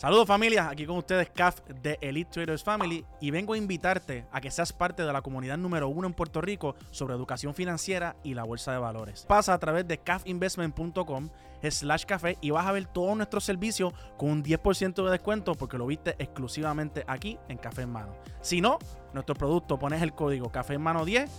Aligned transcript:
Saludos 0.00 0.26
familia, 0.26 0.70
aquí 0.70 0.86
con 0.86 0.96
ustedes 0.96 1.28
CAF 1.28 1.60
de 1.68 1.98
Elite 2.00 2.30
Traders 2.30 2.64
Family 2.64 3.04
y 3.20 3.30
vengo 3.30 3.52
a 3.52 3.58
invitarte 3.58 4.24
a 4.32 4.40
que 4.40 4.50
seas 4.50 4.72
parte 4.72 5.04
de 5.04 5.12
la 5.12 5.20
comunidad 5.20 5.58
número 5.58 5.88
uno 5.88 6.06
en 6.06 6.14
Puerto 6.14 6.40
Rico 6.40 6.74
sobre 6.90 7.12
educación 7.12 7.54
financiera 7.54 8.16
y 8.24 8.32
la 8.32 8.44
bolsa 8.44 8.72
de 8.72 8.78
valores. 8.78 9.26
Pasa 9.28 9.52
a 9.52 9.58
través 9.58 9.86
de 9.86 9.98
cafinvestment.com 9.98 11.28
slash 11.68 12.06
café 12.06 12.38
y 12.40 12.48
vas 12.48 12.66
a 12.66 12.72
ver 12.72 12.86
todos 12.86 13.14
nuestros 13.14 13.44
servicios 13.44 13.92
con 14.16 14.30
un 14.30 14.42
10% 14.42 15.04
de 15.04 15.10
descuento 15.10 15.54
porque 15.54 15.76
lo 15.76 15.86
viste 15.86 16.16
exclusivamente 16.18 17.04
aquí 17.06 17.38
en 17.50 17.58
Café 17.58 17.82
en 17.82 17.90
Mano. 17.90 18.14
Si 18.40 18.62
no, 18.62 18.78
nuestro 19.12 19.34
producto 19.34 19.78
pones 19.78 20.00
el 20.00 20.14
código 20.14 20.50
Café 20.50 20.76
en 20.76 20.80
Mano 20.80 21.04
10 21.04 21.30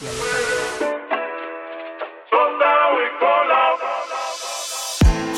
y 0.00 0.06
ahí 0.06 0.12
está. 0.14 0.88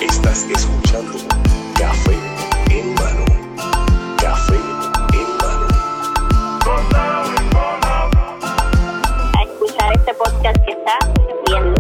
Estás 0.03 0.45
escuchando 0.45 1.40
podcast 10.41 10.65
que 10.65 10.73
está 10.73 10.99
bien 11.17 11.37
duro. 11.45 11.75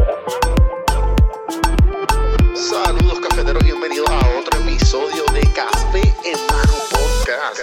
Saludos 2.55 3.21
cafeteros, 3.21 3.65
bienvenidos 3.65 4.09
a 4.11 4.19
otro 4.39 4.61
episodio 4.61 5.25
de 5.33 5.41
Café 5.55 6.03
en 6.25 6.39
mano 6.47 6.73
podcast. 6.91 7.61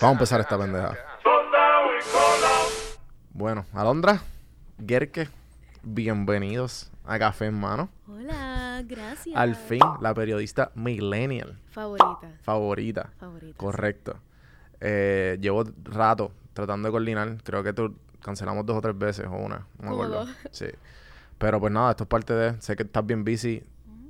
Vamos 0.00 0.02
a 0.02 0.10
empezar 0.12 0.40
esta 0.40 0.58
pendeja. 0.58 0.96
Bueno, 3.32 3.64
Alondra, 3.72 4.22
Gerke, 4.86 5.28
bienvenidos 5.82 6.90
a 7.06 7.18
Café 7.18 7.46
en 7.46 7.58
Mano. 7.58 7.88
Hola, 8.06 8.82
gracias. 8.84 9.34
Al 9.34 9.56
fin, 9.56 9.80
la 10.00 10.12
periodista 10.12 10.72
millennial 10.74 11.58
Favorita. 11.70 12.32
favorita. 12.42 13.10
Favorita. 13.18 13.56
Correcto. 13.56 14.16
Eh, 14.80 15.38
llevo 15.40 15.64
rato 15.84 16.32
tratando 16.52 16.88
de 16.88 16.92
coordinar. 16.92 17.38
Creo 17.42 17.62
que 17.62 17.72
tú 17.72 17.94
cancelamos 18.24 18.64
dos 18.66 18.78
o 18.78 18.80
tres 18.80 18.96
veces 18.98 19.26
o 19.26 19.36
una. 19.36 19.66
No 19.78 19.88
me 19.90 19.90
acuerdo. 19.90 20.26
Sí. 20.50 20.66
Pero 21.38 21.60
pues 21.60 21.72
nada, 21.72 21.90
esto 21.90 22.04
es 22.04 22.08
parte 22.08 22.32
de. 22.32 22.60
Sé 22.60 22.74
que 22.74 22.82
estás 22.84 23.04
bien 23.06 23.24
busy. 23.24 23.62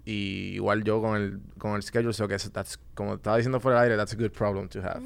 Y 0.06 0.52
igual 0.54 0.84
yo 0.84 1.00
con 1.00 1.16
el, 1.16 1.40
con 1.58 1.72
el 1.76 1.82
schedule, 1.82 2.12
so 2.12 2.28
que 2.28 2.34
that's- 2.36 2.78
como 2.94 3.14
estaba 3.14 3.36
diciendo 3.38 3.58
fuera 3.58 3.80
del 3.82 3.92
aire, 3.92 3.96
that's 3.96 4.12
a 4.12 4.16
good 4.16 4.30
problem 4.32 4.68
to 4.68 4.80
have. 4.80 5.00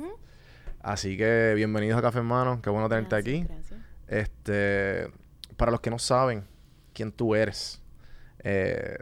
Así 0.81 1.17
que 1.17 1.53
bienvenidos 1.55 1.99
a 1.99 2.03
Café 2.03 2.19
en 2.19 2.27
Mano. 2.27 2.61
Qué 2.63 2.69
bueno 2.71 2.89
tenerte 2.89 3.15
Gracias, 3.17 3.43
aquí. 3.43 3.47
Gracias. 3.49 3.81
Este, 4.09 5.13
para 5.57 5.71
los 5.71 5.81
que 5.81 5.91
no 5.91 5.99
saben 6.01 6.45
quién 6.95 7.13
tú 7.13 7.35
eres, 7.37 7.81
eh, 8.41 8.99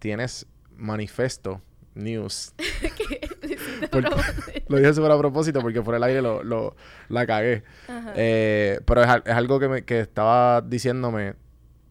tienes 0.00 0.46
Manifesto 0.76 1.60
News. 1.94 2.52
Porque- 3.90 4.64
lo 4.68 4.76
dije 4.78 4.94
súper 4.94 5.10
a 5.10 5.18
propósito 5.18 5.60
porque 5.60 5.82
por 5.82 5.94
el 5.94 6.02
aire 6.02 6.22
lo, 6.22 6.42
lo- 6.42 6.76
la 7.08 7.26
cagué. 7.26 7.64
Eh, 8.16 8.80
pero 8.86 9.02
es, 9.02 9.08
es 9.24 9.32
algo 9.34 9.58
que, 9.60 9.68
me, 9.68 9.84
que 9.84 10.00
estaba 10.00 10.60
diciéndome 10.60 11.34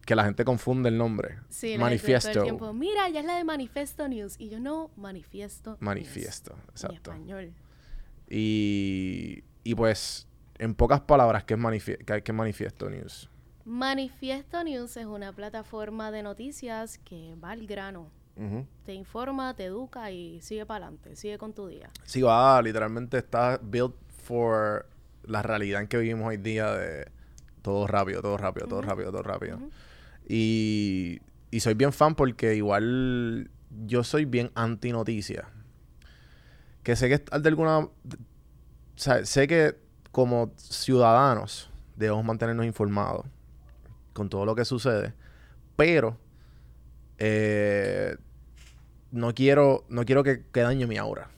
que 0.06 0.14
la 0.16 0.24
gente 0.24 0.44
confunde 0.44 0.88
el 0.88 0.96
nombre. 0.98 1.36
Sí, 1.48 1.68
gente 1.68 1.76
todo 1.78 1.84
Manifiesto. 1.86 2.30
el 2.30 2.42
tiempo, 2.42 2.72
Mira, 2.72 3.08
ya 3.10 3.20
es 3.20 3.26
la 3.26 3.36
de 3.36 3.44
Manifesto 3.44 4.08
News. 4.08 4.34
Y 4.38 4.48
yo 4.48 4.58
no, 4.60 4.90
Manifiesto. 4.96 5.70
News". 5.72 5.80
Manifiesto, 5.82 6.52
En 6.54 6.70
exacto. 6.70 7.12
español. 7.12 7.52
Y, 8.28 9.42
y 9.64 9.74
pues, 9.74 10.26
en 10.58 10.74
pocas 10.74 11.00
palabras, 11.00 11.44
¿qué 11.44 11.54
es, 11.54 11.60
manifie- 11.60 11.98
qué- 12.04 12.22
qué 12.22 12.32
es 12.32 12.36
Manifiesto 12.36 12.88
News? 12.88 13.28
Manifiesto 13.64 14.64
News 14.64 14.96
es 14.96 15.06
una 15.06 15.32
plataforma 15.32 16.10
de 16.10 16.22
noticias 16.22 16.98
que 16.98 17.34
va 17.42 17.50
al 17.50 17.66
grano. 17.66 18.10
Te 18.86 18.94
informa, 18.94 19.54
te 19.54 19.66
educa 19.66 20.10
y 20.10 20.40
sigue 20.40 20.64
para 20.64 20.86
adelante. 20.86 21.14
Sigue 21.16 21.36
con 21.36 21.52
tu 21.52 21.66
día. 21.66 21.90
Sí, 22.04 22.22
va, 22.22 22.60
literalmente 22.62 23.18
está 23.18 23.60
built 23.62 23.94
for 24.08 24.86
la 25.24 25.42
realidad 25.42 25.82
en 25.82 25.88
que 25.88 25.98
vivimos 25.98 26.28
hoy 26.28 26.38
día 26.38 26.72
de 26.72 27.10
todo 27.62 27.86
rápido, 27.86 28.22
todo 28.22 28.38
rápido, 28.38 28.66
todo 28.66 28.80
rápido, 28.80 29.10
todo 29.12 29.22
rápido. 29.22 29.58
y, 30.26 31.20
y 31.50 31.60
soy 31.60 31.74
bien 31.74 31.92
fan 31.92 32.14
porque 32.14 32.54
igual 32.54 33.50
yo 33.86 34.04
soy 34.04 34.24
bien 34.24 34.50
anti 34.54 34.92
noticia. 34.92 35.48
Que 36.82 36.96
sé 36.96 37.08
que 37.08 37.18
de 37.38 37.48
alguna... 37.48 37.78
O 37.80 37.90
sea, 38.96 39.24
sé 39.24 39.46
que 39.46 39.76
como 40.10 40.52
ciudadanos 40.56 41.70
debemos 41.96 42.24
mantenernos 42.24 42.66
informados 42.66 43.26
con 44.12 44.28
todo 44.28 44.44
lo 44.44 44.54
que 44.54 44.64
sucede, 44.64 45.14
pero 45.76 46.16
eh, 47.20 48.16
no 49.12 49.34
quiero 49.34 49.84
no 49.88 50.04
quiero 50.04 50.24
que, 50.24 50.42
que 50.52 50.60
dañe 50.60 50.86
mi 50.86 50.96
aura. 50.96 51.30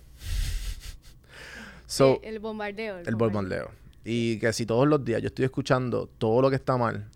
So, 1.86 2.20
el 2.22 2.38
bombardeo. 2.38 3.00
el 3.00 3.16
bombardeo. 3.16 3.70
Y 4.04 4.38
que 4.38 4.52
si 4.54 4.64
todos 4.64 4.88
los 4.88 5.04
días 5.04 5.20
yo 5.20 5.26
estoy 5.26 5.44
escuchando 5.44 6.08
todo 6.18 6.40
lo 6.40 6.48
que 6.48 6.56
está 6.56 6.78
mal, 6.78 7.06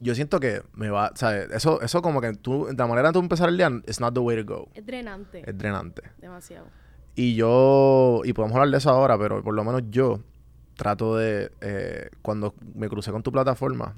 yo 0.00 0.14
siento 0.14 0.40
que 0.40 0.62
me 0.72 0.88
va, 0.88 1.12
¿sabes? 1.14 1.50
Eso, 1.52 1.80
eso 1.82 2.00
como 2.00 2.20
que 2.22 2.32
tú, 2.32 2.66
de 2.66 2.74
la 2.74 2.86
manera 2.86 3.08
de 3.08 3.12
tú 3.12 3.18
empezar 3.18 3.50
el 3.50 3.58
día, 3.58 3.68
it's 3.86 4.00
not 4.00 4.14
the 4.14 4.20
way 4.20 4.42
to 4.42 4.50
go. 4.50 4.68
Es 4.74 4.86
drenante. 4.86 5.42
Es 5.46 5.56
drenante. 5.56 6.02
Demasiado. 6.18 6.66
Y 7.14 7.34
yo, 7.34 8.22
y 8.24 8.32
podemos 8.32 8.56
hablar 8.56 8.70
de 8.70 8.78
eso 8.78 8.88
ahora, 8.90 9.18
pero 9.18 9.42
por 9.42 9.54
lo 9.54 9.62
menos 9.62 9.82
yo 9.90 10.20
trato 10.74 11.16
de, 11.16 11.52
eh, 11.60 12.08
cuando 12.22 12.54
me 12.74 12.88
crucé 12.88 13.12
con 13.12 13.22
tu 13.22 13.30
plataforma, 13.30 13.94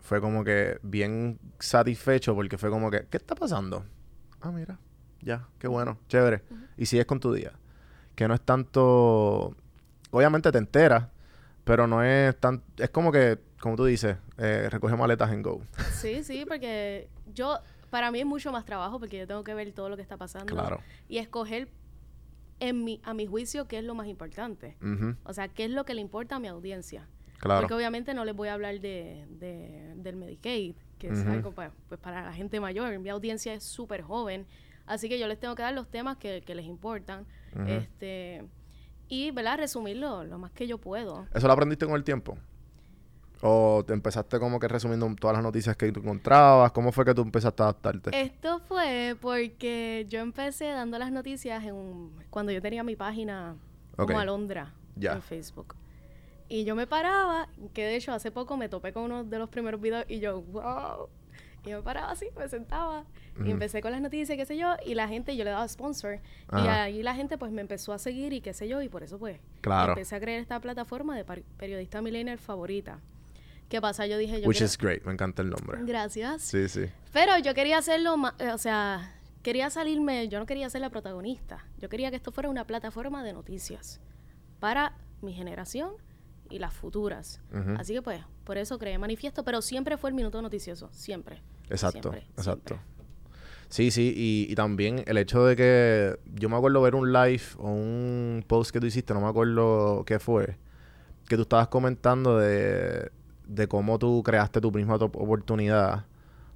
fue 0.00 0.20
como 0.20 0.44
que 0.44 0.78
bien 0.82 1.38
satisfecho 1.58 2.34
porque 2.34 2.58
fue 2.58 2.70
como 2.70 2.90
que, 2.90 3.06
¿qué 3.10 3.16
está 3.16 3.34
pasando? 3.34 3.84
Ah, 4.40 4.50
mira, 4.50 4.78
ya, 5.20 5.46
qué 5.58 5.68
bueno, 5.68 5.98
chévere. 6.08 6.42
Y 6.76 6.86
sigues 6.86 7.06
con 7.06 7.20
tu 7.20 7.32
día. 7.32 7.52
Que 8.14 8.26
no 8.26 8.34
es 8.34 8.40
tanto, 8.40 9.54
obviamente 10.10 10.50
te 10.50 10.58
enteras, 10.58 11.06
pero 11.64 11.86
no 11.86 12.02
es 12.02 12.38
tan, 12.38 12.62
es 12.76 12.90
como 12.90 13.12
que, 13.12 13.38
como 13.60 13.76
tú 13.76 13.84
dices, 13.84 14.16
eh, 14.38 14.68
recoge 14.70 14.96
maletas 14.96 15.30
en 15.32 15.42
go. 15.42 15.62
Sí, 15.92 16.24
sí, 16.24 16.44
porque 16.46 17.08
yo, 17.34 17.58
para 17.90 18.10
mí 18.10 18.20
es 18.20 18.26
mucho 18.26 18.52
más 18.52 18.64
trabajo 18.64 18.98
porque 18.98 19.18
yo 19.18 19.26
tengo 19.26 19.44
que 19.44 19.54
ver 19.54 19.72
todo 19.72 19.88
lo 19.88 19.96
que 19.96 20.02
está 20.02 20.16
pasando. 20.16 20.54
Claro. 20.54 20.80
Y 21.08 21.18
escoger 21.18 21.68
en 22.58 22.84
mi, 22.84 23.00
a 23.04 23.14
mi 23.14 23.26
juicio 23.26 23.66
qué 23.66 23.78
es 23.78 23.84
lo 23.84 23.94
más 23.94 24.06
importante. 24.06 24.76
O 25.24 25.32
sea, 25.32 25.48
qué 25.48 25.64
es 25.64 25.70
lo 25.70 25.84
que 25.84 25.94
le 25.94 26.00
importa 26.00 26.36
a 26.36 26.38
mi 26.38 26.48
audiencia. 26.48 27.06
Claro. 27.40 27.62
Porque 27.62 27.74
obviamente 27.74 28.14
no 28.14 28.24
les 28.24 28.36
voy 28.36 28.46
a 28.48 28.54
hablar 28.54 28.78
de, 28.80 29.26
de- 29.28 29.94
del 29.96 30.14
Medicaid, 30.16 30.76
que 30.98 31.08
es 31.08 31.26
algo 31.26 31.50
pa- 31.52 31.72
pues, 31.88 31.98
para 32.00 32.22
la 32.24 32.32
gente 32.32 32.60
mayor. 32.60 32.96
Mi 33.00 33.08
audiencia 33.08 33.52
es 33.54 33.64
súper 33.64 34.02
joven. 34.02 34.46
Así 34.86 35.08
que 35.08 35.18
yo 35.18 35.26
les 35.26 35.38
tengo 35.40 35.54
que 35.54 35.62
dar 35.62 35.72
los 35.74 35.88
temas 35.90 36.16
que, 36.18 36.42
que 36.42 36.54
les 36.54 36.66
importan. 36.66 37.26
Este 37.66 38.44
Y, 39.08 39.30
¿verdad? 39.32 39.58
Resumirlo 39.58 40.22
lo 40.24 40.38
más 40.38 40.52
que 40.52 40.66
yo 40.68 40.78
puedo. 40.78 41.26
¿Eso 41.34 41.46
lo 41.48 41.52
aprendiste 41.52 41.84
con 41.86 41.96
el 41.96 42.04
tiempo? 42.04 42.38
¿O 43.42 43.82
te 43.86 43.94
empezaste 43.94 44.38
como 44.38 44.60
que 44.60 44.68
resumiendo 44.68 45.10
todas 45.18 45.34
las 45.34 45.42
noticias 45.42 45.74
que 45.76 45.90
tú 45.90 46.00
encontrabas? 46.00 46.72
¿Cómo 46.72 46.92
fue 46.92 47.06
que 47.06 47.14
tú 47.14 47.22
empezaste 47.22 47.62
a 47.62 47.66
adaptarte? 47.66 48.20
Esto 48.20 48.60
fue 48.60 49.16
porque 49.20 50.04
yo 50.10 50.20
empecé 50.20 50.66
dando 50.66 50.98
las 50.98 51.10
noticias 51.10 51.64
en 51.64 51.74
un- 51.74 52.12
cuando 52.28 52.52
yo 52.52 52.60
tenía 52.60 52.82
mi 52.84 52.96
página 52.96 53.56
como 53.96 54.18
Alondra 54.18 54.74
Ya. 54.96 55.14
en 55.14 55.22
Facebook. 55.22 55.74
Y 56.50 56.64
yo 56.64 56.74
me 56.74 56.86
paraba, 56.86 57.48
que 57.72 57.84
de 57.84 57.96
hecho 57.96 58.12
hace 58.12 58.30
poco 58.30 58.56
me 58.58 58.68
topé 58.68 58.92
con 58.92 59.04
uno 59.04 59.24
de 59.24 59.38
los 59.38 59.48
primeros 59.48 59.80
videos 59.80 60.04
y 60.08 60.18
yo, 60.20 60.42
wow. 60.42 61.08
Y 61.64 61.70
me 61.70 61.80
paraba 61.82 62.10
así, 62.10 62.26
me 62.36 62.48
sentaba 62.48 63.04
Ujú. 63.36 63.44
y 63.46 63.50
empecé 63.52 63.80
con 63.80 63.92
las 63.92 64.00
noticias, 64.00 64.36
qué 64.36 64.44
sé 64.46 64.56
yo, 64.56 64.74
y 64.84 64.94
la 64.94 65.06
gente, 65.08 65.36
yo 65.36 65.44
le 65.44 65.50
daba 65.50 65.68
sponsor. 65.68 66.14
Y 66.14 66.56
Ajá. 66.56 66.82
ahí 66.84 67.02
la 67.04 67.14
gente 67.14 67.38
pues 67.38 67.52
me 67.52 67.60
empezó 67.60 67.92
a 67.92 67.98
seguir 67.98 68.32
y 68.32 68.40
qué 68.40 68.52
sé 68.52 68.66
yo, 68.66 68.82
y 68.82 68.88
por 68.88 69.02
eso 69.04 69.18
pues 69.18 69.38
Claro. 69.60 69.92
empecé 69.92 70.16
a 70.16 70.20
crear 70.20 70.40
esta 70.40 70.58
plataforma 70.58 71.16
de 71.16 71.24
periodista 71.56 72.02
millennial 72.02 72.38
favorita. 72.38 72.98
¿Qué 73.68 73.80
pasa? 73.80 74.06
Yo 74.08 74.18
dije, 74.18 74.40
yo 74.40 74.48
Which 74.48 74.56
quiero- 74.58 74.66
is 74.66 74.76
great. 74.76 75.04
Me 75.04 75.12
encanta 75.12 75.42
el 75.42 75.50
nombre. 75.50 75.78
Gracias. 75.84 76.42
Sí, 76.42 76.68
sí. 76.68 76.86
Pero 77.12 77.38
yo 77.38 77.54
quería 77.54 77.78
hacerlo, 77.78 78.16
ma- 78.16 78.34
eh, 78.40 78.50
o 78.50 78.58
sea, 78.58 79.14
quería 79.44 79.70
salirme, 79.70 80.26
yo 80.28 80.40
no 80.40 80.46
quería 80.46 80.68
ser 80.68 80.80
la 80.80 80.90
protagonista. 80.90 81.64
Yo 81.78 81.88
quería 81.88 82.10
que 82.10 82.16
esto 82.16 82.32
fuera 82.32 82.48
una 82.48 82.64
plataforma 82.66 83.22
de 83.22 83.32
noticias 83.34 84.00
para 84.58 84.94
mi 85.22 85.32
generación 85.32 85.92
y 86.50 86.58
las 86.58 86.74
futuras. 86.74 87.40
Así 87.78 87.94
que 87.94 88.02
pues, 88.02 88.20
por 88.44 88.58
eso 88.58 88.78
creé 88.78 88.98
Manifiesto, 88.98 89.44
pero 89.44 89.62
siempre 89.62 89.96
fue 89.96 90.10
el 90.10 90.14
minuto 90.14 90.42
noticioso, 90.42 90.88
siempre. 90.92 91.42
Exacto, 91.68 92.10
Siempre, 92.10 92.28
exacto. 92.36 92.74
siempre. 92.74 92.90
Sí, 93.68 93.92
sí, 93.92 94.12
y, 94.16 94.50
y 94.50 94.54
también 94.56 95.04
el 95.06 95.16
hecho 95.16 95.46
de 95.46 95.54
que 95.54 96.18
yo 96.34 96.48
me 96.48 96.56
acuerdo 96.56 96.82
ver 96.82 96.96
un 96.96 97.12
live 97.12 97.42
o 97.58 97.70
un 97.70 98.44
post 98.46 98.72
que 98.72 98.80
tú 98.80 98.86
hiciste, 98.86 99.14
no 99.14 99.20
me 99.20 99.28
acuerdo 99.28 100.02
qué 100.04 100.18
fue, 100.18 100.56
que 101.28 101.36
tú 101.36 101.42
estabas 101.42 101.68
comentando 101.68 102.36
de, 102.36 103.12
de 103.46 103.68
cómo 103.68 104.00
tú 104.00 104.24
creaste 104.24 104.60
tu 104.60 104.72
misma 104.72 104.96
oportunidad 104.96 106.04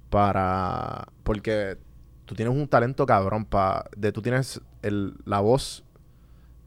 para... 0.09 1.07
Porque 1.23 1.77
tú 2.25 2.35
tienes 2.35 2.53
un 2.53 2.67
talento 2.67 3.05
cabrón, 3.05 3.45
pa, 3.45 3.85
de 3.95 4.11
tú 4.11 4.21
tienes 4.21 4.59
el, 4.81 5.15
la 5.23 5.39
voz 5.39 5.85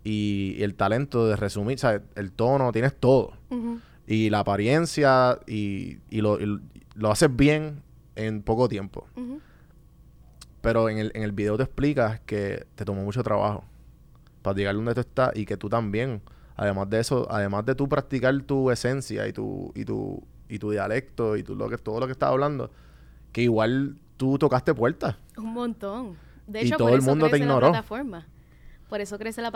y, 0.09 0.55
y 0.59 0.63
el 0.63 0.75
talento 0.75 1.27
de 1.27 1.37
resumir, 1.37 1.79
¿sabes? 1.79 2.03
El 2.15 2.33
tono, 2.33 2.73
tienes 2.73 2.95
todo. 2.99 3.33
Y 4.07 4.31
la 4.31 4.41
apariencia 4.41 5.39
y, 5.47 5.99
y 6.11 6.21
lo, 6.23 6.41
y 6.41 6.61
lo 6.95 7.11
haces 7.11 7.35
bien 7.35 7.83
en 8.17 8.43
poco 8.43 8.69
tiempo. 8.69 9.07
Pero 10.61 10.89
en 10.89 10.99
el, 10.99 11.13
en 11.15 11.23
el 11.23 11.33
video 11.33 11.57
te 11.57 11.63
explicas 11.65 12.21
que 12.21 12.67
te 12.75 12.85
tomó 12.85 13.03
mucho 13.05 13.23
trabajo 13.23 13.65
para 14.43 14.57
llegar 14.57 14.75
donde 14.75 14.95
tú 14.95 15.01
estás 15.01 15.37
y 15.37 15.45
que 15.45 15.57
tú 15.57 15.69
también, 15.69 16.21
además 16.57 16.89
de 16.91 17.01
eso, 17.01 17.27
además 17.31 17.65
de 17.67 17.75
tú 17.75 17.89
practicar 17.89 18.41
tu 18.43 18.71
esencia 18.71 19.27
y 19.29 19.33
tu, 19.33 19.73
y 19.75 19.85
tu, 19.85 20.23
y 20.49 20.59
tu 20.59 20.71
dialecto 20.71 21.37
y 21.37 21.43
tu, 21.43 21.55
lo 21.55 21.69
que, 21.69 21.79
todo 21.79 22.01
lo 22.01 22.07
que 22.07 22.13
estás 22.13 22.31
hablando, 22.31 22.71
que 23.33 23.43
igual 23.43 23.97
tú 24.17 24.39
tocaste 24.39 24.75
puertas. 24.75 25.17
Un 25.37 25.53
montón. 25.53 26.17
De 26.47 26.63
Y 26.63 26.67
hecho, 26.67 26.77
todo 26.79 26.89
por 26.89 26.99
el 26.99 27.05
mundo 27.05 27.29
te 27.29 27.37
ignoró. 27.39 27.67
la 27.67 27.73
plataforma. 27.73 28.27
Por 28.89 29.01
eso 29.01 29.19
crece 29.19 29.43
la, 29.43 29.51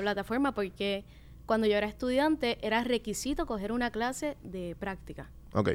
plataforma, 0.00 0.52
porque 0.52 1.04
cuando 1.44 1.66
yo 1.66 1.76
era 1.76 1.86
estudiante 1.86 2.58
era 2.66 2.84
requisito 2.84 3.46
coger 3.46 3.72
una 3.72 3.90
clase 3.90 4.36
de 4.42 4.76
práctica, 4.78 5.30
Ok. 5.52 5.70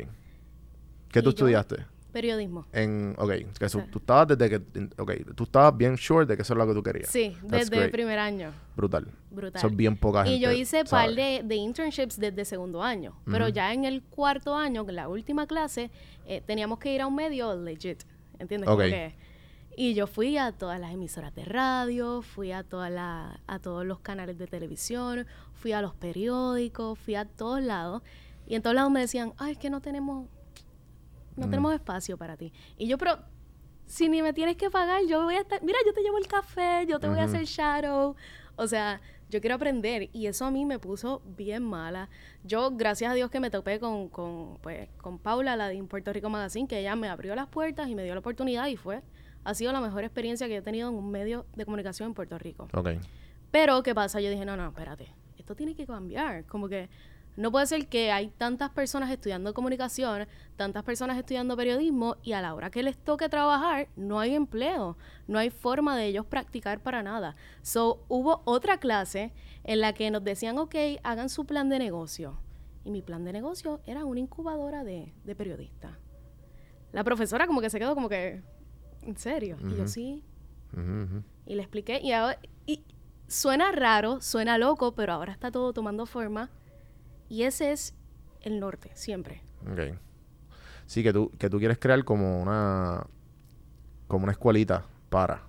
¿Qué 1.12 1.20
tú 1.20 1.20
Y 1.20 1.24
yo- 1.24 1.30
estudiaste? 1.32 1.86
periodismo. 2.12 2.66
En, 2.74 3.16
ok, 3.18 3.32
que 3.58 3.68
tú 3.90 4.00
estabas 4.00 4.28
desde 4.28 4.50
que, 4.50 4.90
ok, 4.98 5.12
tú 5.34 5.44
estabas 5.46 5.76
bien 5.78 5.98
sure 5.98 6.26
de 6.26 6.36
que 6.36 6.42
eso 6.42 6.54
es 6.54 6.58
lo 6.58 6.68
que 6.68 6.74
tú 6.74 6.84
querías. 6.84 7.10
Sí, 7.10 7.36
That's 7.50 7.70
desde 7.70 7.86
el 7.86 7.92
primer 7.92 8.20
año. 8.20 8.52
Brutal. 8.76 9.08
Brutal. 9.30 9.58
Eso 9.58 9.68
es 9.68 9.76
bien 9.76 9.96
poca 9.96 10.24
gente. 10.24 10.36
Y 10.36 10.40
yo 10.42 10.52
hice 10.52 10.84
par 10.84 11.10
de, 11.14 11.42
de 11.44 11.56
internships 11.56 12.20
desde 12.20 12.44
segundo 12.44 12.84
año. 12.84 13.14
Pero 13.26 13.48
ya 13.48 13.74
en 13.74 13.86
el 13.86 14.02
cuarto 14.04 14.56
año, 14.56 14.86
en 14.88 14.96
la 14.96 15.08
última 15.08 15.48
clase, 15.48 15.90
eh, 16.26 16.42
teníamos 16.46 16.80
que 16.80 16.94
ir 16.94 17.02
a 17.02 17.08
un 17.08 17.16
medio 17.16 17.56
legit. 17.56 18.04
¿Entiendes? 18.40 18.68
Ok. 18.70 18.76
Como 18.76 18.90
que- 18.90 19.16
y 19.76 19.94
yo 19.94 20.06
fui 20.08 20.38
a 20.38 20.52
todas 20.52 20.80
las 20.80 20.92
emisoras 20.94 21.34
de 21.34 21.46
radio, 21.46 22.22
fui 22.22 22.52
a, 22.52 22.64
todas 22.64 22.92
la- 22.92 23.40
a 23.48 23.60
todos 23.60 23.86
los 23.86 24.00
canales 24.00 24.38
de 24.38 24.48
televisión, 24.48 25.26
fui 25.54 25.72
a 25.72 25.82
los 25.82 25.94
periódicos, 25.96 27.00
fui 27.00 27.16
a 27.16 27.26
todos 27.26 27.62
lados. 27.62 28.02
Y 28.48 28.56
en 28.56 28.62
todos 28.62 28.76
lados 28.76 28.92
me 28.92 29.00
decían, 29.00 29.34
ay, 29.38 29.54
es 29.54 29.58
que 29.58 29.70
no 29.70 29.82
tenemos, 29.82 30.28
no 31.38 31.48
Mm. 31.48 31.50
tenemos 31.50 31.74
espacio 31.74 32.18
para 32.18 32.36
ti. 32.38 32.52
Y 32.78 32.88
yo, 32.88 32.98
pero 32.98 33.20
si 33.86 34.10
ni 34.10 34.22
me 34.22 34.34
tienes 34.34 34.58
que 34.58 34.70
pagar, 34.70 35.02
yo 35.08 35.24
voy 35.24 35.36
a 35.36 35.42
estar, 35.42 35.64
mira, 35.64 35.78
yo 35.86 35.94
te 35.94 36.02
llevo 36.02 36.18
el 36.18 36.28
café, 36.28 36.86
yo 36.88 37.00
te 37.00 37.08
voy 37.08 37.20
a 37.20 37.24
hacer 37.24 37.46
shadow. 37.46 38.16
O 38.58 38.68
sea, 38.68 39.00
yo 39.30 39.40
quiero 39.40 39.56
aprender 39.56 40.10
y 40.12 40.28
eso 40.28 40.46
a 40.46 40.52
mí 40.52 40.66
me 40.66 40.78
puso 40.80 41.22
bien 41.38 41.64
mala. 41.64 42.10
Yo, 42.44 42.72
gracias 42.72 43.12
a 43.12 43.14
Dios 43.14 43.32
que 43.32 43.40
me 43.40 43.50
topé 43.50 43.80
con, 43.80 44.10
con, 44.10 44.58
pues, 44.62 44.90
con 45.02 45.18
Paula, 45.20 45.56
la 45.56 45.70
de 45.70 45.82
Puerto 45.86 46.12
Rico 46.12 46.30
Magazine, 46.30 46.68
que 46.68 46.80
ella 46.80 46.96
me 46.98 47.08
abrió 47.08 47.34
las 47.36 47.48
puertas 47.48 47.88
y 47.90 47.96
me 47.96 48.04
dio 48.04 48.14
la 48.14 48.20
oportunidad 48.20 48.68
y 48.68 48.76
fue, 48.76 49.02
ha 49.44 49.54
sido 49.54 49.72
la 49.72 49.82
mejor 49.82 50.04
experiencia 50.04 50.48
que 50.48 50.58
he 50.58 50.62
tenido 50.62 50.90
en 50.90 50.96
un 50.96 51.12
medio 51.12 51.46
de 51.56 51.66
comunicación 51.66 52.10
en 52.10 52.14
Puerto 52.14 52.38
Rico. 52.38 52.68
Ok. 52.74 52.90
Pero, 53.52 53.84
¿qué 53.84 53.94
pasa? 53.94 54.22
Yo 54.22 54.30
dije, 54.30 54.46
no, 54.46 54.56
no, 54.56 54.68
espérate, 54.68 55.14
esto 55.38 55.56
tiene 55.56 55.76
que 55.76 55.86
cambiar. 55.86 56.46
Como 56.46 56.70
que 56.70 56.90
no 57.38 57.52
puede 57.52 57.66
ser 57.66 57.88
que 57.88 58.12
hay 58.12 58.28
tantas 58.30 58.72
personas 58.72 59.10
estudiando 59.10 59.54
comunicación, 59.54 60.28
tantas 60.58 60.84
personas 60.84 61.18
estudiando 61.18 61.56
periodismo 61.56 62.18
y 62.24 62.34
a 62.34 62.42
la 62.42 62.54
hora 62.54 62.70
que 62.70 62.84
les 62.84 62.98
toque 62.98 63.30
trabajar 63.30 63.88
no 63.96 64.20
hay 64.20 64.36
empleo, 64.36 64.98
no 65.28 65.40
hay 65.40 65.50
forma 65.50 65.98
de 65.98 66.08
ellos 66.08 66.26
practicar 66.26 66.82
para 66.82 67.04
nada. 67.04 67.36
So, 67.62 68.04
hubo 68.10 68.42
otra 68.46 68.78
clase 68.80 69.34
en 69.64 69.80
la 69.80 69.94
que 69.94 70.12
nos 70.12 70.24
decían, 70.24 70.58
ok, 70.58 70.76
hagan 71.04 71.30
su 71.30 71.46
plan 71.46 71.70
de 71.70 71.80
negocio. 71.80 72.40
Y 72.84 72.92
mi 72.92 73.02
plan 73.02 73.24
de 73.24 73.32
negocio 73.32 73.80
era 73.86 74.06
una 74.06 74.20
incubadora 74.20 74.84
de, 74.84 75.14
de 75.24 75.36
periodistas. 75.36 75.92
La 76.92 77.04
profesora 77.04 77.48
como 77.48 77.62
que 77.62 77.70
se 77.70 77.80
quedó 77.80 77.96
como 77.96 78.10
que, 78.10 78.42
¿en 79.04 79.18
serio? 79.18 79.58
Y 79.64 79.76
yo 79.76 79.88
sí, 79.88 80.24
y 81.46 81.56
le 81.56 81.62
expliqué. 81.62 82.00
Y, 82.02 82.12
ahora, 82.14 82.38
y 82.66 82.84
suena 83.28 83.72
raro, 83.72 84.22
suena 84.22 84.58
loco, 84.58 84.94
pero 84.96 85.14
ahora 85.14 85.34
está 85.34 85.52
todo 85.52 85.74
tomando 85.74 86.06
forma. 86.06 86.50
Y 87.30 87.44
ese 87.44 87.72
es 87.72 87.96
el 88.42 88.60
norte, 88.60 88.92
siempre. 88.94 89.42
Ok. 89.72 89.98
Sí, 90.86 91.04
que 91.04 91.14
tú, 91.14 91.32
que 91.38 91.50
tú 91.50 91.60
quieres 91.60 91.78
crear 91.78 92.04
como 92.04 92.42
una 92.42 93.06
como 94.08 94.24
una 94.24 94.34
escuelita 94.34 94.84
para. 95.10 95.44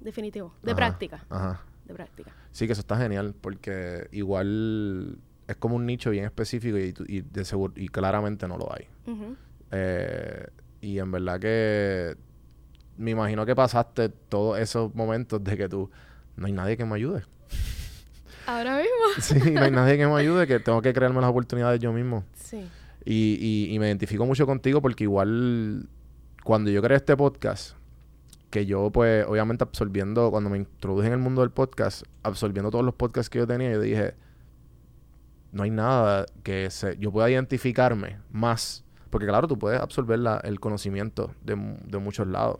Definitivo. 0.00 0.52
De 0.62 0.72
Ajá, 0.72 0.76
práctica. 0.76 1.24
Ajá. 1.30 1.60
De 1.84 1.94
práctica. 1.94 2.34
Sí, 2.50 2.66
que 2.66 2.72
eso 2.72 2.80
está 2.80 2.96
genial 2.96 3.34
porque 3.40 4.08
igual 4.10 5.18
es 5.46 5.56
como 5.56 5.76
un 5.76 5.86
nicho 5.86 6.10
bien 6.10 6.24
específico 6.24 6.78
y, 6.78 6.94
y 7.06 7.20
de 7.20 7.44
seguro 7.44 7.72
y 7.76 7.88
claramente 7.88 8.48
no 8.48 8.58
lo 8.58 8.72
hay. 8.72 8.88
Eh, 9.70 10.48
y 10.80 10.98
en 10.98 11.10
verdad 11.10 11.38
que 11.38 12.16
me 12.96 13.10
imagino 13.12 13.44
que 13.46 13.54
pasaste 13.54 14.08
todos 14.08 14.58
esos 14.58 14.94
momentos 14.94 15.42
de 15.42 15.56
que 15.56 15.68
tú 15.68 15.90
no 16.36 16.46
hay 16.46 16.52
nadie 16.52 16.76
que 16.76 16.84
me 16.84 16.94
ayude. 16.96 17.22
Ahora 18.46 18.76
mismo. 18.76 18.90
Sí, 19.20 19.50
no 19.52 19.62
hay 19.62 19.70
nadie 19.70 19.96
que 19.96 20.06
me 20.06 20.14
ayude, 20.14 20.46
que 20.46 20.60
tengo 20.60 20.82
que 20.82 20.92
crearme 20.92 21.20
las 21.20 21.30
oportunidades 21.30 21.80
yo 21.80 21.92
mismo. 21.92 22.24
Sí. 22.34 22.68
Y, 23.04 23.38
y, 23.40 23.74
y 23.74 23.78
me 23.78 23.86
identifico 23.86 24.26
mucho 24.26 24.46
contigo 24.46 24.80
porque 24.82 25.04
igual 25.04 25.88
cuando 26.42 26.70
yo 26.70 26.82
creé 26.82 26.96
este 26.96 27.16
podcast, 27.16 27.76
que 28.50 28.66
yo 28.66 28.90
pues 28.90 29.26
obviamente 29.26 29.64
absorbiendo, 29.64 30.30
cuando 30.30 30.48
me 30.48 30.58
introduje 30.58 31.08
en 31.08 31.14
el 31.14 31.18
mundo 31.18 31.40
del 31.40 31.50
podcast, 31.50 32.04
absorbiendo 32.22 32.70
todos 32.70 32.84
los 32.84 32.94
podcasts 32.94 33.28
que 33.28 33.38
yo 33.38 33.46
tenía, 33.46 33.72
yo 33.72 33.80
dije, 33.80 34.14
no 35.50 35.62
hay 35.62 35.70
nada 35.70 36.26
que 36.42 36.70
se, 36.70 36.96
yo 36.98 37.10
pueda 37.10 37.30
identificarme 37.30 38.18
más. 38.30 38.83
Porque 39.14 39.28
claro, 39.28 39.46
tú 39.46 39.56
puedes 39.56 39.80
absorber 39.80 40.18
la- 40.18 40.38
el 40.42 40.58
conocimiento 40.58 41.32
de, 41.44 41.54
de 41.86 41.98
muchos 41.98 42.26
lados. 42.26 42.58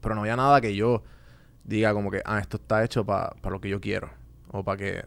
Pero 0.00 0.16
no 0.16 0.22
había 0.22 0.34
nada 0.34 0.60
que 0.60 0.74
yo 0.74 1.04
diga 1.62 1.92
como 1.94 2.10
que, 2.10 2.20
ah, 2.24 2.40
esto 2.40 2.56
está 2.56 2.82
hecho 2.82 3.04
para 3.06 3.32
lo 3.44 3.60
que 3.60 3.68
yo 3.68 3.80
quiero. 3.80 4.10
O 4.50 4.64
para 4.64 4.76
que, 4.76 5.04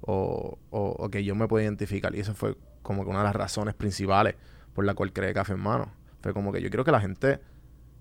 o, 0.00 0.58
o, 0.70 0.80
o 0.98 1.10
que 1.10 1.24
yo 1.24 1.34
me 1.34 1.46
pueda 1.46 1.64
identificar. 1.64 2.14
Y 2.14 2.20
eso 2.20 2.32
fue 2.34 2.56
como 2.80 3.04
que 3.04 3.10
una 3.10 3.18
de 3.18 3.24
las 3.26 3.36
razones 3.36 3.74
principales 3.74 4.34
por 4.72 4.86
la 4.86 4.94
cual 4.94 5.12
creé 5.12 5.34
Café 5.34 5.52
en 5.52 5.60
Mano. 5.60 5.92
Fue 6.22 6.32
como 6.32 6.52
que 6.52 6.62
yo 6.62 6.70
quiero 6.70 6.84
que 6.84 6.90
la 6.92 7.00
gente 7.02 7.40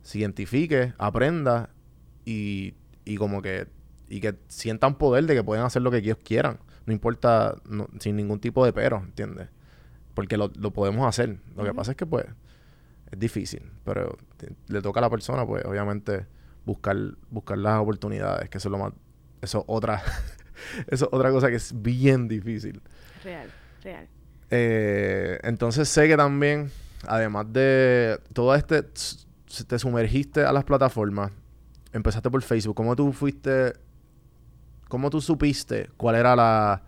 se 0.02 0.20
identifique, 0.20 0.94
aprenda 0.98 1.72
y, 2.24 2.74
y 3.04 3.18
como 3.18 3.42
que, 3.42 3.68
y 4.08 4.22
que 4.22 4.36
sientan 4.48 4.96
poder 4.96 5.26
de 5.26 5.36
que 5.36 5.44
pueden 5.44 5.66
hacer 5.66 5.82
lo 5.82 5.92
que 5.92 5.98
ellos 5.98 6.18
quieran. 6.24 6.60
No 6.86 6.94
importa, 6.94 7.56
no- 7.66 7.90
sin 8.00 8.16
ningún 8.16 8.40
tipo 8.40 8.64
de 8.64 8.72
pero, 8.72 8.98
¿entiendes? 9.04 9.50
Porque 10.14 10.38
lo, 10.38 10.52
lo 10.60 10.72
podemos 10.72 11.08
hacer. 11.08 11.38
Lo 11.56 11.64
que 11.64 11.74
pasa 11.74 11.92
es 11.92 11.98
que, 11.98 12.06
pues, 12.06 12.26
es 13.12 13.20
difícil, 13.20 13.72
pero 13.84 14.18
te- 14.38 14.54
le 14.68 14.82
toca 14.82 15.00
a 15.00 15.02
la 15.02 15.10
persona, 15.10 15.46
pues, 15.46 15.64
obviamente, 15.66 16.26
buscar, 16.66 16.98
buscar 17.30 17.58
las 17.58 17.80
oportunidades, 17.80 18.50
que 18.50 18.58
eso 18.58 18.68
es 18.70 18.72
lo 18.72 18.78
más, 18.78 18.94
eso 19.42 19.60
es 19.60 19.64
otra, 19.68 20.02
eso 20.88 21.06
es 21.06 21.10
otra 21.12 21.32
cosa 21.32 21.50
que 21.50 21.56
es 21.56 21.74
bien 21.82 22.28
difícil. 22.28 22.82
Real, 23.24 23.50
real. 23.84 24.08
Eh, 24.50 25.40
entonces 25.44 25.88
sé 25.88 26.08
que 26.08 26.18
también, 26.18 26.70
además 27.08 27.46
de 27.52 28.20
todo 28.34 28.54
este, 28.56 28.84
te 28.84 29.80
sumergiste 29.80 30.44
a 30.44 30.52
las 30.52 30.64
plataformas, 30.66 31.32
empezaste 31.94 32.30
por 32.30 32.42
Facebook, 32.42 32.76
¿cómo 32.76 32.96
tú 32.96 33.12
fuiste, 33.14 33.74
cómo 34.88 35.10
tú 35.10 35.22
supiste 35.22 35.90
cuál 35.98 36.16
era 36.16 36.36
la, 36.36 36.84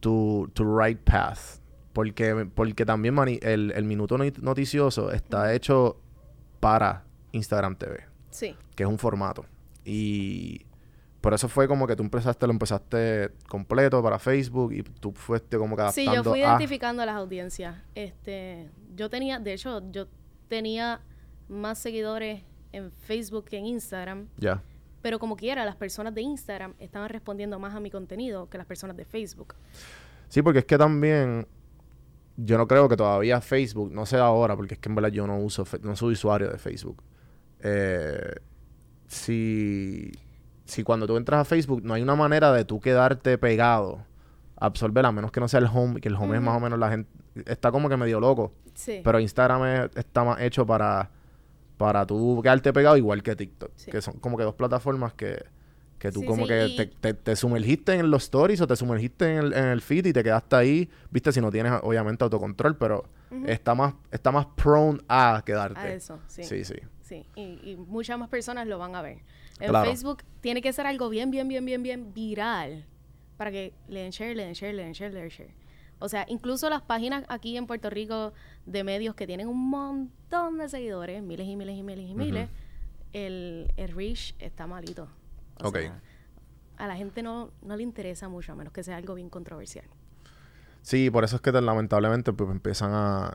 tu, 0.00 0.50
tu 0.54 0.78
right 0.78 0.98
path? 0.98 1.60
Porque, 1.92 2.46
porque 2.54 2.84
también 2.84 3.14
mani- 3.14 3.38
el, 3.42 3.72
el 3.74 3.84
minuto 3.84 4.18
noti- 4.18 4.40
noticioso 4.42 5.10
está 5.12 5.54
hecho 5.54 5.98
para 6.60 7.04
Instagram 7.32 7.76
TV, 7.76 8.04
Sí. 8.30 8.54
que 8.74 8.82
es 8.82 8.88
un 8.88 8.98
formato. 8.98 9.46
Y 9.84 10.66
por 11.20 11.32
eso 11.32 11.48
fue 11.48 11.66
como 11.68 11.86
que 11.86 11.96
tú 11.96 12.02
empezaste, 12.02 12.46
lo 12.46 12.52
empezaste 12.52 13.30
completo 13.48 14.02
para 14.02 14.18
Facebook 14.18 14.72
y 14.74 14.82
tú 14.82 15.12
fuiste 15.12 15.56
como 15.58 15.74
que 15.76 15.82
Sí, 15.92 16.02
adaptando 16.02 16.14
yo 16.14 16.30
fui 16.30 16.42
a... 16.42 16.48
identificando 16.50 17.02
a 17.02 17.06
las 17.06 17.16
audiencias. 17.16 17.76
Este, 17.94 18.68
yo 18.94 19.08
tenía, 19.08 19.38
de 19.38 19.54
hecho, 19.54 19.82
yo 19.90 20.06
tenía 20.48 21.00
más 21.48 21.78
seguidores 21.78 22.42
en 22.72 22.90
Facebook 22.92 23.46
que 23.46 23.56
en 23.58 23.66
Instagram. 23.66 24.26
Ya. 24.36 24.62
Pero 25.06 25.20
como 25.20 25.36
quiera, 25.36 25.64
las 25.64 25.76
personas 25.76 26.12
de 26.16 26.22
Instagram 26.22 26.74
estaban 26.80 27.08
respondiendo 27.08 27.60
más 27.60 27.72
a 27.76 27.78
mi 27.78 27.92
contenido 27.92 28.48
que 28.50 28.58
las 28.58 28.66
personas 28.66 28.96
de 28.96 29.04
Facebook. 29.04 29.54
Sí, 30.26 30.42
porque 30.42 30.58
es 30.58 30.64
que 30.64 30.76
también 30.76 31.46
yo 32.36 32.58
no 32.58 32.66
creo 32.66 32.88
que 32.88 32.96
todavía 32.96 33.40
Facebook, 33.40 33.92
no 33.92 34.04
sé 34.04 34.16
ahora, 34.16 34.56
porque 34.56 34.74
es 34.74 34.80
que 34.80 34.88
en 34.88 34.96
verdad 34.96 35.10
yo 35.10 35.24
no 35.28 35.38
uso, 35.38 35.64
no 35.82 35.94
soy 35.94 36.14
usuario 36.14 36.50
de 36.50 36.58
Facebook. 36.58 37.04
Eh, 37.60 38.34
si, 39.06 40.10
si 40.64 40.82
cuando 40.82 41.06
tú 41.06 41.16
entras 41.16 41.42
a 41.42 41.44
Facebook 41.44 41.82
no 41.84 41.94
hay 41.94 42.02
una 42.02 42.16
manera 42.16 42.52
de 42.52 42.64
tú 42.64 42.80
quedarte 42.80 43.38
pegado, 43.38 44.04
absorber, 44.56 45.06
a 45.06 45.12
menos 45.12 45.30
que 45.30 45.38
no 45.38 45.46
sea 45.46 45.60
el 45.60 45.66
home, 45.72 46.00
que 46.00 46.08
el 46.08 46.16
home 46.16 46.34
es 46.38 46.42
más 46.42 46.56
o 46.56 46.60
menos 46.60 46.80
la 46.80 46.90
gente, 46.90 47.08
está 47.46 47.70
como 47.70 47.88
que 47.88 47.96
medio 47.96 48.18
loco. 48.18 48.52
Sí. 48.74 49.02
Pero 49.04 49.20
Instagram 49.20 49.64
es- 49.84 49.96
está 49.96 50.24
más 50.24 50.40
hecho 50.40 50.66
para, 50.66 51.10
para 51.76 52.06
tú 52.06 52.40
quedarte 52.42 52.72
pegado 52.72 52.96
igual 52.96 53.22
que 53.22 53.36
TikTok. 53.36 53.70
Sí. 53.76 53.90
Que 53.90 54.00
son 54.00 54.14
como 54.18 54.36
que 54.36 54.44
dos 54.44 54.54
plataformas 54.54 55.12
que, 55.14 55.44
que 55.98 56.10
tú 56.10 56.20
Sí, 56.20 56.26
como 56.26 56.42
sí, 56.46 56.48
que 56.48 56.68
te, 56.76 56.86
te- 56.86 57.14
te 57.14 57.36
sumergiste 57.36 57.94
en 57.94 58.10
los 58.10 58.24
stories 58.24 58.60
o 58.60 58.66
te 58.66 58.76
sumergiste 58.76 59.30
en 59.32 59.38
el, 59.38 59.52
en 59.52 59.64
el 59.66 59.80
feed 59.82 60.06
y 60.06 60.12
te 60.12 60.22
quedaste 60.24 60.56
ahí. 60.56 60.90
Viste, 61.10 61.32
si 61.32 61.40
no 61.40 61.50
tienes 61.50 61.72
obviamente 61.82 62.24
autocontrol, 62.24 62.76
pero 62.76 63.04
está 63.46 63.74
más 63.74 63.94
está 64.10 64.30
más 64.32 64.46
prone 64.56 65.00
a 65.08 65.42
quedarte. 65.44 65.80
A 65.80 65.92
eso, 65.92 66.18
sí. 66.28 66.44
Sí, 66.44 66.64
sí. 66.64 66.74
Sí, 67.02 67.24
y, 67.36 67.60
y 67.70 67.76
muchas 67.76 68.18
más 68.18 68.28
personas 68.28 68.66
lo 68.66 68.78
van 68.78 68.96
a 68.96 69.02
ver. 69.02 69.18
En 69.60 69.68
Claro. 69.70 69.88
Facebook 69.88 70.22
tiene 70.40 70.60
que 70.60 70.72
ser 70.72 70.86
algo 70.86 71.08
bien, 71.08 71.30
bien, 71.30 71.46
bien, 71.48 71.64
bien, 71.64 71.82
bien 71.82 72.12
viral 72.14 72.84
para 73.36 73.50
que 73.50 73.74
le 73.88 74.00
den 74.00 74.10
share, 74.10 74.34
le 74.34 74.44
den 74.44 74.54
share, 74.54 74.72
le 74.74 74.82
den 74.82 74.92
share, 74.92 75.12
le 75.12 75.20
den 75.20 75.28
share. 75.28 75.54
O 75.98 76.08
sea, 76.08 76.26
incluso 76.28 76.68
las 76.68 76.82
páginas 76.82 77.24
aquí 77.28 77.56
en 77.56 77.66
Puerto 77.66 77.88
Rico 77.90 78.32
de 78.66 78.84
medios 78.84 79.14
que 79.14 79.26
tienen 79.26 79.48
un 79.48 79.70
montón 79.70 80.58
de 80.58 80.68
seguidores, 80.68 81.22
miles 81.22 81.46
y 81.48 81.56
miles 81.56 81.76
y 81.76 81.82
miles 81.82 82.10
y 82.10 82.14
miles, 82.14 82.50
el, 83.12 83.72
el 83.76 83.88
reach 83.92 84.34
está 84.38 84.66
malito. 84.66 85.08
O 85.62 85.68
Ok. 85.68 85.78
sea, 85.78 86.00
a 86.76 86.86
la 86.86 86.96
gente 86.96 87.22
no, 87.22 87.50
no 87.62 87.76
le 87.76 87.82
interesa 87.82 88.28
mucho, 88.28 88.52
a 88.52 88.54
menos 88.54 88.72
que 88.72 88.82
sea 88.82 88.96
algo 88.98 89.14
bien 89.14 89.30
controversial. 89.30 89.86
Sí, 90.82 91.10
por 91.10 91.24
eso 91.24 91.36
es 91.36 91.42
que 91.42 91.50
te- 91.50 91.62
lamentablemente 91.62 92.32
pues, 92.34 92.50
empiezan 92.50 92.90
a 92.92 93.34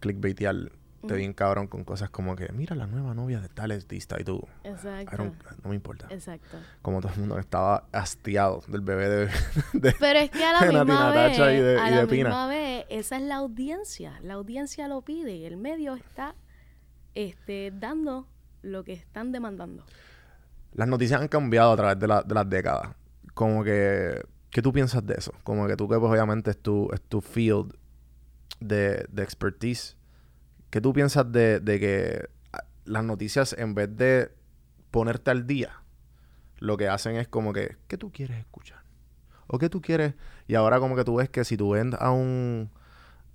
clickbaitear 0.00 0.70
te 1.06 1.14
bien 1.16 1.32
cabrón 1.32 1.66
con 1.66 1.84
cosas 1.84 2.10
como 2.10 2.36
que 2.36 2.52
mira 2.52 2.74
la 2.76 2.86
nueva 2.86 3.14
novia 3.14 3.40
de 3.40 3.48
tal 3.48 3.70
artista 3.72 4.16
y 4.20 4.24
tú 4.24 4.40
Exacto. 4.64 5.32
no 5.62 5.68
me 5.70 5.74
importa 5.74 6.06
Exacto. 6.10 6.58
como 6.82 7.00
todo 7.00 7.12
el 7.12 7.20
mundo 7.20 7.38
estaba 7.38 7.84
hastiado 7.92 8.62
del 8.68 8.80
bebé 8.80 9.08
de, 9.08 9.26
de- 9.72 9.94
Pero 9.98 10.18
es 10.18 10.30
que 10.30 10.44
a 10.44 10.52
la 10.52 10.60
de 10.66 10.84
misma 10.84 11.10
vez, 11.12 11.38
y 11.38 11.40
de- 11.40 11.78
a 11.80 11.88
y 11.88 11.90
la 11.94 12.00
de 12.02 12.06
Pina. 12.06 12.28
misma 12.28 12.46
vez, 12.48 12.86
esa 12.90 13.16
es 13.16 13.22
la 13.22 13.36
audiencia. 13.36 14.18
La 14.22 14.34
audiencia 14.34 14.88
lo 14.88 15.02
pide 15.02 15.34
y 15.36 15.44
el 15.44 15.56
medio 15.56 15.94
está 15.94 16.34
este, 17.14 17.72
dando 17.74 18.26
lo 18.62 18.84
que 18.84 18.92
están 18.92 19.32
demandando. 19.32 19.84
las 20.72 20.88
noticias 20.88 21.20
han 21.20 21.28
cambiado 21.28 21.72
a 21.72 21.76
través 21.76 21.98
de, 21.98 22.06
la- 22.08 22.22
de 22.22 22.34
las 22.34 22.48
décadas 22.48 22.94
como 23.34 23.62
que 23.64 24.20
¿qué 24.50 24.62
tú 24.62 24.72
piensas 24.72 25.04
de 25.06 25.14
eso? 25.14 25.32
como 25.44 25.66
que 25.66 25.76
tú 25.76 25.88
que 25.88 25.98
pues 25.98 26.10
obviamente 26.10 26.50
es 26.50 26.58
tu, 26.62 26.90
es 26.92 27.00
tu 27.02 27.20
field 27.20 27.74
de, 28.60 29.06
de 29.10 29.22
expertise 29.22 29.95
¿qué 30.76 30.82
tú 30.82 30.92
piensas 30.92 31.32
de, 31.32 31.58
de 31.58 31.80
que 31.80 32.28
ah, 32.52 32.62
las 32.84 33.02
noticias 33.02 33.54
en 33.56 33.74
vez 33.74 33.96
de 33.96 34.30
ponerte 34.90 35.30
al 35.30 35.46
día 35.46 35.80
lo 36.58 36.76
que 36.76 36.86
hacen 36.86 37.16
es 37.16 37.26
como 37.28 37.54
que 37.54 37.78
¿qué 37.88 37.96
tú 37.96 38.12
quieres 38.12 38.36
escuchar? 38.40 38.80
¿o 39.46 39.58
qué 39.58 39.70
tú 39.70 39.80
quieres? 39.80 40.12
y 40.46 40.54
ahora 40.54 40.78
como 40.78 40.94
que 40.94 41.02
tú 41.02 41.16
ves 41.16 41.30
que 41.30 41.46
si 41.46 41.56
tú 41.56 41.70
ves 41.70 41.86
a 41.98 42.10
un 42.10 42.68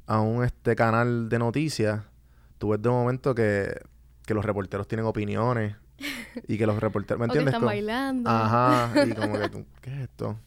a 0.06 0.20
un 0.22 0.44
este 0.44 0.76
canal 0.76 1.30
de 1.30 1.40
noticias 1.40 2.04
tú 2.60 2.70
ves 2.70 2.82
de 2.84 2.90
momento 2.90 3.34
que, 3.34 3.74
que 4.28 4.36
los 4.36 4.46
reporteros 4.46 4.88
tienen 4.88 5.08
opiniones 5.08 5.76
y 6.48 6.60
que 6.60 6.68
los 6.68 6.80
reporteros 6.80 7.20
¿me 7.20 7.26
O 7.26 7.30
que 7.30 7.40
entiendes? 7.40 7.56
están 7.56 7.66
bailando. 7.66 8.30
Ajá, 8.30 9.04
y 9.04 9.16
como 9.16 9.40
que 9.40 9.50
tú, 9.50 9.66
¿qué 9.82 9.90
es 9.96 10.00
esto? 10.02 10.38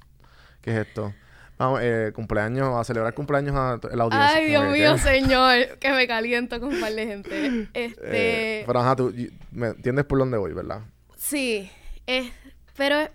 ¿Qué 0.60 0.70
es 0.70 0.86
esto? 0.86 1.12
Eh, 1.80 2.12
cumpleaños, 2.14 2.74
a 2.76 2.84
celebrar 2.84 3.14
cumpleaños 3.14 3.54
a 3.54 3.78
la 3.94 4.04
audiencia. 4.04 4.34
Ay, 4.34 4.46
Dios 4.46 4.70
mío, 4.70 4.98
señor, 4.98 5.78
que 5.78 5.90
me 5.92 6.06
caliento 6.06 6.60
con 6.60 6.74
un 6.74 6.80
par 6.80 6.92
de 6.92 7.06
gente. 7.06 7.68
Este, 7.74 8.60
Eh, 8.60 8.64
pero 8.66 8.80
ajá, 8.80 8.96
tú 8.96 9.12
me 9.50 9.68
entiendes 9.68 10.04
por 10.04 10.18
dónde 10.18 10.38
voy, 10.38 10.52
¿verdad? 10.52 10.82
Sí, 11.16 11.70
es, 12.06 12.30
pero 12.76 13.08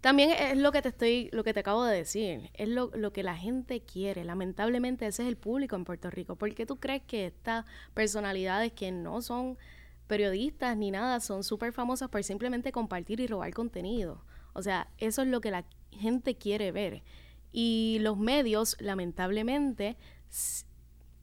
también 0.00 0.30
es 0.30 0.56
lo 0.56 0.72
que 0.72 0.80
te 0.80 0.88
estoy, 0.88 1.28
lo 1.32 1.44
que 1.44 1.52
te 1.52 1.60
acabo 1.60 1.84
de 1.84 1.96
decir, 1.96 2.50
es 2.54 2.68
lo, 2.68 2.90
lo 2.94 3.12
que 3.12 3.22
la 3.22 3.36
gente 3.36 3.82
quiere. 3.82 4.24
Lamentablemente 4.24 5.06
ese 5.06 5.22
es 5.22 5.28
el 5.28 5.36
público 5.36 5.76
en 5.76 5.84
Puerto 5.84 6.10
Rico. 6.10 6.36
¿Por 6.36 6.54
qué 6.54 6.64
tú 6.64 6.76
crees 6.76 7.02
que 7.02 7.26
estas 7.26 7.66
personalidades 7.92 8.72
que 8.72 8.92
no 8.92 9.20
son 9.20 9.58
periodistas 10.06 10.76
ni 10.76 10.90
nada 10.90 11.20
son 11.20 11.44
súper 11.44 11.72
famosas 11.72 12.08
por 12.08 12.24
simplemente 12.24 12.72
compartir 12.72 13.20
y 13.20 13.26
robar 13.26 13.52
contenido? 13.52 14.24
O 14.54 14.62
sea, 14.62 14.88
eso 14.98 15.22
es 15.22 15.28
lo 15.28 15.40
que 15.40 15.50
la 15.50 15.64
gente 15.92 16.34
quiere 16.34 16.72
ver. 16.72 17.02
Y 17.52 17.98
los 18.00 18.16
medios, 18.16 18.76
lamentablemente, 18.80 19.96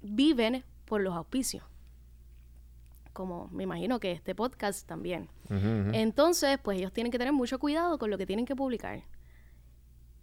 viven 0.01 0.63
por 0.86 1.01
los 1.01 1.15
auspicios. 1.15 1.63
Como 3.13 3.48
me 3.51 3.63
imagino 3.63 4.00
que 4.00 4.12
este 4.12 4.36
podcast 4.36 4.88
también. 4.88 5.29
Entonces, 5.93 6.60
pues 6.62 6.77
ellos 6.77 6.93
tienen 6.93 7.12
que 7.12 7.17
tener 7.17 7.34
mucho 7.34 7.60
cuidado 7.60 7.98
con 7.98 8.10
lo 8.10 8.17
que 8.17 8.25
tienen 8.25 8.46
que 8.46 8.55
publicar. 8.55 9.03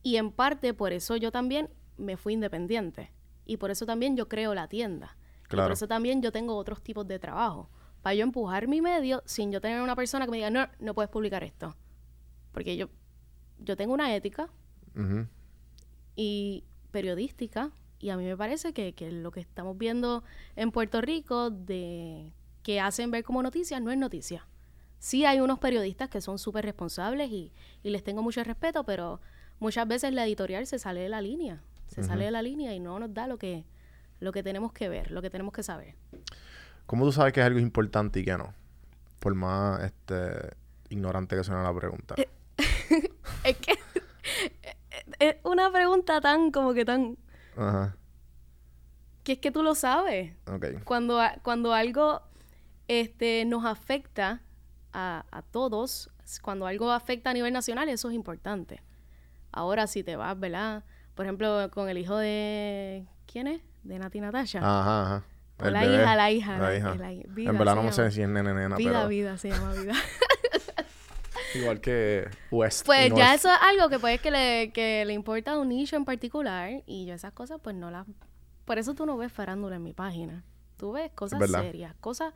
Y 0.02 0.16
en 0.16 0.30
parte 0.30 0.74
por 0.74 0.92
eso 0.92 1.16
yo 1.16 1.32
también 1.32 1.70
me 1.96 2.16
fui 2.16 2.34
independiente. 2.34 3.10
Y 3.46 3.56
por 3.56 3.70
eso 3.70 3.86
también 3.86 4.16
yo 4.16 4.28
creo 4.28 4.54
la 4.54 4.68
tienda. 4.68 5.16
Y 5.50 5.56
por 5.56 5.72
eso 5.72 5.88
también 5.88 6.22
yo 6.22 6.32
tengo 6.32 6.56
otros 6.56 6.82
tipos 6.82 7.06
de 7.06 7.18
trabajo. 7.18 7.70
Para 8.02 8.14
yo 8.14 8.22
empujar 8.22 8.68
mi 8.68 8.80
medio 8.80 9.22
sin 9.24 9.50
yo 9.50 9.60
tener 9.60 9.80
una 9.80 9.96
persona 9.96 10.26
que 10.26 10.30
me 10.30 10.36
diga, 10.36 10.50
no, 10.50 10.68
no 10.78 10.94
puedes 10.94 11.10
publicar 11.10 11.42
esto. 11.42 11.74
Porque 12.52 12.76
yo, 12.76 12.88
yo 13.58 13.76
tengo 13.76 13.94
una 13.94 14.14
ética. 14.14 14.50
Y 16.16 16.64
periodística 16.90 17.70
y 17.98 18.10
a 18.10 18.16
mí 18.16 18.24
me 18.24 18.36
parece 18.36 18.72
que, 18.72 18.94
que 18.94 19.10
lo 19.10 19.30
que 19.30 19.40
estamos 19.40 19.78
viendo 19.78 20.24
en 20.56 20.70
Puerto 20.70 21.00
Rico 21.00 21.50
de 21.50 22.32
que 22.62 22.80
hacen 22.80 23.10
ver 23.10 23.24
como 23.24 23.42
noticias 23.42 23.80
no 23.80 23.90
es 23.90 23.98
noticia. 23.98 24.46
Sí 24.98 25.24
hay 25.24 25.40
unos 25.40 25.58
periodistas 25.58 26.08
que 26.08 26.20
son 26.20 26.38
súper 26.38 26.64
responsables 26.64 27.30
y, 27.30 27.52
y 27.82 27.90
les 27.90 28.02
tengo 28.04 28.22
mucho 28.22 28.42
respeto, 28.42 28.84
pero 28.84 29.20
muchas 29.58 29.86
veces 29.86 30.12
la 30.12 30.24
editorial 30.24 30.66
se 30.66 30.78
sale 30.78 31.00
de 31.00 31.08
la 31.08 31.20
línea, 31.20 31.62
se 31.88 32.02
sale 32.02 32.26
de 32.26 32.30
la 32.30 32.42
línea 32.42 32.74
y 32.74 32.80
no 32.80 32.98
nos 32.98 33.12
da 33.12 33.26
lo 33.26 33.38
que, 33.38 33.64
lo 34.20 34.32
que 34.32 34.42
tenemos 34.42 34.72
que 34.72 34.88
ver, 34.88 35.10
lo 35.10 35.22
que 35.22 35.30
tenemos 35.30 35.52
que 35.52 35.62
saber. 35.62 35.94
¿Cómo 36.86 37.04
tú 37.04 37.12
sabes 37.12 37.32
que 37.32 37.40
es 37.40 37.46
algo 37.46 37.58
importante 37.58 38.20
y 38.20 38.24
que 38.24 38.36
no? 38.36 38.54
Por 39.20 39.34
más 39.34 39.82
este 39.82 40.56
ignorante 40.90 41.36
que 41.36 41.44
suene 41.44 41.62
la 41.62 41.74
pregunta. 41.74 42.14
Es 43.44 43.58
que 43.58 43.73
es 45.18 45.36
una 45.42 45.70
pregunta 45.72 46.20
tan 46.20 46.50
como 46.50 46.74
que 46.74 46.84
tan... 46.84 47.16
Ajá. 47.56 47.96
que 49.22 49.32
es 49.32 49.38
que 49.38 49.50
tú 49.50 49.62
lo 49.62 49.74
sabes. 49.74 50.32
Ok. 50.46 50.82
cuando, 50.84 51.20
cuando 51.42 51.72
algo 51.72 52.22
este, 52.88 53.44
nos 53.44 53.64
afecta 53.64 54.42
a, 54.92 55.24
a 55.30 55.42
todos, 55.42 56.10
cuando 56.42 56.66
algo 56.66 56.90
afecta 56.90 57.30
a 57.30 57.32
nivel 57.32 57.52
nacional, 57.52 57.88
eso 57.88 58.08
es 58.08 58.14
importante. 58.14 58.82
Ahora, 59.52 59.86
si 59.86 60.02
te 60.02 60.16
vas, 60.16 60.38
¿verdad? 60.38 60.84
Por 61.14 61.26
ejemplo, 61.26 61.70
con 61.72 61.88
el 61.88 61.98
hijo 61.98 62.16
de... 62.16 63.06
¿Quién 63.26 63.46
es? 63.46 63.62
De 63.84 63.98
Nati 63.98 64.20
Natasha. 64.20 64.58
Ajá, 64.58 65.02
ajá. 65.02 65.24
O 65.58 65.70
la 65.70 65.84
hija, 65.84 66.16
la 66.16 66.30
hija, 66.32 66.58
La 66.58 66.76
hija. 66.76 66.94
la 66.96 67.10
Vida 67.28 67.50
en 67.50 67.58
verdad 67.58 67.76
no 67.76 67.92
sé 67.92 68.10
si 68.10 68.22
es 68.22 68.28
nene 68.28 68.52
nena, 68.52 68.76
vida, 68.76 68.92
pero 68.92 69.08
vida, 69.08 69.38
se 69.38 69.50
llama 69.50 69.72
vida. 69.72 69.92
igual 71.58 71.80
que 71.80 72.28
West. 72.50 72.90
y 72.96 73.08
Pues 73.08 73.14
ya 73.14 73.34
eso 73.34 73.48
es 73.50 73.58
algo 73.62 73.88
que 73.88 73.98
puede 73.98 74.18
que 74.18 74.30
le, 74.30 74.72
que 74.72 75.04
le 75.06 75.12
importa 75.14 75.52
a 75.52 75.58
un 75.58 75.68
nicho 75.70 75.96
en 75.96 76.04
particular 76.04 76.82
y 76.86 77.06
yo 77.06 77.14
esas 77.14 77.32
cosas 77.32 77.58
pues 77.62 77.74
no 77.74 77.90
las... 77.90 78.06
Por 78.64 78.78
eso 78.78 78.94
tú 78.94 79.06
no 79.06 79.16
ves 79.16 79.32
farándula 79.32 79.76
en 79.76 79.82
mi 79.82 79.92
página. 79.92 80.44
Tú 80.76 80.92
ves 80.92 81.10
cosas 81.14 81.40
verdad. 81.40 81.60
serias, 81.60 81.94
cosas 82.00 82.34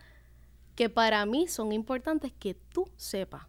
que 0.75 0.89
para 0.89 1.25
mí 1.27 1.49
son 1.49 1.73
importantes 1.73 2.33
que 2.39 2.55
tú 2.55 2.89
sepas. 2.97 3.43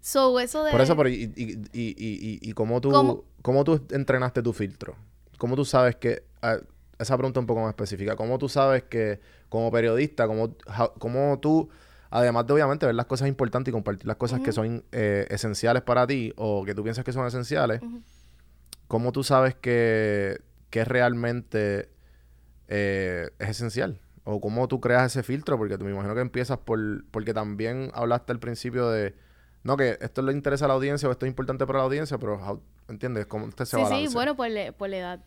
So, 0.00 0.40
eso 0.40 0.64
de... 0.64 0.72
Por 0.72 0.80
eso, 0.80 0.96
pero 0.96 1.08
y, 1.08 1.32
y, 1.36 1.42
y, 1.42 1.58
y, 1.72 2.38
y, 2.42 2.50
y 2.50 2.52
cómo 2.52 2.80
tú, 2.80 2.90
¿Cómo? 2.90 3.24
¿cómo 3.42 3.64
tú 3.64 3.80
entrenaste 3.90 4.42
tu 4.42 4.52
filtro? 4.52 4.96
¿Cómo 5.38 5.56
tú 5.56 5.64
sabes 5.64 5.96
que, 5.96 6.24
esa 6.98 7.16
pregunta 7.16 7.40
un 7.40 7.46
poco 7.46 7.60
más 7.60 7.70
específica, 7.70 8.16
¿cómo 8.16 8.38
tú 8.38 8.48
sabes 8.48 8.82
que 8.84 9.20
como 9.48 9.70
periodista, 9.70 10.26
cómo, 10.26 10.54
how- 10.66 10.92
cómo 10.98 11.38
tú, 11.40 11.68
además 12.10 12.46
de 12.46 12.52
obviamente 12.54 12.86
ver 12.86 12.94
las 12.94 13.06
cosas 13.06 13.28
importantes 13.28 13.70
y 13.70 13.72
compartir 13.72 14.06
las 14.06 14.16
cosas 14.16 14.40
que 14.40 14.52
son 14.52 14.84
eh, 14.92 15.26
esenciales 15.30 15.82
para 15.82 16.06
ti 16.06 16.32
o 16.36 16.64
que 16.64 16.74
tú 16.74 16.82
piensas 16.82 17.04
que 17.04 17.12
son 17.12 17.26
esenciales. 17.26 17.80
¿cómo 18.88 19.12
tú 19.12 19.22
sabes 19.22 19.54
que, 19.54 20.40
que 20.70 20.84
realmente 20.84 21.88
eh, 22.68 23.30
es 23.38 23.48
esencial? 23.50 24.00
¿O 24.24 24.40
cómo 24.40 24.68
tú 24.68 24.80
creas 24.80 25.06
ese 25.12 25.22
filtro? 25.22 25.56
Porque 25.56 25.78
tú 25.78 25.84
me 25.84 25.92
imagino 25.92 26.14
que 26.14 26.20
empiezas 26.20 26.58
por... 26.58 26.78
Porque 27.10 27.32
también 27.32 27.90
hablaste 27.94 28.32
al 28.32 28.38
principio 28.40 28.88
de... 28.90 29.14
No, 29.62 29.76
que 29.76 29.98
esto 30.00 30.22
le 30.22 30.32
interesa 30.32 30.64
a 30.64 30.68
la 30.68 30.74
audiencia 30.74 31.08
o 31.08 31.12
esto 31.12 31.26
es 31.26 31.30
importante 31.30 31.66
para 31.66 31.78
la 31.80 31.84
audiencia, 31.84 32.18
pero... 32.18 32.34
how- 32.36 32.60
¿Entiendes? 32.88 33.26
¿Cómo 33.26 33.46
este 33.48 33.64
se 33.66 33.76
Sí, 33.76 33.82
balance? 33.82 34.08
sí, 34.08 34.14
bueno, 34.14 34.34
por, 34.34 34.48
le- 34.50 34.72
por 34.72 34.88
la 34.88 34.96
edad. 34.98 35.20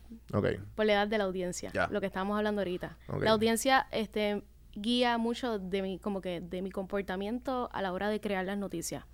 Por 0.74 0.84
la 0.86 0.92
edad 0.92 1.08
de 1.08 1.16
la 1.18 1.24
audiencia, 1.24 1.72
lo 1.90 2.00
que 2.00 2.06
estábamos 2.06 2.36
hablando 2.36 2.60
ahorita. 2.60 2.98
La 3.20 3.30
audiencia 3.30 3.86
este, 3.90 4.42
guía 4.76 5.18
mucho 5.18 5.58
de 5.58 5.82
mi, 5.82 5.98
como 5.98 6.20
que 6.20 6.40
de 6.40 6.62
mi 6.62 6.70
comportamiento 6.70 7.68
a 7.72 7.82
la 7.82 7.92
hora 7.92 8.08
de 8.08 8.20
crear 8.20 8.44
las 8.44 8.58
noticias. 8.58 9.04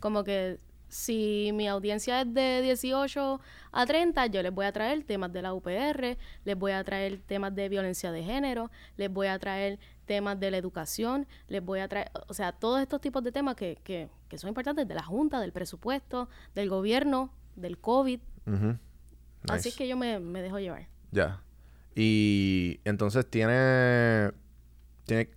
Como 0.00 0.22
que 0.24 0.58
si 0.88 1.50
mi 1.54 1.66
audiencia 1.66 2.20
es 2.20 2.32
de 2.32 2.60
18 2.62 3.40
a 3.72 3.86
30, 3.86 4.26
yo 4.26 4.42
les 4.42 4.52
voy 4.52 4.66
a 4.66 4.72
traer 4.72 5.02
temas 5.02 5.32
de 5.32 5.42
la 5.42 5.52
UPR, 5.52 6.16
les 6.44 6.56
voy 6.56 6.70
a 6.72 6.84
traer 6.84 7.18
temas 7.26 7.52
de 7.54 7.68
violencia 7.68 8.12
de 8.12 8.22
género, 8.22 8.70
les 8.96 9.10
voy 9.12 9.26
a 9.26 9.36
traer 9.40 9.80
temas 10.04 10.38
de 10.38 10.52
la 10.52 10.58
educación, 10.58 11.26
les 11.48 11.64
voy 11.64 11.80
a 11.80 11.88
traer, 11.88 12.10
o 12.28 12.34
sea, 12.34 12.52
todos 12.52 12.80
estos 12.80 13.00
tipos 13.00 13.24
de 13.24 13.32
temas 13.32 13.56
que, 13.56 13.78
que, 13.82 14.08
que 14.28 14.38
son 14.38 14.48
importantes 14.48 14.86
de 14.86 14.94
la 14.94 15.02
Junta, 15.02 15.40
del 15.40 15.50
presupuesto, 15.52 16.28
del 16.54 16.68
gobierno, 16.68 17.32
del 17.56 17.78
COVID. 17.78 18.20
Ujú. 18.46 18.78
Así 19.48 19.52
Nice. 19.52 19.68
es 19.70 19.76
que 19.76 19.88
yo 19.88 19.96
me, 19.96 20.20
me 20.20 20.42
dejo 20.42 20.58
llevar. 20.60 20.86
Ya. 21.10 21.42
Y 21.96 22.80
entonces 22.84 23.28
tiene... 23.28 24.30
Tiene... 25.04 25.30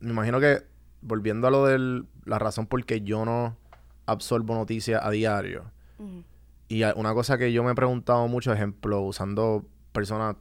me 0.00 0.10
imagino 0.10 0.40
que, 0.40 0.62
volviendo 1.02 1.46
a 1.46 1.50
lo 1.50 1.66
de 1.66 2.04
la 2.24 2.38
razón 2.38 2.66
por 2.66 2.84
que 2.84 3.00
yo 3.02 3.24
no 3.24 3.56
absorbo 4.06 4.54
noticias 4.54 5.00
a 5.04 5.10
diario, 5.10 5.70
y 6.68 6.84
una 6.84 7.12
cosa 7.14 7.36
que 7.36 7.52
yo 7.52 7.64
me 7.64 7.72
he 7.72 7.74
preguntado 7.74 8.28
mucho, 8.28 8.52
ejemplo, 8.52 9.02
usando 9.02 9.66
personas 9.92 10.36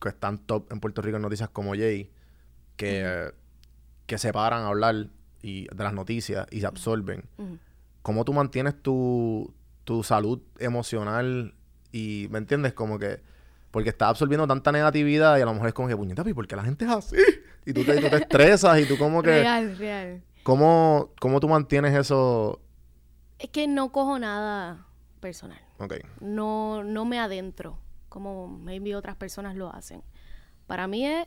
que 0.00 0.08
están 0.08 0.38
top 0.38 0.70
en 0.72 0.80
Puerto 0.80 1.00
Rico 1.00 1.16
en 1.16 1.22
noticias 1.22 1.48
como 1.48 1.74
Jay, 1.74 2.10
que, 2.76 3.32
que 4.06 4.18
se 4.18 4.32
paran 4.32 4.62
a 4.62 4.68
hablar 4.68 5.06
y, 5.42 5.68
de 5.74 5.84
las 5.84 5.92
noticias 5.92 6.46
y 6.50 6.60
se 6.60 6.66
absorben. 6.66 7.24
¿Cómo 8.02 8.24
tú 8.24 8.32
mantienes 8.32 8.82
tu, 8.82 9.54
tu 9.84 10.02
salud 10.02 10.40
emocional? 10.58 11.54
Y, 11.92 12.26
¿me 12.30 12.38
entiendes? 12.38 12.72
Como 12.72 12.98
que... 12.98 13.22
Porque 13.70 13.90
estás 13.90 14.08
absorbiendo 14.08 14.48
tanta 14.48 14.72
negatividad 14.72 15.38
y 15.38 15.42
a 15.42 15.44
lo 15.44 15.52
mejor 15.52 15.68
es 15.68 15.74
como 15.74 15.86
que, 15.86 15.96
puñeta, 15.96 16.28
¿y 16.28 16.34
por 16.34 16.48
qué 16.48 16.56
la 16.56 16.64
gente 16.64 16.84
es 16.84 16.90
así? 16.90 17.16
Y 17.66 17.72
tú 17.72 17.84
te, 17.84 17.96
y 17.96 18.00
tú 18.00 18.08
te 18.08 18.16
estresas 18.16 18.80
y 18.80 18.86
tú 18.86 18.96
como 18.98 19.22
que... 19.22 19.30
Real, 19.30 19.76
real. 19.76 20.22
¿cómo, 20.42 21.10
¿Cómo 21.20 21.40
tú 21.40 21.48
mantienes 21.48 21.94
eso? 21.94 22.60
Es 23.38 23.50
que 23.50 23.66
no 23.68 23.92
cojo 23.92 24.18
nada 24.18 24.86
personal. 25.20 25.60
Ok, 25.78 25.94
No, 26.20 26.82
no 26.84 27.04
me 27.04 27.18
adentro 27.18 27.78
como 28.08 28.48
maybe 28.48 28.96
otras 28.96 29.16
personas 29.16 29.54
lo 29.56 29.72
hacen. 29.74 30.02
Para 30.66 30.86
mí 30.86 31.06
es, 31.06 31.26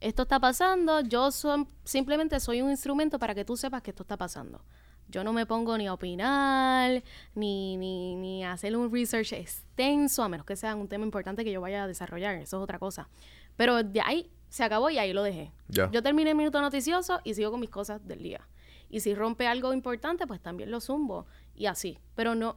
esto 0.00 0.22
está 0.22 0.38
pasando, 0.38 1.00
yo 1.00 1.30
son- 1.30 1.66
simplemente 1.84 2.38
soy 2.40 2.60
un 2.62 2.70
instrumento 2.70 3.18
para 3.18 3.34
que 3.34 3.44
tú 3.44 3.56
sepas 3.56 3.82
que 3.82 3.90
esto 3.90 4.02
está 4.02 4.16
pasando. 4.16 4.62
Yo 5.08 5.24
no 5.24 5.32
me 5.32 5.46
pongo 5.46 5.78
ni 5.78 5.86
a 5.86 5.94
opinar, 5.94 7.02
ni, 7.34 7.76
ni, 7.78 8.14
ni 8.16 8.44
a 8.44 8.52
hacer 8.52 8.76
un 8.76 8.92
research 8.92 9.32
extenso, 9.32 10.22
a 10.22 10.28
menos 10.28 10.44
que 10.44 10.54
sea 10.54 10.74
un 10.74 10.86
tema 10.86 11.04
importante 11.04 11.44
que 11.44 11.50
yo 11.52 11.62
vaya 11.62 11.84
a 11.84 11.86
desarrollar, 11.86 12.34
eso 12.34 12.58
es 12.58 12.62
otra 12.62 12.78
cosa. 12.78 13.08
Pero 13.56 13.82
de 13.82 14.00
ahí 14.02 14.30
se 14.48 14.64
acabó 14.64 14.90
y 14.90 14.98
ahí 14.98 15.12
lo 15.12 15.22
dejé. 15.22 15.52
Yo 15.68 16.02
terminé 16.02 16.30
el 16.30 16.36
minuto 16.36 16.60
noticioso 16.60 17.20
y 17.24 17.34
sigo 17.34 17.50
con 17.50 17.60
mis 17.60 17.70
cosas 17.70 18.06
del 18.06 18.22
día. 18.22 18.48
Y 18.90 19.00
si 19.00 19.14
rompe 19.14 19.46
algo 19.46 19.72
importante, 19.74 20.26
pues 20.26 20.40
también 20.40 20.70
lo 20.70 20.80
zumbo. 20.80 21.26
Y 21.54 21.66
así. 21.66 21.98
Pero 22.14 22.34
no, 22.34 22.56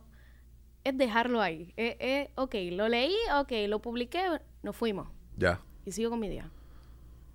es 0.83 0.97
dejarlo 0.97 1.41
ahí. 1.41 1.73
Eh, 1.77 1.97
eh, 1.99 2.31
ok, 2.35 2.55
lo 2.71 2.87
leí, 2.87 3.15
ok, 3.39 3.51
lo 3.67 3.81
publiqué, 3.81 4.23
nos 4.63 4.75
fuimos. 4.75 5.07
ya. 5.37 5.61
Y 5.83 5.91
sigo 5.91 6.11
con 6.11 6.19
mi 6.19 6.29
día. 6.29 6.49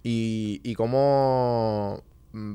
¿Y, 0.04 0.60
y 0.62 0.74
cómo, 0.76 2.00
mm, 2.32 2.54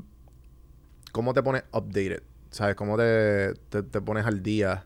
cómo 1.11 1.33
te 1.33 1.43
pones 1.43 1.63
updated? 1.73 2.23
¿Sabes? 2.49 2.75
¿Cómo 2.75 2.97
te, 2.97 3.53
te, 3.69 3.83
te 3.83 4.01
pones 4.01 4.25
al 4.25 4.41
día? 4.41 4.85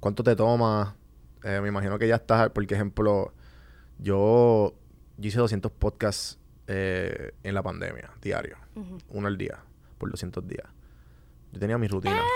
¿Cuánto 0.00 0.24
te 0.24 0.34
toma? 0.34 0.96
Eh, 1.44 1.60
me 1.60 1.68
imagino 1.68 1.96
que 1.98 2.08
ya 2.08 2.16
estás, 2.16 2.50
por 2.50 2.64
ejemplo, 2.64 3.32
yo, 3.98 4.74
yo 5.16 5.28
hice 5.28 5.38
200 5.38 5.70
podcasts 5.70 6.40
eh, 6.74 7.32
en 7.42 7.54
la 7.54 7.62
pandemia, 7.62 8.10
diario. 8.22 8.56
Uno 9.10 9.28
al 9.28 9.36
día, 9.36 9.58
por 9.98 10.10
200 10.10 10.46
días. 10.48 10.66
Yo 11.52 11.60
tenía 11.60 11.78
mi 11.78 11.88
rutina. 11.88 12.20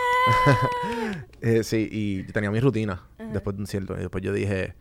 Eh, 1.40 1.62
sí, 1.62 1.88
y 1.92 2.24
yo 2.26 2.32
tenía 2.32 2.50
mi 2.50 2.58
rutina 2.58 3.06
después 3.32 3.54
de 3.54 3.62
un 3.62 3.68
cierto. 3.68 3.94
Y 3.94 4.00
después 4.00 4.24
yo 4.24 4.32
dije, 4.32 4.74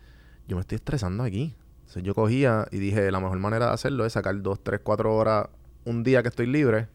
yo 0.48 0.56
me 0.56 0.62
estoy 0.62 0.78
estresando 0.78 1.24
aquí. 1.24 1.54
Entonces 1.82 2.02
yo 2.02 2.16
cogía 2.16 2.66
y 2.72 2.80
dije, 2.80 3.12
la 3.12 3.20
mejor 3.20 3.38
manera 3.38 3.68
de 3.68 3.74
hacerlo 3.74 4.06
es 4.08 4.14
sacar 4.14 4.42
dos, 4.42 4.64
tres, 4.64 4.80
cuatro 4.84 5.16
horas 5.16 5.50
un 5.84 6.04
día 6.04 6.24
que 6.24 6.30
estoy 6.30 6.48
libre, 6.48 6.88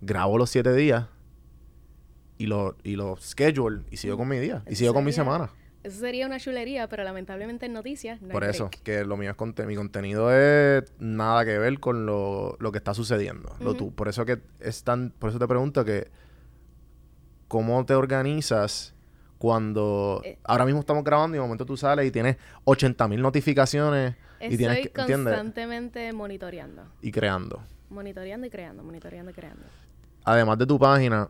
grabo 0.00 0.38
los 0.38 0.50
siete 0.50 0.72
días 0.74 1.06
y 2.38 2.46
lo, 2.46 2.76
y 2.84 2.94
lo 2.94 3.16
schedule 3.16 3.82
y 3.90 3.96
sigo 3.96 4.16
con 4.16 4.28
mi 4.28 4.38
día. 4.38 4.62
Y 4.68 4.76
sigo 4.76 4.94
con 4.94 5.04
mi 5.04 5.12
semana. 5.12 5.50
Eso 5.86 6.00
sería 6.00 6.26
una 6.26 6.38
chulería, 6.40 6.88
pero 6.88 7.04
lamentablemente 7.04 7.66
en 7.66 7.72
noticias 7.72 8.20
no 8.20 8.28
hay 8.28 8.32
Por 8.32 8.42
eso, 8.44 8.68
break. 8.68 8.82
que 8.82 9.04
lo 9.04 9.16
mío 9.16 9.30
es 9.30 9.36
conte- 9.36 9.66
mi 9.66 9.76
contenido 9.76 10.32
es 10.34 10.82
nada 10.98 11.44
que 11.44 11.58
ver 11.58 11.78
con 11.78 12.06
lo, 12.06 12.56
lo 12.58 12.72
que 12.72 12.78
está 12.78 12.92
sucediendo. 12.92 13.54
Lo 13.60 13.74
tú- 13.74 13.94
por 13.94 14.08
eso 14.08 14.24
que 14.24 14.40
es 14.58 14.82
tan, 14.82 15.10
por 15.10 15.30
eso 15.30 15.38
te 15.38 15.46
pregunto 15.46 15.84
que 15.84 16.08
cómo 17.48 17.84
te 17.86 17.94
organizas 17.94 18.94
cuando 19.38 20.22
Eh. 20.24 20.38
ahora 20.44 20.64
mismo 20.64 20.80
estamos 20.80 21.04
grabando 21.04 21.36
y 21.36 21.38
de 21.38 21.42
momento 21.42 21.64
tú 21.66 21.76
sales 21.76 22.06
y 22.06 22.10
tienes 22.10 22.36
80 22.64 23.06
mil 23.06 23.20
notificaciones 23.22 24.16
y 24.40 24.56
tienes 24.56 24.78
que, 24.88 25.00
¿entiendes? 25.00 25.34
constantemente 25.34 26.12
monitoreando. 26.12 26.82
Y 27.02 27.12
creando. 27.12 27.62
Monitoreando 27.90 28.46
y 28.46 28.50
creando, 28.50 28.82
monitoreando 28.82 29.30
y 29.30 29.34
creando. 29.34 29.62
Además 30.24 30.58
de 30.58 30.66
tu 30.66 30.78
página, 30.78 31.28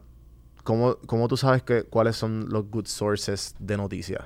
¿cómo, 0.65 0.97
cómo 1.07 1.29
tú 1.29 1.37
sabes 1.37 1.63
que 1.63 1.83
cuáles 1.85 2.17
son 2.17 2.49
los 2.49 2.71
good 2.71 2.87
sources 2.87 3.55
de 3.59 3.77
noticias? 3.77 4.23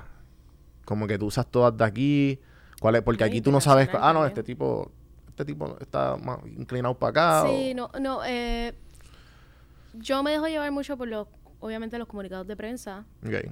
Como 0.85 1.07
que 1.07 1.17
tú 1.17 1.27
usas 1.27 1.45
todas 1.47 1.75
de 1.77 1.83
aquí, 1.83 2.39
¿cuál 2.79 3.01
porque 3.03 3.23
Muy 3.23 3.29
aquí 3.31 3.41
tú 3.41 3.51
no 3.51 3.61
sabes, 3.61 3.89
ah, 3.93 4.13
no, 4.13 4.25
este 4.25 4.43
tipo, 4.43 4.91
este 5.29 5.45
tipo 5.45 5.77
está 5.79 6.17
más 6.17 6.39
inclinado 6.57 6.97
para 6.97 7.09
acá. 7.41 7.47
Sí, 7.47 7.71
o- 7.71 7.75
no, 7.75 7.91
no, 7.99 8.21
eh, 8.25 8.73
yo 9.93 10.23
me 10.23 10.31
dejo 10.31 10.47
llevar 10.47 10.71
mucho 10.71 10.97
por 10.97 11.07
los, 11.07 11.27
obviamente 11.59 11.97
los 11.97 12.07
comunicados 12.07 12.47
de 12.47 12.55
prensa, 12.55 13.05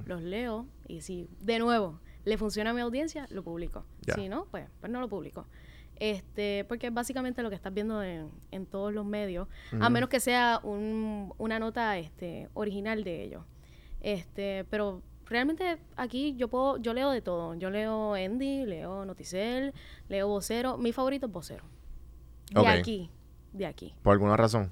los 0.06 0.22
leo 0.22 0.66
y 0.88 1.02
si 1.02 1.28
de 1.42 1.60
nuevo 1.60 2.00
le 2.26 2.38
funciona 2.38 2.72
a 2.72 2.74
mi 2.74 2.82
audiencia, 2.82 3.28
lo 3.30 3.44
publico. 3.44 3.86
Si 4.16 4.30
no, 4.30 4.46
pues, 4.52 4.68
pues 4.80 4.92
no 4.92 5.00
lo 5.00 5.08
publico. 5.08 5.46
Este, 5.96 6.66
porque 6.70 6.88
es 6.88 6.94
básicamente 6.94 7.42
lo 7.44 7.50
que 7.50 7.56
estás 7.56 7.74
viendo 7.74 8.02
en, 8.04 8.30
en 8.52 8.66
todos 8.66 8.94
los 8.94 9.06
medios, 9.06 9.48
a 9.82 9.90
menos 9.90 10.10
que 10.10 10.20
sea 10.22 10.60
un- 10.64 11.34
una 11.38 11.60
nota 11.60 11.98
este, 11.98 12.48
original 12.54 13.04
de 13.04 13.24
ellos. 13.24 13.44
Este, 14.02 14.66
pero 14.70 15.02
realmente 15.30 15.78
aquí 15.96 16.36
yo 16.38 16.48
puedo, 16.48 16.78
yo 16.78 16.94
leo 16.94 17.12
de 17.12 17.22
todo. 17.22 17.54
Yo 17.56 17.70
leo 17.70 18.16
Endy, 18.18 18.66
leo 18.66 19.06
Noticel, 19.06 19.74
leo 20.08 20.28
Vocero. 20.28 20.78
Mi 20.78 20.92
favorito 20.92 21.28
es 21.28 21.32
Vocero. 21.32 21.64
De 22.52 22.68
aquí, 22.68 23.10
de 23.54 23.66
aquí. 23.68 23.94
Por 24.02 24.14
alguna 24.14 24.36
razón, 24.36 24.72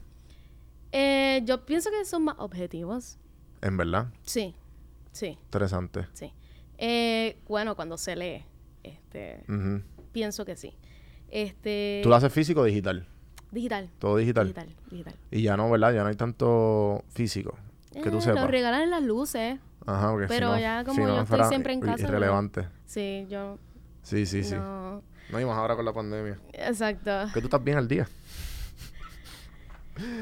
Eh, 0.91 1.41
yo 1.45 1.65
pienso 1.65 1.89
que 1.91 2.03
son 2.05 2.23
más 2.23 2.35
objetivos. 2.39 3.17
en 3.61 3.77
verdad. 3.77 4.07
Sí, 4.23 4.55
sí, 5.11 5.37
Interesante. 5.43 6.07
sí. 6.13 6.31
Eh, 6.79 7.37
bueno, 7.47 7.75
cuando 7.75 7.97
se 7.97 8.15
lee, 8.15 8.43
este, 8.83 9.43
pienso 10.11 10.45
que 10.45 10.55
sí. 10.55 10.75
Este, 11.29 11.99
¿Tú 12.03 12.09
lo 12.09 12.15
haces 12.15 12.31
físico 12.31 12.61
o 12.61 12.63
digital? 12.63 13.05
digital. 13.51 13.89
Todo 13.99 14.17
digital. 14.17 14.45
Digital, 14.47 14.75
digital. 14.91 15.15
Y 15.31 15.41
ya 15.41 15.55
no, 15.57 15.69
¿verdad? 15.71 15.93
Ya 15.93 16.03
no 16.03 16.09
hay 16.09 16.15
tanto 16.15 17.03
físico. 17.09 17.57
Que 17.93 18.09
tú 18.11 18.17
Eh, 18.17 18.21
sepas. 18.21 18.49
Regalan 18.49 18.81
en 18.83 18.89
las 18.91 19.01
luces. 19.03 19.59
Ajá, 19.87 20.11
porque 20.11 20.27
si 20.27 20.33
pero 20.33 20.49
no- 20.49 20.59
ya 20.59 20.79
si 20.81 20.85
como 20.85 21.07
no 21.07 21.15
yo 21.15 21.21
estoy 21.23 21.43
siempre 21.45 21.73
en 21.73 21.79
casa, 21.81 22.03
Irrelevante. 22.03 22.67
Sí, 22.85 23.25
yo 23.29 23.57
Sí, 24.03 24.25
sí, 24.27 24.43
sí. 24.43 24.53
no. 24.55 25.01
No, 25.31 25.41
y 25.41 25.45
más 25.45 25.57
ahora 25.57 25.75
con 25.75 25.83
la 25.83 25.91
pandemia. 25.93 26.37
Exacto. 26.53 27.11
Que 27.33 27.41
tú 27.41 27.47
estás 27.47 27.63
bien 27.63 27.77
al 27.77 27.87
día. 27.87 28.07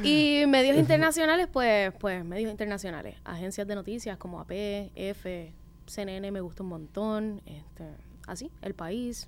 Y 0.04 0.46
medios 0.48 0.78
internacionales, 0.78 1.48
pues, 1.52 1.92
pues, 2.00 2.24
medios 2.24 2.50
internacionales. 2.50 3.16
Agencias 3.26 3.68
de 3.68 3.76
noticias 3.76 4.18
como 4.18 4.40
AP, 4.40 4.92
F, 4.96 5.54
CNN 5.86 6.32
me 6.32 6.42
gusta 6.42 6.64
un 6.64 6.70
montón. 6.70 7.42
Este, 7.46 7.84
así, 8.28 8.50
El 8.62 8.74
País, 8.74 9.28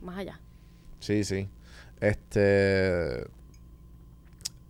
más 0.00 0.18
allá. 0.18 0.40
Sí, 1.00 1.24
sí. 1.24 1.48
Este. 2.00 3.24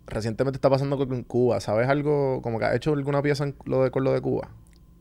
Recientemente 0.07 0.57
está 0.57 0.69
pasando 0.69 0.97
con 0.97 1.23
Cuba. 1.23 1.59
¿Sabes 1.61 1.87
algo? 1.87 2.41
Como 2.41 2.59
que 2.59 2.65
has 2.65 2.75
hecho 2.75 2.91
alguna 2.93 3.21
pieza 3.21 3.43
en 3.45 3.55
lo 3.65 3.83
de, 3.83 3.91
con 3.91 4.03
lo 4.03 4.11
de 4.11 4.19
Cuba. 4.21 4.49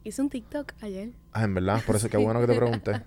Hice 0.05 0.21
un 0.23 0.29
TikTok 0.31 0.73
ayer. 0.81 1.11
Ah, 1.33 1.45
en 1.45 1.55
verdad. 1.55 1.81
Por 1.87 1.97
eso 1.97 2.09
qué 2.11 2.17
bueno 2.17 2.41
que 2.41 2.47
te 2.47 2.55
pregunté. 2.57 3.03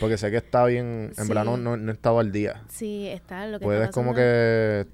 Porque 0.00 0.18
sé 0.18 0.30
que 0.30 0.38
está 0.38 0.64
bien. 0.66 1.12
En 1.16 1.28
verdad 1.28 1.44
no, 1.44 1.56
no, 1.56 1.76
no 1.76 1.90
he 1.90 1.94
estado 1.94 2.18
al 2.18 2.32
día. 2.32 2.62
Sí, 2.68 3.06
está 3.08 3.46
lo 3.46 3.58
que 3.58 3.64
Puedes 3.64 3.82
está 3.84 3.92
como 3.94 4.14
que. 4.14 4.86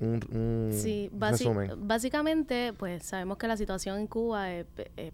Un, 0.00 0.20
un 0.32 0.70
Sí, 0.72 1.10
resumen. 1.18 1.70
básicamente, 1.86 2.72
pues 2.72 3.04
sabemos 3.04 3.38
que 3.38 3.46
la 3.46 3.56
situación 3.56 3.98
en 4.00 4.06
Cuba 4.08 4.52
es, 4.52 4.66
es 4.96 5.12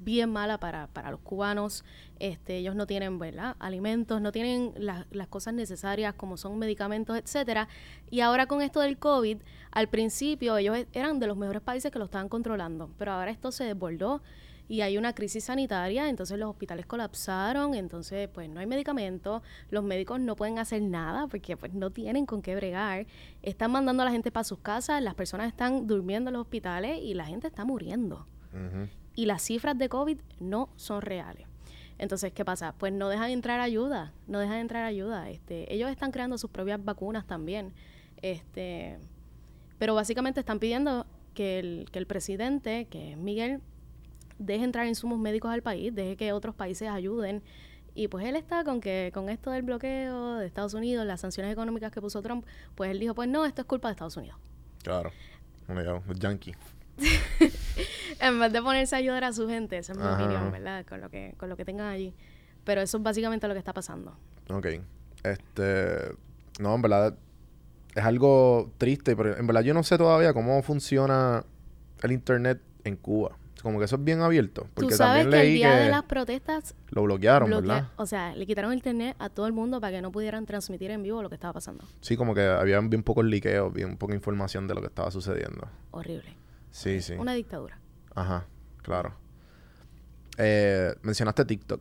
bien 0.00 0.30
mala 0.30 0.58
para, 0.58 0.88
para 0.88 1.10
los 1.12 1.20
cubanos. 1.20 1.84
Este, 2.18 2.56
ellos 2.56 2.74
no 2.74 2.86
tienen, 2.88 3.18
¿verdad? 3.20 3.54
Alimentos, 3.60 4.20
no 4.20 4.32
tienen 4.32 4.72
la- 4.76 5.06
las 5.12 5.28
cosas 5.28 5.54
necesarias 5.54 6.14
como 6.14 6.36
son 6.36 6.58
medicamentos, 6.58 7.16
etcétera. 7.16 7.68
Y 8.10 8.20
ahora 8.20 8.46
con 8.46 8.62
esto 8.62 8.80
del 8.80 8.98
COVID, 8.98 9.38
al 9.70 9.88
principio 9.88 10.56
ellos 10.56 10.76
e- 10.76 10.88
eran 10.92 11.20
de 11.20 11.26
los 11.28 11.36
mejores 11.36 11.62
países 11.62 11.92
que 11.92 11.98
lo 12.00 12.06
estaban 12.06 12.28
controlando, 12.28 12.90
pero 12.98 13.12
ahora 13.12 13.30
esto 13.30 13.52
se 13.52 13.64
desbordó 13.64 14.22
y 14.68 14.82
hay 14.82 14.98
una 14.98 15.14
crisis 15.14 15.44
sanitaria, 15.44 16.08
entonces 16.08 16.38
los 16.38 16.50
hospitales 16.50 16.86
colapsaron, 16.86 17.74
entonces 17.74 18.28
pues 18.28 18.48
no 18.48 18.60
hay 18.60 18.66
medicamentos, 18.66 19.42
los 19.70 19.82
médicos 19.82 20.20
no 20.20 20.36
pueden 20.36 20.58
hacer 20.58 20.82
nada 20.82 21.26
porque 21.26 21.56
pues 21.56 21.72
no 21.74 21.90
tienen 21.90 22.26
con 22.26 22.42
qué 22.42 22.54
bregar, 22.54 23.06
están 23.42 23.72
mandando 23.72 24.02
a 24.02 24.06
la 24.06 24.12
gente 24.12 24.30
para 24.30 24.44
sus 24.44 24.58
casas, 24.58 25.02
las 25.02 25.14
personas 25.14 25.48
están 25.48 25.86
durmiendo 25.86 26.30
en 26.30 26.34
los 26.34 26.42
hospitales 26.42 26.98
y 27.02 27.14
la 27.14 27.24
gente 27.24 27.46
está 27.46 27.64
muriendo 27.64 28.26
y 29.14 29.26
las 29.26 29.42
cifras 29.42 29.76
de 29.76 29.88
COVID 29.88 30.18
no 30.40 30.68
son 30.76 31.02
reales. 31.02 31.46
Entonces, 31.98 32.32
¿qué 32.32 32.44
pasa? 32.44 32.74
Pues 32.78 32.92
no 32.92 33.08
dejan 33.08 33.30
entrar 33.30 33.60
ayuda, 33.60 34.12
no 34.28 34.38
dejan 34.38 34.58
entrar 34.58 34.84
ayuda. 34.84 35.28
Este, 35.28 35.72
ellos 35.74 35.90
están 35.90 36.12
creando 36.12 36.38
sus 36.38 36.50
propias 36.50 36.82
vacunas 36.84 37.26
también. 37.26 37.72
Este, 38.22 38.98
pero 39.78 39.94
básicamente 39.94 40.40
están 40.40 40.60
pidiendo 40.60 41.06
que 41.34 41.58
el, 41.58 41.88
que 41.90 41.98
el 41.98 42.06
presidente, 42.06 42.86
que 42.86 43.12
es 43.12 43.16
Miguel, 43.18 43.60
deje 44.38 44.64
entrar 44.64 44.86
insumos 44.86 45.18
médicos 45.18 45.50
al 45.50 45.62
país, 45.62 45.94
deje 45.94 46.16
que 46.16 46.32
otros 46.32 46.54
países 46.54 46.88
ayuden. 46.88 47.42
Y 47.94 48.08
pues 48.08 48.24
él 48.26 48.36
está 48.36 48.62
con 48.64 48.80
que 48.80 49.10
con 49.12 49.28
esto 49.28 49.50
del 49.50 49.62
bloqueo 49.62 50.36
de 50.36 50.46
Estados 50.46 50.74
Unidos, 50.74 51.04
las 51.04 51.20
sanciones 51.20 51.52
económicas 51.52 51.90
que 51.90 52.00
puso 52.00 52.22
Trump, 52.22 52.46
pues 52.74 52.90
él 52.90 53.00
dijo, 53.00 53.14
pues 53.14 53.28
no, 53.28 53.44
esto 53.44 53.62
es 53.62 53.66
culpa 53.66 53.88
de 53.88 53.92
Estados 53.92 54.16
Unidos. 54.16 54.38
Claro. 54.82 55.10
Los 55.66 56.18
yankee. 56.18 56.54
En 58.20 58.40
vez 58.40 58.52
de 58.52 58.60
ponerse 58.60 58.96
a 58.96 58.98
ayudar 58.98 59.22
a 59.24 59.32
su 59.32 59.48
gente, 59.48 59.78
esa 59.78 59.92
es 59.92 59.98
mi 59.98 60.04
Ajá. 60.04 60.14
opinión, 60.14 60.50
¿verdad? 60.50 60.84
Con 60.86 61.00
lo 61.00 61.08
que, 61.08 61.34
con 61.36 61.48
lo 61.48 61.56
que 61.56 61.64
tengan 61.64 61.86
allí. 61.86 62.14
Pero 62.64 62.80
eso 62.80 62.96
es 62.96 63.02
básicamente 63.02 63.46
lo 63.46 63.54
que 63.54 63.58
está 63.60 63.72
pasando. 63.72 64.16
Ok. 64.50 64.66
Este. 65.22 66.16
No, 66.58 66.74
en 66.74 66.82
verdad. 66.82 67.16
Es 67.94 68.04
algo 68.04 68.72
triste, 68.78 69.16
pero 69.16 69.36
en 69.36 69.46
verdad 69.46 69.62
yo 69.62 69.74
no 69.74 69.82
sé 69.82 69.96
todavía 69.98 70.32
cómo 70.32 70.60
funciona 70.62 71.44
el 72.02 72.12
internet 72.12 72.60
en 72.84 72.96
Cuba. 72.96 73.36
Como 73.62 73.78
que 73.80 73.86
eso 73.86 73.96
es 73.96 74.04
bien 74.04 74.20
abierto. 74.20 74.68
Porque 74.74 74.90
Tú 74.90 74.96
sabes 74.96 75.24
también 75.24 75.30
que 75.30 75.36
el 75.40 75.42
leí 75.48 75.54
día 75.56 75.72
que 75.72 75.84
de 75.84 75.90
las 75.90 76.04
protestas, 76.04 76.74
lo 76.90 77.02
bloquearon, 77.02 77.50
bloquea- 77.50 77.74
¿verdad? 77.74 77.88
o 77.96 78.06
sea, 78.06 78.34
le 78.36 78.46
quitaron 78.46 78.70
el 78.72 78.78
internet 78.78 79.16
a 79.18 79.28
todo 79.30 79.46
el 79.46 79.52
mundo 79.52 79.80
para 79.80 79.92
que 79.96 80.02
no 80.02 80.12
pudieran 80.12 80.46
transmitir 80.46 80.90
en 80.92 81.02
vivo 81.02 81.22
lo 81.22 81.28
que 81.28 81.34
estaba 81.34 81.52
pasando. 81.54 81.84
Sí, 82.00 82.16
como 82.16 82.34
que 82.34 82.42
había 82.46 82.78
bien 82.80 83.02
pocos 83.02 83.24
liqueos, 83.24 83.72
bien 83.72 83.96
poca 83.96 84.14
información 84.14 84.68
de 84.68 84.74
lo 84.74 84.80
que 84.80 84.86
estaba 84.86 85.10
sucediendo. 85.10 85.68
Horrible. 85.90 86.34
Sí, 86.70 87.02
sí. 87.02 87.14
Una 87.14 87.34
dictadura. 87.34 87.78
Ajá, 88.14 88.46
claro. 88.82 89.14
Eh, 90.36 90.94
mencionaste 91.02 91.44
TikTok. 91.44 91.80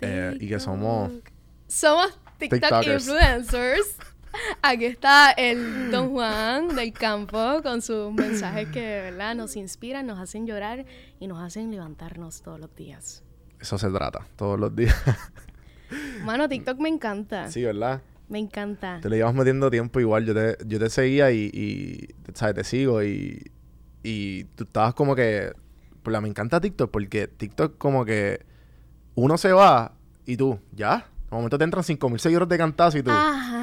Eh, 0.00 0.36
y 0.40 0.48
que 0.48 0.58
somos. 0.58 1.12
Somos 1.68 2.18
TikTok 2.38 2.84
influencers. 2.86 3.96
Aquí 4.62 4.84
está 4.86 5.30
el 5.32 5.90
Don 5.90 6.10
Juan 6.10 6.74
del 6.74 6.92
campo 6.92 7.60
con 7.62 7.82
sus 7.82 8.12
mensajes 8.12 8.68
que, 8.68 8.80
¿verdad? 8.80 9.34
Nos 9.34 9.56
inspiran, 9.56 10.06
nos 10.06 10.18
hacen 10.18 10.46
llorar 10.46 10.84
y 11.20 11.26
nos 11.26 11.40
hacen 11.42 11.70
levantarnos 11.70 12.42
todos 12.42 12.58
los 12.60 12.74
días. 12.74 13.22
Eso 13.60 13.78
se 13.78 13.90
trata 13.90 14.26
todos 14.36 14.58
los 14.58 14.74
días. 14.74 14.94
Mano, 16.24 16.48
TikTok 16.48 16.78
me 16.78 16.88
encanta. 16.88 17.50
sí, 17.50 17.62
¿verdad? 17.64 18.02
Me 18.28 18.38
encanta. 18.38 18.98
Te 19.02 19.10
le 19.10 19.16
llevas 19.16 19.34
metiendo 19.34 19.70
tiempo 19.70 20.00
igual. 20.00 20.24
Yo 20.24 20.32
te, 20.32 20.56
yo 20.66 20.78
te 20.78 20.88
seguía 20.88 21.30
y, 21.32 21.50
y, 21.52 22.14
¿sabes? 22.32 22.54
Te 22.54 22.64
sigo 22.64 23.02
y, 23.02 23.50
y 24.02 24.44
tú 24.44 24.64
estabas 24.64 24.94
como 24.94 25.14
que... 25.14 25.52
Pues 26.02 26.20
me 26.20 26.28
encanta 26.28 26.60
TikTok 26.60 26.90
porque 26.90 27.28
TikTok 27.28 27.76
como 27.78 28.04
que 28.04 28.44
uno 29.14 29.36
se 29.36 29.52
va 29.52 29.92
y 30.24 30.36
tú, 30.36 30.58
ya. 30.72 31.06
De 31.30 31.36
momento 31.36 31.58
te 31.58 31.64
entran 31.64 31.84
5.000 31.84 32.18
seguidores 32.18 32.48
de 32.48 32.58
cantazo 32.58 32.98
y 32.98 33.02
tú, 33.02 33.10
Ajá. 33.10 33.61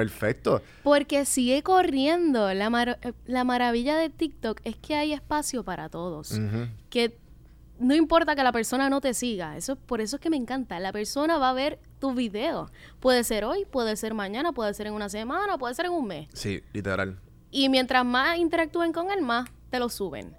Perfecto. 0.00 0.62
Porque 0.82 1.24
sigue 1.24 1.62
corriendo. 1.62 2.52
La, 2.54 2.70
mar- 2.70 2.98
la 3.26 3.44
maravilla 3.44 3.96
de 3.96 4.10
TikTok 4.10 4.60
es 4.64 4.76
que 4.76 4.94
hay 4.94 5.12
espacio 5.12 5.64
para 5.64 5.88
todos. 5.88 6.38
Que 6.88 7.16
no 7.78 7.94
importa 7.94 8.34
que 8.34 8.42
la 8.42 8.52
persona 8.52 8.90
no 8.90 9.00
te 9.00 9.14
siga. 9.14 9.56
Eso, 9.56 9.76
por 9.76 10.00
eso 10.00 10.16
es 10.16 10.22
que 10.22 10.30
me 10.30 10.36
encanta. 10.36 10.78
La 10.80 10.92
persona 10.92 11.38
va 11.38 11.50
a 11.50 11.54
ver 11.54 11.78
tu 11.98 12.14
video. 12.14 12.70
Puede 12.98 13.24
ser 13.24 13.44
hoy, 13.44 13.64
puede 13.64 13.96
ser 13.96 14.14
mañana, 14.14 14.52
puede 14.52 14.74
ser 14.74 14.86
en 14.86 14.94
una 14.94 15.08
semana, 15.08 15.58
puede 15.58 15.74
ser 15.74 15.86
en 15.86 15.92
un 15.92 16.06
mes. 16.06 16.28
Sí, 16.34 16.62
literal. 16.72 17.18
Y 17.50 17.68
mientras 17.68 18.04
más 18.04 18.38
interactúen 18.38 18.92
con 18.92 19.10
él, 19.10 19.22
más 19.22 19.48
te 19.70 19.78
lo 19.78 19.88
suben. 19.88 20.34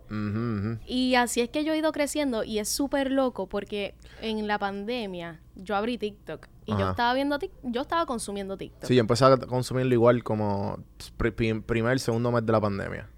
Y 0.86 1.16
así 1.16 1.42
es 1.42 1.50
que 1.50 1.64
yo 1.64 1.74
he 1.74 1.78
ido 1.78 1.92
creciendo 1.92 2.44
y 2.44 2.60
es 2.60 2.68
súper 2.70 3.12
loco 3.12 3.48
porque 3.48 3.96
en 4.22 4.46
la 4.46 4.60
pandemia 4.60 5.40
yo 5.56 5.76
abrí 5.76 5.98
TikTok 5.98 6.48
y 6.66 6.72
yo 6.78 6.90
estaba 6.92 7.14
viendo 7.14 7.38
Tik- 7.40 7.52
yo 7.64 7.82
estaba 7.82 8.06
consumiendo 8.06 8.58
TikTok. 8.58 8.86
Sí, 8.86 8.96
yo 8.96 9.02
empecé 9.02 9.26
a 9.26 9.38
consumirlo 9.38 9.94
igual 9.94 10.24
como 10.24 10.78
pri- 11.18 11.32
pri- 11.32 11.62
primer, 11.62 12.00
segundo 12.00 12.32
mes 12.32 12.46
de 12.46 12.52
la 12.52 12.62
pandemia. 12.62 13.10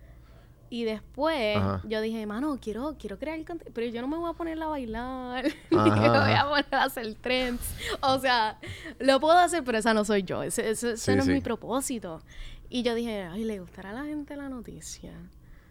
Y 0.69 0.85
después 0.85 1.57
Ajá. 1.57 1.81
yo 1.87 2.01
dije, 2.01 2.25
mano, 2.25 2.57
quiero, 2.59 2.95
quiero 2.97 3.19
crear 3.19 3.37
el 3.37 3.45
contenido, 3.45 3.71
pero 3.75 3.85
yo 3.91 4.01
no 4.01 4.07
me 4.07 4.17
voy 4.17 4.29
a 4.31 4.33
poner 4.33 4.59
a 4.59 4.65
bailar, 4.67 5.45
ni 5.69 5.77
me 5.77 6.09
voy 6.09 6.31
a 6.33 6.45
poner 6.49 6.65
a 6.73 6.85
hacer 6.85 7.13
trends. 7.15 7.61
O 8.01 8.17
sea, 8.17 8.57
lo 8.99 9.19
puedo 9.19 9.37
hacer, 9.37 9.63
pero 9.63 9.77
esa 9.77 9.93
no 9.93 10.03
soy 10.03 10.23
yo. 10.23 10.41
Ese, 10.41 10.69
ese- 10.71 10.93
ese 10.93 11.11
Sí, 11.11 11.15
no 11.15 11.23
sí. 11.23 11.29
es 11.29 11.35
mi 11.35 11.41
propósito. 11.41 12.21
Y 12.69 12.81
yo 12.81 12.95
dije, 12.95 13.21
ay, 13.23 13.43
¿le 13.43 13.59
gustará 13.59 13.91
a 13.91 13.93
la 13.93 14.03
gente 14.05 14.35
la 14.35 14.49
noticia? 14.49 15.11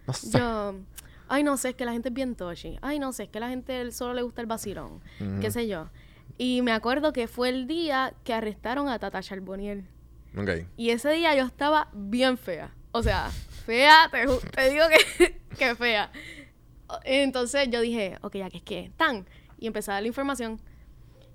No 0.06 0.12
sé. 0.12 0.38
Yo, 0.38 0.74
ay, 1.26 1.42
no 1.42 1.56
sé, 1.56 1.70
es 1.70 1.74
que 1.74 1.84
la 1.84 1.92
gente 1.92 2.10
es 2.10 2.14
bien 2.14 2.36
toshi. 2.36 2.78
Ay, 2.80 3.00
no 3.00 3.12
sé, 3.12 3.24
es 3.24 3.28
que 3.28 3.40
la 3.40 3.48
gente 3.48 3.90
solo 3.90 4.14
le 4.14 4.22
gusta 4.22 4.40
el 4.40 4.46
vacilón. 4.46 5.00
Qué 5.40 5.50
sé 5.50 5.66
yo. 5.66 5.88
Y 6.38 6.62
me 6.62 6.72
acuerdo 6.72 7.12
que 7.12 7.28
fue 7.28 7.48
el 7.50 7.66
día 7.66 8.14
que 8.24 8.34
arrestaron 8.34 8.88
a 8.88 8.98
Tata 8.98 9.22
Charboniel. 9.22 9.84
Ok. 10.36 10.66
Y 10.76 10.90
ese 10.90 11.10
día 11.12 11.34
yo 11.36 11.44
estaba 11.44 11.88
bien 11.92 12.38
fea. 12.38 12.74
O 12.92 13.02
sea, 13.02 13.30
fea, 13.66 14.08
te, 14.10 14.26
te 14.50 14.70
digo 14.70 14.84
que, 15.18 15.40
que 15.58 15.74
fea. 15.74 16.10
Entonces 17.04 17.68
yo 17.70 17.80
dije, 17.80 18.18
ok, 18.22 18.36
ya 18.36 18.50
que 18.50 18.58
es 18.58 18.62
que 18.62 18.92
tan. 18.96 19.26
Y 19.58 19.66
empecé 19.66 19.90
a 19.90 19.94
dar 19.94 20.02
la 20.02 20.08
información. 20.08 20.60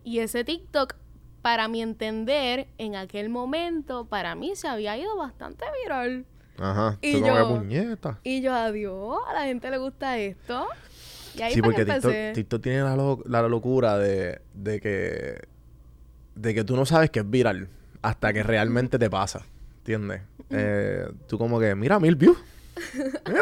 Y 0.04 0.20
ese 0.20 0.44
TikTok, 0.44 0.96
para 1.42 1.68
mi 1.68 1.82
entender, 1.82 2.68
en 2.78 2.96
aquel 2.96 3.30
momento, 3.30 4.06
para 4.06 4.36
mí 4.36 4.56
se 4.56 4.68
había 4.68 4.98
ido 4.98 5.16
bastante 5.18 5.66
viral. 5.84 6.26
Ajá. 6.60 6.98
Y 7.02 7.14
Tú 7.14 7.22
como 7.22 7.36
yo- 7.36 7.48
que 7.48 7.60
puñeta. 7.60 8.20
Y 8.24 8.42
yo, 8.42 8.54
adiós, 8.54 9.20
a 9.28 9.34
la 9.34 9.44
gente 9.46 9.70
le 9.70 9.78
gusta 9.78 10.18
esto. 10.18 10.68
Y 11.38 11.42
ahí 11.42 11.54
Sí, 11.54 11.62
porque 11.62 11.86
TikTok. 11.86 12.14
TikTok 12.34 12.62
tiene 12.62 12.82
la, 12.84 12.96
lo- 12.96 13.22
la 13.26 13.42
locura 13.48 13.98
de, 13.98 14.42
de 14.54 14.80
que 14.82 15.48
de 16.36 16.54
que 16.54 16.64
tú 16.64 16.76
no 16.76 16.86
sabes 16.86 17.10
que 17.10 17.20
es 17.20 17.30
viral 17.30 17.68
hasta 18.02 18.32
que 18.34 18.44
realmente 18.44 19.00
te 19.00 19.10
pasa. 19.10 19.46
¿Entiendes? 19.80 20.22
Eh, 20.50 21.08
tú 21.28 21.38
como 21.38 21.60
que, 21.60 21.74
mira, 21.76 22.00
mil 22.00 22.16
views. 22.16 22.38
Mira, 23.28 23.42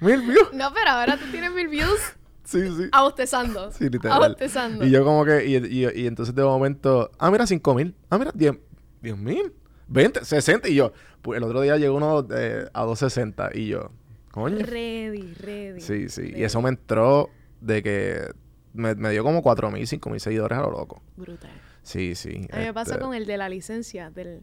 mil 0.00 0.20
views. 0.22 0.52
No, 0.52 0.72
pero 0.74 0.90
ahora 0.90 1.16
tú 1.16 1.24
tienes 1.30 1.52
mil 1.52 1.68
views 1.68 2.00
Sí, 2.44 2.60
sí. 2.76 2.88
abostezando. 2.92 3.72
Sí, 3.72 3.88
literal. 3.88 4.22
Abostezando. 4.22 4.84
Y 4.84 4.90
yo 4.90 5.02
como 5.04 5.24
que, 5.24 5.46
y, 5.46 5.56
y, 5.56 5.88
y 6.02 6.06
entonces 6.06 6.34
de 6.34 6.42
momento, 6.42 7.10
ah, 7.18 7.30
mira, 7.30 7.46
cinco 7.46 7.74
mil. 7.74 7.94
Ah, 8.10 8.18
mira, 8.18 8.32
diez, 8.34 8.54
diez 9.00 9.16
mil. 9.16 9.52
20, 9.88 10.24
60. 10.24 10.68
Y 10.68 10.74
yo, 10.76 10.92
pues 11.22 11.36
el 11.38 11.44
otro 11.44 11.60
día 11.60 11.76
llegó 11.76 11.96
uno 11.96 12.26
eh, 12.34 12.66
a 12.72 12.82
260. 12.82 13.50
Y 13.54 13.68
yo, 13.68 13.90
coño. 14.34 14.58
Ready, 14.58 15.32
ready. 15.34 15.80
Sí, 15.80 16.08
sí. 16.08 16.32
Y 16.34 16.42
eso 16.42 16.60
me 16.60 16.70
entró 16.70 17.30
de 17.60 17.84
que 17.84 18.32
me, 18.72 18.96
me 18.96 19.10
dio 19.10 19.22
como 19.22 19.42
cuatro 19.42 19.70
mil, 19.70 19.86
cinco 19.86 20.10
mil 20.10 20.18
seguidores 20.18 20.58
a 20.58 20.62
lo 20.62 20.72
loco. 20.72 21.00
Brutal. 21.16 21.52
Sí, 21.82 22.16
sí. 22.16 22.48
A 22.50 22.58
mí 22.58 22.64
me 22.64 22.74
pasó 22.74 22.94
este, 22.94 23.04
con 23.04 23.14
el 23.14 23.26
de 23.26 23.36
la 23.36 23.48
licencia, 23.48 24.10
del, 24.10 24.42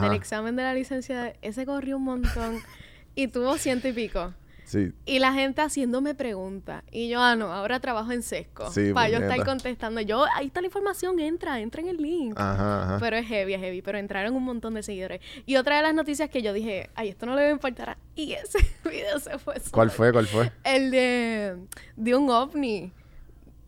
del 0.00 0.12
examen 0.14 0.56
de 0.56 0.62
la 0.62 0.72
licencia. 0.72 1.34
Ese 1.42 1.66
corrió 1.66 1.98
un 1.98 2.04
montón 2.04 2.60
y 3.14 3.28
tuvo 3.28 3.58
ciento 3.58 3.88
y 3.88 3.92
pico. 3.92 4.32
Sí. 4.66 4.92
Y 5.04 5.20
la 5.20 5.32
gente 5.32 5.62
haciéndome 5.62 6.16
preguntas. 6.16 6.82
Y 6.90 7.08
yo, 7.08 7.20
ah, 7.20 7.36
no, 7.36 7.52
ahora 7.52 7.78
trabajo 7.78 8.10
en 8.10 8.22
Sesco. 8.22 8.68
Sí, 8.72 8.92
para 8.92 9.08
yo 9.08 9.18
estar 9.18 9.44
contestando. 9.46 10.00
Yo, 10.00 10.24
ahí 10.34 10.48
está 10.48 10.60
la 10.60 10.66
información, 10.66 11.20
entra, 11.20 11.60
entra 11.60 11.82
en 11.82 11.88
el 11.88 11.98
link. 11.98 12.34
Ajá, 12.36 12.82
ajá. 12.82 12.98
Pero 12.98 13.16
es 13.16 13.26
heavy, 13.28 13.54
es 13.54 13.60
heavy. 13.60 13.80
Pero 13.80 13.98
entraron 13.98 14.34
un 14.34 14.42
montón 14.42 14.74
de 14.74 14.82
seguidores. 14.82 15.20
Y 15.46 15.54
otra 15.54 15.76
de 15.76 15.82
las 15.82 15.94
noticias 15.94 16.28
que 16.30 16.42
yo 16.42 16.52
dije, 16.52 16.90
ay, 16.96 17.10
esto 17.10 17.26
no 17.26 17.36
le 17.36 17.42
va 17.42 17.48
a 17.48 17.52
importar. 17.52 17.90
a-". 17.90 17.98
Y 18.16 18.32
ese 18.32 18.58
video 18.84 19.20
se 19.20 19.38
fue. 19.38 19.54
¿Cuál 19.70 19.90
fue? 19.90 20.12
¿Cuál 20.12 20.26
fue? 20.26 20.50
El 20.64 20.90
de, 20.90 21.56
de 21.94 22.14
un 22.16 22.28
ovni. 22.28 22.92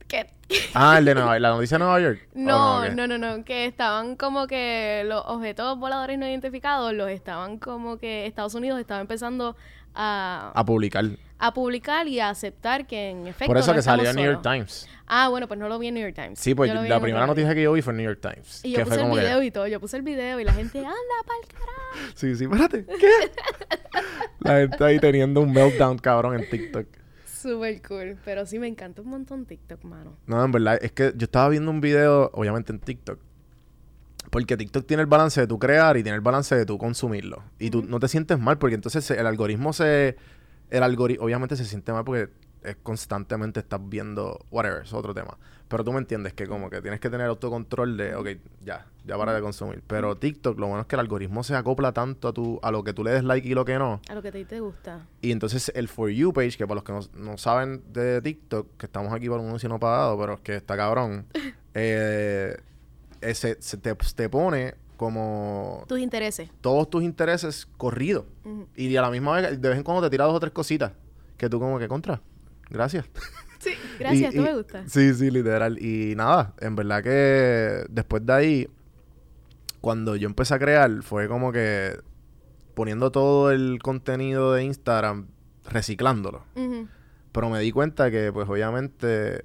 Que, 0.09 0.27
Ah, 0.75 0.97
el 0.99 1.05
de 1.05 1.14
Nueva 1.14 1.33
York. 1.35 1.42
¿La 1.42 1.49
noticia 1.51 1.77
de 1.79 1.85
Nueva 1.85 2.01
York? 2.01 2.29
No, 2.35 2.79
Oh, 2.79 2.88
no, 2.88 3.07
no, 3.07 3.18
no, 3.18 3.44
que 3.44 3.66
estaban 3.66 4.16
como 4.16 4.47
que 4.47 5.03
los 5.07 5.23
objetos 5.27 5.79
voladores 5.79 6.18
no 6.18 6.27
identificados 6.27 6.92
los 6.94 7.11
estaban 7.11 7.59
como 7.59 7.99
que 7.99 8.27
Estados 8.27 8.55
Unidos 8.55 8.81
estaba 8.81 9.01
empezando 9.01 9.57
a, 9.94 10.53
A 10.55 10.64
publicar. 10.64 11.05
a 11.38 11.53
publicar 11.53 12.07
y 12.09 12.21
a 12.21 12.31
aceptar 12.31 12.87
que 12.87 13.11
en 13.11 13.27
efecto 13.27 13.47
Por 13.47 13.59
eso 13.59 13.68
no 13.73 13.77
que 13.77 13.83
salió 13.83 14.09
en 14.09 14.16
New 14.16 14.25
York. 14.25 14.42
Times. 14.42 14.88
Ah, 15.07 15.29
bueno, 15.29 15.49
pues 15.49 15.59
no 15.59 15.68
lo 15.68 15.79
vi 15.79 15.88
en 15.88 15.94
New 15.94 16.03
York 16.03 16.14
Times. 16.14 16.38
Sí, 16.38 16.55
pues 16.55 16.73
Yo 16.73 16.83
la 16.83 17.01
primera 17.01 17.27
noticia 17.27 17.55
que 17.55 17.62
yo 17.62 17.73
vi 17.73 17.83
fue 17.83 17.92
en 17.92 17.97
New 17.99 18.07
York 18.07 18.21
Times. 18.21 18.64
Y 18.64 18.73
yo 18.73 18.85
puse 18.85 19.01
el 19.01 19.11
video 19.11 19.42
y 19.42 19.51
todo, 19.51 19.66
yo 19.66 19.81
puse 19.81 19.97
el 19.97 20.03
video 20.03 20.38
y 20.40 20.44
la 20.44 20.53
gente, 20.53 20.79
anda 20.79 20.92
pa'l 21.27 21.53
carajo. 21.53 22.12
Sí, 22.14 22.35
sí, 22.37 22.44
espérate. 22.44 22.85
¿Qué? 22.87 23.11
la 24.40 24.57
gente 24.59 24.85
ahí 24.85 24.99
teniendo 24.99 25.40
un 25.40 25.53
meltdown 25.53 25.99
cabrón 25.99 26.38
en 26.38 26.49
TikTok. 26.49 26.87
Súper 27.40 27.81
cool, 27.83 28.18
pero 28.24 28.44
sí 28.46 28.59
me 28.59 28.66
encanta 28.66 29.01
un 29.03 29.11
montón 29.11 29.46
TikTok, 29.46 29.85
mano. 29.85 30.16
No, 30.27 30.44
en 30.44 30.51
verdad, 30.51 30.79
es 30.83 30.90
que 30.90 31.12
yo 31.16 31.27
estaba 31.27 31.48
viendo 31.48 31.70
un 31.70 31.81
video, 31.81 32.31
obviamente 32.35 32.72
en 32.72 32.81
TikTok. 32.81 33.20
Porque 34.31 34.57
TikTok 34.57 34.87
tiene 34.87 35.03
el 35.03 35.07
balance 35.07 35.40
de 35.40 35.46
tú 35.46 35.57
crear 35.59 35.96
y 35.96 36.03
tiene 36.03 36.16
el 36.16 36.20
balance 36.20 36.57
de 36.57 36.66
tú 36.66 36.79
consumirlo. 36.79 37.44
Y 37.61 37.70
tú 37.70 37.85
no 37.85 38.01
te 38.01 38.09
sientes 38.09 38.40
mal 38.40 38.59
porque 38.59 38.74
entonces 38.74 39.09
el 39.12 39.27
algoritmo 39.27 39.72
se... 39.72 40.16
El 40.70 40.83
algoritmo 40.83 41.24
obviamente 41.24 41.57
se 41.57 41.64
siente 41.64 41.92
mal 41.92 42.05
porque 42.05 42.29
es 42.64 42.77
constantemente 42.83 43.61
estás 43.61 43.81
viendo... 43.88 44.44
Whatever, 44.51 44.83
es 44.83 44.92
otro 44.92 45.14
tema. 45.14 45.38
Pero 45.68 45.85
tú 45.85 45.92
me 45.92 45.98
entiendes 45.98 46.33
que 46.33 46.46
como 46.46 46.70
que 46.70 46.81
tienes 46.81 46.98
que 46.98 47.11
tener 47.11 47.26
autocontrol 47.26 47.96
de... 47.98 48.14
Ok, 48.14 48.28
ya, 48.64 48.87
ya 49.07 49.18
para 49.18 49.35
de 49.35 49.42
consumir. 49.42 49.83
Pero 49.87 50.16
TikTok, 50.16 50.59
lo 50.59 50.66
bueno 50.68 50.81
es 50.81 50.87
que 50.87 50.96
el 50.96 51.00
algoritmo 51.00 51.42
se 51.44 51.54
acopla 51.54 51.92
tanto 51.92 52.28
a, 52.28 52.33
tu, 52.33 52.59
a 52.62 52.70
lo 52.70 52.83
que 52.85 52.94
tú 52.94 53.04
le 53.04 53.11
des 53.11 53.22
like 53.22 53.46
y 53.46 53.52
lo 53.52 53.66
que 53.66 53.78
no. 53.78 54.00
A 54.09 54.14
lo 54.14 54.22
que 54.22 54.28
a 54.28 54.33
ti 54.33 54.46
te 54.46 54.61
gusta. 54.61 55.07
Y 55.20 55.31
entonces 55.31 55.70
el 55.74 55.88
For 55.88 56.09
You 56.09 56.33
page, 56.33 56.57
que 56.57 56.66
para 56.66 56.76
los 56.76 56.85
que 56.85 56.92
no, 56.92 57.00
no 57.31 57.37
saben 57.37 57.83
de 57.92 58.22
TikTok, 58.22 58.78
que 58.78 58.87
estamos 58.87 59.12
aquí 59.12 59.28
por 59.28 59.40
un 59.40 59.46
anuncio 59.48 59.68
no 59.68 59.78
pagado, 59.78 60.18
pero 60.18 60.35
es 60.35 60.40
que 60.40 60.57
está 60.57 60.74
cabrón, 60.74 61.26
eh, 61.74 62.57
ese, 63.20 63.59
se 63.61 63.76
te, 63.76 63.94
te 63.94 64.28
pone 64.31 64.74
como 64.96 65.85
Tus 65.87 66.00
intereses. 66.00 66.50
todos 66.62 66.88
tus 66.88 67.02
intereses 67.02 67.66
corridos. 67.76 68.24
Y 68.74 68.96
a 68.96 69.02
la 69.02 69.11
misma 69.11 69.33
vez, 69.40 69.61
de 69.61 69.68
vez 69.68 69.76
en 69.78 69.85
cuando 69.85 70.02
te 70.02 70.09
tira 70.11 70.24
dos 70.24 70.35
o 70.35 70.40
tres 70.40 70.52
cositas 70.52 70.92
que 71.37 71.48
tú 71.50 71.61
como 71.61 71.78
que 71.78 71.88
contra. 71.88 72.20
Gracias. 72.70 73.04
Sí, 73.59 73.71
gracias, 73.99 74.35
Y- 74.35 74.38
y- 74.38 74.40
me 74.40 74.55
gusta. 74.55 74.85
Sí, 74.88 75.12
sí, 75.14 75.31
literal. 75.31 75.79
Y 75.83 76.14
nada, 76.16 76.55
en 76.61 76.77
verdad 76.77 77.03
que 77.03 77.85
después 77.90 78.25
de 78.25 78.33
ahí, 78.33 78.68
cuando 79.81 80.16
yo 80.16 80.27
empecé 80.29 80.55
a 80.55 80.59
crear, 80.59 81.03
fue 81.03 81.29
como 81.29 81.53
que 81.53 81.99
poniendo 82.75 83.11
todo 83.11 83.51
el 83.51 83.81
contenido 83.83 84.53
de 84.53 84.64
Instagram, 84.64 85.27
reciclándolo. 85.71 86.44
Ujú. 86.55 86.88
Pero 87.33 87.51
me 87.51 87.61
di 87.61 87.73
cuenta 87.73 88.11
que, 88.11 88.33
pues, 88.33 88.49
obviamente, 88.49 89.44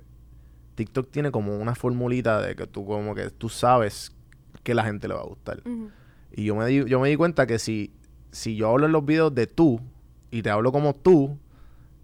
TikTok 0.76 1.10
tiene 1.12 1.32
como 1.32 1.58
una 1.58 1.76
formulita 1.76 2.42
de 2.42 2.56
que 2.56 2.66
tú 2.68 2.86
como 2.86 3.14
que 3.16 3.30
tú 3.30 3.50
sabes 3.50 4.12
que 4.64 4.74
la 4.74 4.84
gente 4.84 5.08
le 5.08 5.14
va 5.16 5.22
a 5.22 5.26
gustar. 5.26 5.62
Y 6.36 6.46
yo 6.46 6.56
me 6.56 6.66
di, 6.68 6.86
yo 6.86 7.00
me 7.00 7.10
di 7.10 7.16
cuenta 7.16 7.46
que 7.46 7.60
si, 7.60 7.92
si 8.32 8.56
yo 8.56 8.70
hablo 8.70 8.86
en 8.88 8.92
los 8.92 9.06
videos 9.06 9.34
de 9.36 9.46
tú 9.46 9.80
y 10.32 10.42
te 10.42 10.50
hablo 10.50 10.72
como 10.72 10.96
tú 10.96 11.38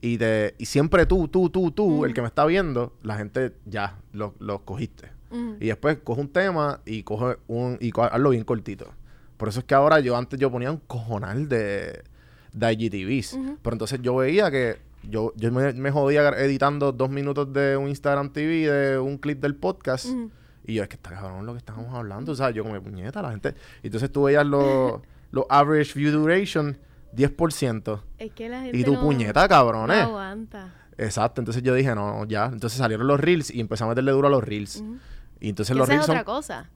y 0.01 0.17
te 0.17 0.55
y 0.57 0.65
siempre 0.65 1.05
tú, 1.05 1.27
tú, 1.27 1.49
tú, 1.49 1.71
tú, 1.71 2.05
el 2.05 2.13
que 2.13 2.21
me 2.21 2.27
está 2.27 2.45
viendo, 2.45 2.93
la 3.03 3.17
gente 3.17 3.53
ya 3.65 3.97
lo, 4.13 4.33
lo 4.39 4.63
cogiste. 4.65 5.09
Y 5.59 5.67
después 5.67 5.97
coge 6.03 6.21
un 6.21 6.29
tema 6.29 6.79
y 6.85 7.03
coge 7.03 7.37
un 7.47 7.77
y 7.79 7.91
co- 7.91 8.03
hazlo 8.03 8.31
bien 8.31 8.43
cortito. 8.43 8.87
Por 9.37 9.47
eso 9.49 9.59
es 9.59 9.65
que 9.65 9.75
ahora 9.75 9.99
yo 9.99 10.17
antes 10.17 10.39
yo 10.39 10.49
ponía 10.51 10.71
un 10.71 10.81
cojonal 10.87 11.47
de, 11.47 12.01
de 12.53 12.73
IGTVs. 12.73 13.37
Pero 13.61 13.73
entonces 13.75 14.01
yo 14.01 14.15
veía 14.15 14.49
que 14.49 14.77
yo, 15.03 15.31
yo 15.35 15.51
me, 15.51 15.71
me 15.73 15.91
jodía 15.91 16.29
editando 16.29 16.91
dos 16.91 17.09
minutos 17.09 17.53
de 17.53 17.77
un 17.77 17.87
Instagram 17.89 18.31
TV, 18.33 18.71
de 18.71 18.97
un 18.99 19.17
clip 19.17 19.39
del 19.39 19.55
podcast. 19.55 20.07
Y 20.65 20.73
yo, 20.73 20.83
es 20.83 20.89
que 20.89 20.95
está 20.95 21.11
cabrón 21.11 21.45
lo 21.45 21.53
que 21.53 21.59
estábamos 21.59 21.93
hablando. 21.93 22.31
O 22.31 22.35
sea, 22.35 22.49
yo 22.49 22.63
como 22.63 22.81
puñeta, 22.81 23.21
la 23.21 23.29
gente. 23.31 23.53
Y 23.83 23.87
entonces 23.87 24.11
tú 24.11 24.23
veías 24.23 24.45
los 24.45 24.99
los 25.31 25.45
average 25.49 25.93
view 25.93 26.11
duration, 26.11 26.75
10%. 27.15 28.01
Es 28.17 28.31
que 28.33 28.49
la 28.49 28.61
gente 28.61 28.77
Y 28.77 28.83
tu 28.83 28.93
no, 28.93 29.01
puñeta, 29.01 29.43
no 29.43 29.49
cabrones. 29.49 29.97
aguanta. 30.03 30.73
Exacto. 30.97 31.41
Entonces 31.41 31.63
yo 31.63 31.73
dije, 31.73 31.95
no, 31.95 32.25
ya. 32.25 32.45
Entonces 32.45 32.77
salieron 32.77 33.07
los 33.07 33.19
reels 33.19 33.51
y 33.51 33.59
empecé 33.59 33.83
a 33.83 33.87
meterle 33.87 34.11
duro 34.11 34.27
a 34.27 34.31
los 34.31 34.43
reels. 34.43 34.83
Y 35.39 35.49
entonces 35.49 35.75
los 35.75 35.87
esa 35.87 35.93
es 35.93 35.99
reels 36.07 36.09
otra 36.09 36.23
cosa. 36.25 36.69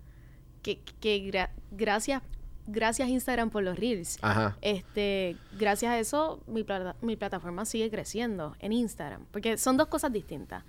Que, 0.61 0.79
que 1.01 1.29
gra- 1.29 1.49
gracias, 1.71 2.21
gracias 2.67 3.09
Instagram 3.09 3.49
por 3.49 3.63
los 3.63 3.77
reels. 3.77 4.17
Ajá. 4.21 4.57
Este, 4.61 5.35
gracias 5.59 5.91
a 5.91 5.99
eso, 5.99 6.41
mi, 6.47 6.63
plata- 6.63 6.95
mi 7.01 7.17
plataforma 7.17 7.65
sigue 7.65 7.89
creciendo 7.89 8.55
en 8.59 8.71
Instagram. 8.71 9.25
Porque 9.31 9.57
son 9.57 9.75
dos 9.75 9.87
cosas 9.87 10.13
distintas. 10.13 10.63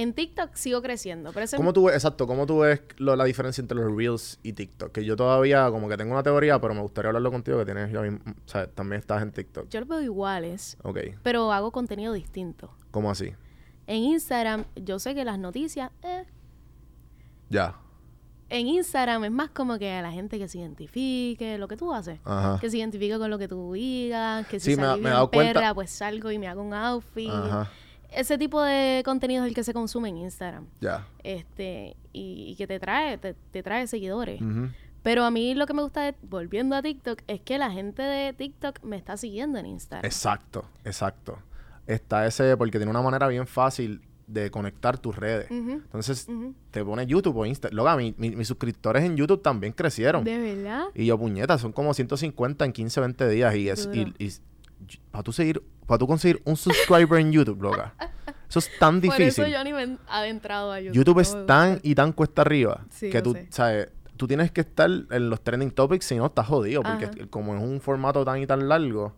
En 0.00 0.12
TikTok 0.12 0.54
sigo 0.54 0.80
creciendo. 0.80 1.32
Pero 1.32 1.46
¿Cómo 1.56 1.72
tú 1.72 1.86
ves, 1.86 1.96
exacto, 1.96 2.26
cómo 2.28 2.46
tú 2.46 2.60
ves 2.60 2.80
lo- 2.98 3.16
la 3.16 3.24
diferencia 3.24 3.60
entre 3.60 3.76
los 3.78 3.92
Reels 3.96 4.38
y 4.44 4.52
TikTok? 4.52 4.92
Que 4.92 5.04
yo 5.04 5.16
todavía 5.16 5.68
como 5.72 5.88
que 5.88 5.96
tengo 5.96 6.12
una 6.12 6.22
teoría, 6.22 6.60
pero 6.60 6.72
me 6.72 6.80
gustaría 6.82 7.08
hablarlo 7.08 7.32
contigo 7.32 7.58
que 7.58 7.64
tienes, 7.64 7.92
la 7.92 8.02
misma- 8.02 8.20
o 8.30 8.48
sea, 8.48 8.68
también 8.68 9.00
estás 9.00 9.22
en 9.22 9.32
TikTok. 9.32 9.68
yo 9.68 9.80
los 9.80 9.88
veo 9.88 10.00
iguales, 10.00 10.76
Ok, 10.84 10.98
pero 11.24 11.50
hago 11.52 11.72
contenido 11.72 12.12
distinto. 12.12 12.70
¿cómo 12.92 13.10
así? 13.10 13.32
En 13.88 13.96
Instagram, 14.04 14.66
yo 14.76 14.98
sé 15.00 15.14
que 15.16 15.24
las 15.24 15.38
noticias, 15.38 15.90
eh, 16.02 16.24
Ya, 17.50 17.74
en 18.50 18.66
Instagram 18.68 19.24
es 19.24 19.30
más 19.32 19.50
como 19.50 19.78
que 19.78 19.90
a 19.90 20.00
la 20.02 20.12
gente 20.12 20.38
que 20.38 20.46
se 20.48 20.58
identifique, 20.58 21.58
lo 21.58 21.66
que 21.66 21.76
tú 21.76 21.92
haces. 21.92 22.20
ajá, 22.24 22.58
Que 22.60 22.70
se 22.70 22.78
identifique 22.78 23.18
con 23.18 23.30
lo 23.30 23.38
que 23.38 23.48
tú 23.48 23.72
digas, 23.72 24.46
que 24.46 24.60
si 24.60 24.72
Sí, 24.72 24.76
me 24.76 24.84
salí 24.86 25.02
me 25.02 25.10
bien 25.10 25.26
cuenta- 25.26 25.54
perra, 25.60 25.74
pues 25.74 25.90
salgo 25.90 26.30
y 26.30 26.38
me 26.38 26.46
hago 26.46 26.62
un 26.62 26.72
outfit. 26.74 27.30
ajá, 27.30 27.70
Ese 28.10 28.38
tipo 28.38 28.62
de 28.62 29.02
contenido 29.04 29.44
es 29.44 29.48
el 29.48 29.54
que 29.54 29.64
se 29.64 29.72
consume 29.74 30.08
en 30.08 30.18
Instagram. 30.18 30.66
ya. 30.80 31.06
Este, 31.22 31.96
y, 32.12 32.46
y 32.52 32.56
que 32.56 32.66
te 32.66 32.80
trae, 32.80 33.18
te, 33.18 33.34
te 33.34 33.62
trae 33.62 33.86
seguidores. 33.86 34.40
Pero 35.02 35.24
a 35.24 35.30
mí 35.30 35.54
lo 35.54 35.66
que 35.66 35.74
me 35.74 35.82
gusta, 35.82 36.02
de- 36.02 36.14
volviendo 36.22 36.74
a 36.74 36.82
TikTok, 36.82 37.20
es 37.28 37.40
que 37.40 37.56
la 37.58 37.70
gente 37.70 38.02
de 38.02 38.32
TikTok 38.32 38.82
me 38.82 38.96
está 38.96 39.16
siguiendo 39.16 39.58
en 39.58 39.66
Instagram. 39.66 40.04
Exacto, 40.04 40.64
exacto. 40.84 41.38
Está 41.86 42.26
ese, 42.26 42.56
porque 42.56 42.78
tiene 42.78 42.90
una 42.90 43.00
manera 43.02 43.28
bien 43.28 43.46
fácil 43.46 44.02
de 44.26 44.50
conectar 44.50 44.98
tus 44.98 45.16
redes. 45.16 45.50
Entonces, 45.50 46.26
te 46.70 46.84
pone 46.84 47.06
YouTube 47.06 47.36
o 47.36 47.46
Insta. 47.46 47.68
Luego, 47.72 47.96
mi- 47.96 48.14
mi- 48.18 48.36
mis 48.36 48.48
suscriptores 48.48 49.02
en 49.04 49.16
YouTube 49.16 49.40
también 49.40 49.72
crecieron. 49.72 50.22
¿De 50.24 50.36
verdad? 50.36 50.84
Y 50.94 51.06
yo, 51.06 51.16
puñeta, 51.18 51.56
son 51.56 51.72
como 51.72 51.94
150 51.94 52.64
en 52.66 52.72
15, 52.72 53.00
20 53.00 53.28
días. 53.30 53.54
Y 53.54 53.68
es, 53.70 53.88
y, 53.92 54.04
Duro. 54.04 54.12
Para 55.10 55.22
tú 55.24 55.32
seguir, 55.32 55.62
para 55.86 55.98
tú 55.98 56.06
conseguir 56.06 56.40
un 56.44 56.56
subscriber 56.56 57.20
en 57.20 57.32
YouTube, 57.32 57.60
loca. 57.62 57.94
Eso 58.48 58.58
es 58.60 58.70
tan 58.78 59.00
Por 59.00 59.16
difícil. 59.16 59.44
eso 59.44 59.46
yo 59.46 59.62
ni 59.64 59.72
me 59.72 59.82
he 59.84 59.98
adentrado 60.08 60.72
a 60.72 60.80
YouTube. 60.80 60.94
YouTube 60.96 61.20
es 61.20 61.46
tan 61.46 61.80
y 61.82 61.94
tan 61.94 62.12
cuesta 62.12 62.42
arriba 62.42 62.84
Sí, 62.90 63.10
que 63.10 63.20
tú, 63.20 63.36
sabes, 63.50 63.88
tú 64.16 64.26
tienes 64.26 64.50
que 64.50 64.62
estar 64.62 64.88
en 64.88 65.30
los 65.30 65.40
trending 65.42 65.70
topics, 65.70 66.06
si 66.06 66.16
no 66.16 66.26
estás 66.26 66.46
jodido, 66.46 66.82
porque 66.82 67.04
Ajá. 67.06 67.14
como 67.30 67.54
es 67.56 67.62
un 67.62 67.80
formato 67.80 68.24
tan 68.24 68.40
y 68.40 68.46
tan 68.46 68.68
largo, 68.68 69.12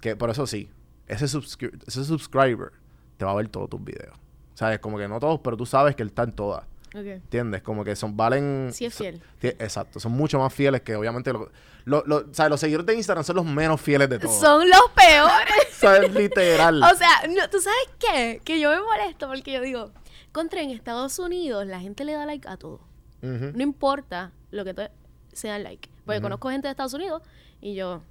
que 0.00 0.16
por 0.16 0.30
eso 0.30 0.46
sí, 0.46 0.70
ese, 1.06 1.26
subscri- 1.26 1.78
ese 1.86 2.04
subscriber 2.04 2.72
te 3.18 3.24
va 3.26 3.32
a 3.32 3.34
ver 3.34 3.48
todos 3.48 3.68
tus 3.68 3.84
videos. 3.84 4.16
¿Sabes? 4.54 4.78
Como 4.78 4.96
que 4.98 5.08
no 5.08 5.20
todos, 5.20 5.40
pero 5.42 5.56
tú 5.56 5.64
sabes 5.66 5.94
que 5.96 6.02
él 6.02 6.08
está 6.08 6.22
en 6.22 6.32
todas. 6.32 6.64
Ok. 6.94 7.04
¿Entiendes? 7.06 7.62
Como 7.62 7.84
que 7.84 7.94
son, 7.96 8.16
valen... 8.16 8.70
Sí 8.72 8.84
es 8.84 8.94
fiel. 8.94 9.22
tie- 9.40 9.56
exacto, 9.60 10.00
son 10.00 10.12
mucho 10.12 10.38
más 10.38 10.52
fieles 10.52 10.80
que 10.82 10.96
obviamente... 10.96 11.32
Lo, 11.32 11.50
lo- 11.84 12.02
lo- 12.06 12.26
¿sabes? 12.34 12.50
Los 12.50 12.60
seguidores 12.60 12.86
de 12.86 12.94
Instagram 12.96 13.24
son 13.24 13.36
los 13.36 13.44
menos 13.44 13.80
fieles 13.80 14.08
de 14.10 14.18
todos. 14.18 14.38
Son 14.38 14.68
los 14.68 14.80
peores. 14.94 15.54
¿Sabes? 15.72 16.12
Literal. 16.12 16.82
O 16.82 16.94
sea, 16.96 17.08
no, 17.28 17.48
¿tú 17.48 17.58
sabes 17.60 17.88
qué? 17.98 18.40
Que 18.44 18.60
yo 18.60 18.70
me 18.70 18.80
molesto 18.80 19.28
porque 19.28 19.52
yo 19.52 19.60
digo, 19.62 19.90
contra 20.32 20.60
en 20.62 20.70
Estados 20.70 21.18
Unidos 21.18 21.66
la 21.66 21.80
gente 21.80 22.04
le 22.04 22.12
da 22.12 22.26
like 22.26 22.46
a 22.48 22.56
todo. 22.56 22.80
Ujú. 23.22 23.52
No 23.54 23.62
importa 23.62 24.32
lo 24.50 24.64
que 24.64 24.74
te, 24.74 24.90
se 25.32 25.48
dan 25.48 25.62
like. 25.62 25.88
Porque 26.04 26.18
Ujú. 26.18 26.22
conozco 26.24 26.50
gente 26.50 26.66
de 26.68 26.72
Estados 26.72 26.92
Unidos 26.94 27.22
y 27.60 27.74
yo, 27.74 28.02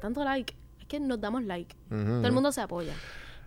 tanto 0.00 0.22
like, 0.24 0.54
es 0.80 0.86
que 0.86 0.98
nos 1.00 1.20
damos 1.20 1.44
like. 1.44 1.74
Ujú, 1.90 2.04
Todo 2.04 2.26
el 2.26 2.32
mundo 2.32 2.50
se 2.52 2.60
apoya. 2.60 2.92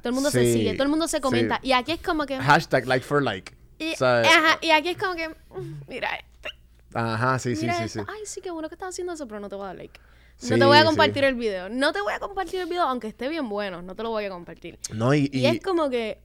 Todo 0.01 0.09
el 0.09 0.15
mundo 0.15 0.31
se 0.31 0.43
Sí, 0.45 0.53
sigue, 0.53 0.73
todo 0.73 0.83
el 0.83 0.89
mundo 0.89 1.07
se 1.07 1.17
sí. 1.17 1.21
comenta. 1.21 1.59
Y 1.61 1.73
aquí 1.73 1.91
es 1.91 2.01
como 2.01 2.25
que... 2.25 2.37
Hashtag 2.37 2.87
like 2.87 3.05
for 3.05 3.21
like. 3.21 3.53
Y, 3.79 3.95
¿Sabes? 3.95 4.27
ajá, 4.27 4.59
y 4.61 4.71
aquí 4.71 4.89
es 4.89 4.97
como 4.97 5.15
que, 5.15 5.29
mm, 5.29 5.81
mira 5.87 6.09
este, 6.15 6.49
Ajá, 6.93 7.37
sí, 7.39 7.55
sí, 7.55 7.67
sí, 7.69 7.89
sí. 7.89 7.99
Ay, 8.07 8.21
sí, 8.25 8.41
qué 8.41 8.49
bueno 8.51 8.69
que 8.69 8.75
estás 8.75 8.89
haciendo 8.89 9.13
eso, 9.13 9.27
pero 9.27 9.39
no 9.39 9.49
te 9.49 9.55
voy 9.55 9.65
a 9.65 9.67
dar 9.67 9.75
like. 9.75 9.99
No 10.41 10.47
Sí, 10.49 10.59
te 10.59 10.65
voy 10.65 10.77
a 10.77 10.81
sí. 10.81 10.85
compartir 10.87 11.23
el 11.23 11.35
video. 11.35 11.67
No 11.69 11.91
te 11.93 12.01
voy 12.01 12.13
a 12.13 12.19
compartir 12.19 12.59
el 12.61 12.67
video, 12.67 12.83
aunque 12.83 13.07
esté 13.07 13.27
bien 13.27 13.49
bueno. 13.49 13.81
No 13.81 13.95
te 13.95 14.03
lo 14.03 14.09
voy 14.09 14.25
a 14.25 14.29
compartir. 14.29 14.77
No, 14.93 15.13
y, 15.13 15.29
Y, 15.33 15.39
y 15.41 15.45
es 15.47 15.61
como 15.61 15.89
que... 15.89 16.21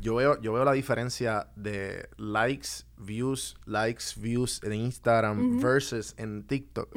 yo, 0.00 0.16
veo, 0.16 0.40
yo 0.40 0.52
veo 0.52 0.64
la 0.64 0.72
diferencia 0.72 1.48
de 1.56 2.08
likes, 2.16 2.68
views, 2.98 3.56
likes, 3.66 4.04
views 4.16 4.60
en 4.64 4.74
Instagram 4.74 5.60
versus 5.60 6.14
en 6.18 6.44
TikTok. 6.46 6.92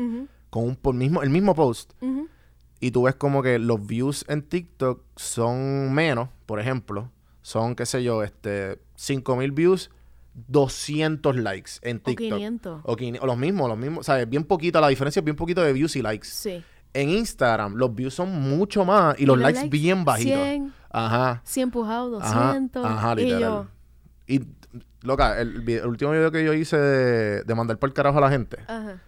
Con 0.49 0.63
un, 0.63 0.75
por 0.75 0.93
mismo, 0.95 1.21
el 1.23 1.29
mismo 1.29 1.55
post. 1.55 1.93
ujú. 2.01 2.27
Y 2.79 2.91
tú 2.91 3.03
ves 3.03 3.15
como 3.15 3.41
que 3.41 3.57
los 3.57 3.85
views 3.87 4.23
en 4.27 4.43
TikTok 4.43 5.03
son 5.15 5.93
menos, 5.93 6.29
por 6.45 6.59
ejemplo. 6.59 7.11
Son, 7.47 7.75
qué 7.75 7.86
sé 7.86 8.03
yo, 8.03 8.23
este, 8.23 8.77
5000 8.97 9.53
views, 9.53 9.89
200 10.33 11.33
likes 11.38 11.71
en 11.81 11.95
O 11.95 11.99
TikTok. 12.01 12.38
500. 12.39 12.81
O, 12.83 12.91
o 13.21 13.25
los 13.25 13.38
mismos, 13.38 13.69
los 13.69 13.77
mismos. 13.77 13.99
O 14.01 14.03
sea, 14.03 14.19
es 14.19 14.29
bien 14.29 14.43
poquito, 14.43 14.81
la 14.81 14.89
diferencia 14.89 15.21
es 15.21 15.23
bien 15.23 15.38
poquito 15.38 15.62
de 15.62 15.71
views 15.71 15.95
y 15.95 16.01
likes. 16.01 16.27
Sí. 16.27 16.62
En 16.93 17.10
Instagram, 17.10 17.75
los 17.75 17.95
views 17.95 18.13
son 18.13 18.38
mucho 18.41 18.83
más 18.83 19.17
y 19.17 19.25
los, 19.25 19.38
los 19.38 19.43
likes, 19.43 19.62
likes, 19.62 19.77
bien 19.77 20.03
bajitos. 20.03 20.33
100. 20.43 20.73
Ajá. 20.89 21.41
100 21.45 21.63
empujados, 21.63 22.21
Ajá, 22.21 22.45
200. 22.47 22.86
ajá, 22.86 23.13
y 23.13 23.15
literal. 23.23 23.39
yo, 23.41 23.67
Y, 24.27 24.41
loca, 25.03 25.39
el, 25.39 25.69
el 25.69 25.86
último 25.88 26.12
video 26.12 26.29
que 26.33 26.43
yo 26.43 26.51
hice 26.53 26.75
de, 26.77 27.43
de 27.43 27.55
mandar 27.55 27.79
por 27.79 27.88
el 27.88 27.93
carajo 27.93 28.17
a 28.17 28.21
la 28.21 28.29
gente, 28.29 28.57
ajá, 28.67 29.01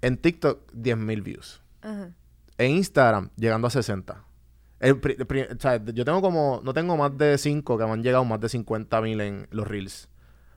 en 0.00 0.16
TikTok, 0.16 0.70
10.000 0.74 1.22
views. 1.24 1.60
ajá. 1.82 2.10
En 2.56 2.70
Instagram, 2.72 3.30
llegando 3.36 3.66
a 3.66 3.70
60. 3.70 4.22
El 4.80 4.98
pri- 4.98 5.16
el 5.18 5.26
pri- 5.26 5.42
o 5.42 5.60
sea, 5.60 5.82
yo 5.84 6.04
tengo 6.04 6.20
como, 6.22 6.60
no 6.64 6.72
tengo 6.74 6.96
más 6.96 7.16
de 7.16 7.36
5 7.38 7.76
que 7.78 7.84
me 7.84 7.90
han 7.92 8.02
llegado 8.02 8.24
más 8.24 8.40
de 8.40 8.48
50.000 8.48 9.20
en 9.20 9.46
los 9.50 9.68
reels. 9.68 10.08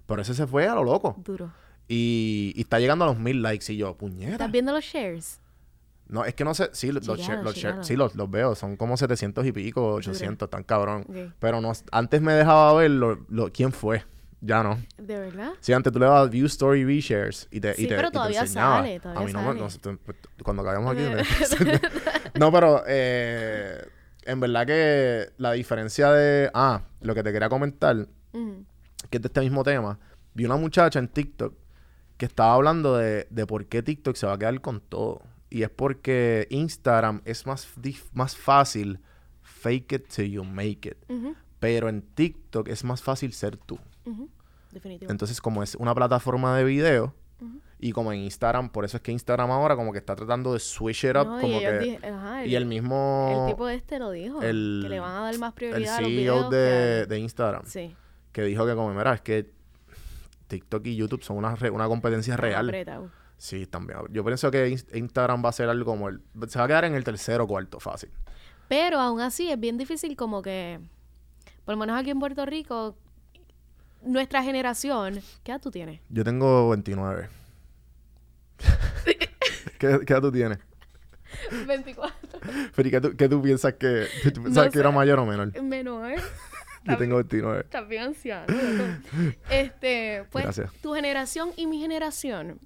Pero 0.06 0.22
ese 0.22 0.34
se 0.34 0.48
fue 0.48 0.68
a 0.68 0.76
lo 0.76 0.84
loco. 0.84 1.16
Duro. 1.24 1.52
Y, 1.88 2.54
y 2.56 2.62
está 2.62 2.80
llegando 2.80 3.04
a 3.06 3.10
los 3.10 3.20
1000 3.20 3.42
likes 3.42 3.72
y 3.74 3.78
yo, 3.78 3.96
puñeta. 3.98 4.32
¿Estás 4.32 4.52
viendo 4.52 4.72
los 4.72 4.84
shares? 4.86 5.40
No, 6.08 6.26
es 6.26 6.34
que 6.36 6.44
no 6.44 6.54
sé, 6.54 6.70
sí, 6.74 6.92
los, 6.92 7.06
share- 7.06 7.44
share- 7.54 7.84
sí, 7.84 7.96
los, 7.96 8.16
los 8.16 8.30
veo, 8.30 8.56
son 8.56 8.78
como 8.78 8.98
700 8.98 9.46
y 9.46 9.52
pico, 9.52 9.94
800, 9.96 10.50
tan 10.50 10.64
cabrón. 10.64 11.06
Pero 11.40 11.60
no, 11.62 11.72
antes 11.92 12.22
me 12.22 12.34
dejaba 12.34 12.74
ver 12.74 12.92
lo, 12.92 13.26
lo- 13.30 13.52
quién 13.52 13.72
fue, 13.72 14.04
ya 14.42 14.62
no. 14.64 14.78
¿De 14.98 15.18
verdad? 15.20 15.52
Sí, 15.60 15.74
antes 15.74 15.92
tú 15.92 16.00
le 16.00 16.06
dabas 16.06 16.30
view 16.30 16.46
story, 16.46 16.84
view 16.86 17.00
shares 17.02 17.48
y 17.52 17.60
te, 17.60 17.74
Sí, 17.74 17.86
y 17.86 17.88
te, 17.88 17.96
pero 17.96 18.10
y 18.10 18.12
todavía 18.12 18.46
sale, 18.46 19.00
todavía 19.00 19.22
a 19.22 19.26
mí 19.26 19.34
no 19.34 19.40
me, 19.42 19.70
sale. 19.70 19.98
no 19.98 20.44
cuando 20.44 20.62
acabemos 20.62 20.94
aquí. 20.96 21.04
no, 22.40 22.52
pero 22.52 22.84
eh, 22.86 23.82
en 24.26 24.40
verdad 24.40 24.66
que 24.66 25.30
la 25.38 25.52
diferencia 25.54 26.12
de, 26.12 26.50
ah, 26.54 26.82
lo 27.02 27.16
que 27.16 27.24
te 27.24 27.32
quería 27.32 27.50
comentar, 27.50 28.08
que 29.10 29.18
es 29.18 29.22
de 29.22 29.28
este 29.28 29.42
mismo 29.42 29.64
tema, 29.64 30.00
vi 30.34 30.46
una 30.46 30.56
muchacha 30.56 31.00
en 31.00 31.08
TikTok 31.08 31.54
que 32.18 32.26
estaba 32.26 32.54
hablando 32.54 32.98
de, 32.98 33.28
de 33.30 33.46
por 33.46 33.66
qué 33.66 33.82
TikTok 33.84 34.16
se 34.16 34.26
va 34.26 34.34
a 34.34 34.38
quedar 34.38 34.60
con 34.62 34.82
todo. 34.82 35.22
Y 35.50 35.64
es 35.64 35.70
porque 35.70 36.48
Instagram 36.50 37.22
es 37.26 37.46
más, 37.46 37.68
más 38.14 38.36
fácil 38.36 39.00
fake 39.44 39.92
it 39.92 40.08
till 40.08 40.32
you 40.32 40.44
make 40.44 40.90
it. 40.90 40.98
Pero 41.60 41.90
en 41.90 42.02
TikTok 42.02 42.68
es 42.70 42.84
más 42.84 43.02
fácil 43.04 43.34
ser 43.34 43.58
tú. 43.58 43.80
Definitivo. 44.72 45.12
Entonces, 45.12 45.40
como 45.40 45.62
es 45.62 45.76
una 45.76 45.94
plataforma 45.94 46.58
de 46.58 46.64
video, 46.64 47.14
y 47.86 47.92
como 47.92 48.14
en 48.14 48.20
Instagram, 48.20 48.70
por 48.70 48.86
eso 48.86 48.98
es 48.98 49.04
que 49.04 49.12
Instagram 49.12 49.52
ahora 49.52 49.76
como 49.76 49.92
que 49.92 49.98
está 50.00 50.16
tratando 50.16 50.54
de 50.54 50.60
switch 50.60 51.04
it 51.04 51.16
up, 51.18 51.26
No, 51.28 51.38
y 51.40 51.42
como 51.42 51.58
ellos 51.60 52.00
que... 52.02 52.08
ajá, 52.08 52.46
y 52.46 52.56
el 52.56 52.66
mismo... 52.66 53.44
El 53.48 53.52
tipo 53.54 53.68
este 53.68 54.00
lo 54.00 54.12
dijo. 54.12 54.42
el- 54.42 54.80
que 54.84 54.90
le 54.90 55.00
van 55.00 55.12
a 55.16 55.22
dar 55.22 55.38
más 55.40 55.50
el 55.50 55.54
prioridad 55.56 55.96
a 55.98 56.02
los 56.02 56.10
CEO 56.10 56.10
videos. 56.10 56.50
de, 56.50 57.06
de 57.08 57.20
Instagram, 57.20 57.64
Sí. 57.66 57.96
que 58.32 58.42
dijo 58.44 58.66
que 58.66 58.74
como, 58.76 58.94
mira, 58.94 59.14
es 59.14 59.22
que 59.22 59.52
TikTok 60.48 60.86
y 60.88 60.96
YouTube 60.96 61.24
son 61.24 61.38
una, 61.38 61.56
re- 61.56 61.70
una 61.72 61.88
competencia 61.88 62.38
real. 62.38 62.70
apretado. 62.70 63.10
Sí, 63.38 63.66
también. 63.68 64.00
Yo 64.12 64.24
pienso 64.24 64.50
que 64.50 64.70
Inst- 64.70 64.96
Instagram 64.96 65.44
va 65.44 65.50
a 65.50 65.52
ser 65.52 65.68
algo 65.68 65.86
como 65.86 66.08
el... 66.10 66.22
Se 66.48 66.60
va 66.60 66.66
a 66.66 66.68
quedar 66.68 66.86
en 66.86 66.96
el 66.96 67.04
tercero 67.04 67.44
o 67.44 67.48
cuarto, 67.48 67.80
fácil. 67.80 68.10
Pero 68.70 69.00
aún 69.00 69.20
así 69.20 69.52
es 69.52 69.60
bien 69.60 69.78
difícil 69.78 70.16
como 70.16 70.42
que, 70.42 70.80
por 71.66 71.74
lo 71.76 71.80
menos 71.80 72.00
aquí 72.00 72.12
en 72.12 72.20
Puerto 72.20 72.46
Rico, 72.46 72.96
nuestra 74.04 74.42
generación, 74.44 75.20
¿qué 75.44 75.52
edad 75.52 75.60
tú 75.62 75.70
tienes? 75.72 76.00
Yo 76.10 76.24
tengo 76.24 76.70
29. 76.70 77.28
¿Qué, 79.80 80.00
qué 80.06 80.14
edad 80.14 80.22
tú 80.22 80.32
tienes? 80.32 80.60
24. 81.68 82.14
Pero 82.76 82.88
¿y 82.88 82.92
qué 82.92 83.02
tú, 83.02 83.16
qué 83.18 83.28
tú 83.30 83.42
piensas 83.42 83.74
que... 83.74 84.08
¿Tú 84.34 84.40
No 84.42 84.44
pensabas 84.46 84.72
que 84.72 84.80
era 84.80 84.92
mayor 84.92 85.20
o 85.20 85.26
menor? 85.26 85.62
Menor. 85.62 86.14
Yo 86.86 86.98
tengo 86.98 87.16
29. 87.16 87.62
Estás 87.62 87.88
bien 87.88 88.04
anciano. 88.04 88.46
Este, 89.50 90.26
pues 90.32 90.44
Gracias. 90.44 90.72
tu 90.82 90.94
generación 90.94 91.52
y 91.56 91.66
mi 91.66 91.80
generación, 91.80 92.60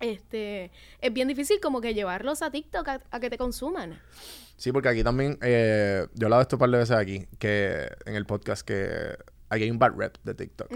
este, 0.00 0.72
es 1.00 1.12
bien 1.12 1.28
difícil 1.28 1.60
como 1.60 1.80
que 1.80 1.94
llevarlos 1.94 2.42
a 2.42 2.50
TikTok 2.50 2.88
a, 2.88 3.00
a 3.10 3.20
que 3.20 3.30
te 3.30 3.38
consuman. 3.38 3.98
Sí, 4.56 4.72
porque 4.72 4.88
aquí 4.88 5.04
también... 5.04 5.38
eh, 5.40 6.06
yo 6.14 6.24
he 6.24 6.26
hablado 6.26 6.42
esto 6.42 6.56
un 6.56 6.60
par 6.60 6.70
de 6.70 6.78
veces 6.78 6.96
aquí, 6.96 7.26
que 7.38 7.88
en 8.06 8.16
el 8.16 8.26
podcast, 8.26 8.66
que 8.66 9.16
aquí 9.48 9.64
hay 9.64 9.70
un 9.70 9.78
bad 9.78 9.92
rep 9.96 10.16
de 10.24 10.34
TikTok. 10.34 10.68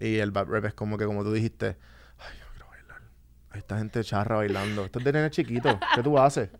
Y 0.00 0.16
el 0.18 0.32
bad 0.32 0.46
rep 0.46 0.64
es 0.66 0.74
como 0.74 0.98
que, 0.98 1.04
como 1.06 1.22
tú 1.22 1.32
dijiste, 1.32 1.76
ay, 2.18 2.36
yo 2.40 2.46
quiero 2.52 2.66
bailar. 2.68 3.00
Hay 3.00 3.39
esta 3.54 3.78
gente 3.78 4.02
charra 4.04 4.36
bailando. 4.36 4.84
Esto 4.84 4.98
es 5.00 5.04
de 5.04 5.12
nene 5.12 5.30
chiquito. 5.30 5.78
¿Qué 5.94 6.02
tú 6.02 6.18
haces? 6.18 6.48
¿Qué 6.50 6.58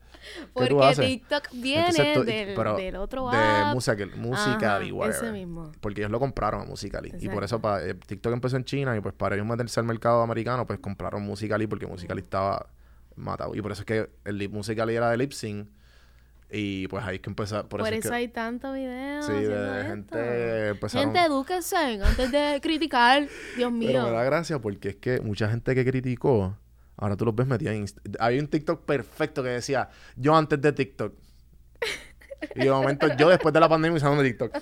Porque 0.53 0.69
tú 0.71 0.83
haces? 0.83 1.07
TikTok 1.07 1.49
viene 1.53 1.87
Entonces 1.89 2.27
del, 2.27 2.55
pero 2.55 2.77
del 2.77 2.97
otro 2.97 3.31
de 3.31 3.39
app. 3.39 3.75
Musical, 3.75 4.11
Musical.ly, 4.17 4.89
Ajá, 4.89 4.95
whatever. 4.95 5.25
ese 5.25 5.33
mismo. 5.33 5.73
Porque 5.81 6.01
ellos 6.03 6.11
lo 6.11 6.19
compraron 6.21 6.63
a 6.63 6.65
Musical.ly. 6.67 7.09
Y 7.21 7.29
por 7.29 7.43
Exacto. 7.43 7.45
eso 7.45 7.61
pa- 7.61 7.83
eh, 7.83 7.95
TikTok 7.95 8.33
empezó 8.35 8.57
en 8.57 8.65
China 8.65 8.97
y 8.97 9.01
pues 9.01 9.15
para 9.15 9.35
ellos 9.37 9.47
meterse 9.47 9.81
al 9.81 9.87
mercado 9.87 10.21
americano, 10.23 10.67
pues 10.67 10.79
compraron 10.79 11.23
Musical.ly 11.23 11.67
porque 11.69 11.87
Musical.ly 11.87 12.21
estaba 12.23 12.67
matado. 13.17 13.55
Y 13.55 13.63
por 13.63 13.73
eso 13.73 13.83
es 13.83 13.87
que 13.87 14.11
el 14.25 14.49
Musical.ly 14.51 14.95
era 14.95 15.11
de 15.11 15.17
lip 15.17 15.33
sync. 15.33 15.69
Y 16.53 16.89
pues 16.89 17.05
ahí 17.05 17.17
es 17.17 17.23
que 17.23 17.31
empezó. 17.31 17.61
Por, 17.69 17.79
Por, 17.81 17.87
eso, 17.89 17.95
es 17.95 17.99
eso 18.01 18.11
que, 18.11 18.17
hay 18.17 18.29
tanto 18.29 18.73
video. 18.73 19.23
Sí, 19.23 19.33
de 19.33 19.85
gente 19.87 20.69
empezaron- 20.71 21.05
Gente, 21.15 21.25
edúquense 21.25 21.77
antes 21.77 22.33
de 22.33 22.59
criticar. 22.61 23.29
Dios 23.57 23.71
mío. 23.71 23.89
Pero 23.93 24.03
me 24.07 24.11
da 24.11 24.25
gracia 24.25 24.59
porque 24.59 24.89
es 24.91 24.97
que 24.97 25.21
mucha 25.21 25.49
gente 25.49 25.75
que 25.77 25.85
criticó, 25.85 26.57
ahora 27.01 27.17
tú 27.17 27.25
los 27.25 27.35
ves 27.35 27.47
metidos 27.47 27.75
en 27.75 27.87
Inst- 27.87 28.17
Hay 28.21 28.39
un 28.39 28.47
TikTok 28.47 28.85
perfecto 28.85 29.43
que 29.43 29.49
decía, 29.49 29.89
yo 30.17 30.37
antes 30.37 30.61
de 30.61 30.73
TikTok. 30.73 31.13
Y 32.55 32.61
de 32.61 32.71
momento 32.71 33.09
yo 33.17 33.29
después 33.29 33.53
de 33.53 33.61
la 33.61 33.69
pandemia 33.69 33.97
usando 33.97 34.23
TikTok. 34.23 34.57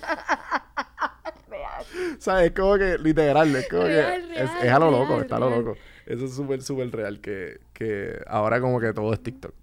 ¿Sabes? 2.19 2.47
Es 2.47 2.51
como 2.55 2.77
que 2.77 2.97
literal, 2.97 3.55
es 3.55 3.67
como 3.69 3.83
Real, 3.83 4.27
que 4.27 4.33
es, 4.33 4.49
real, 4.51 4.65
es 4.67 4.71
a 4.71 4.79
lo 4.79 4.91
loco, 4.91 5.21
está 5.21 5.37
a 5.37 5.39
lo 5.39 5.49
loco. 5.49 5.77
Eso 6.05 6.25
es 6.25 6.33
súper, 6.33 6.61
súper 6.61 6.91
real 6.91 7.19
que, 7.21 7.59
que 7.73 8.19
ahora 8.27 8.59
como 8.59 8.79
que 8.79 8.91
todo 8.93 9.13
es 9.13 9.21
TikTok. 9.21 9.53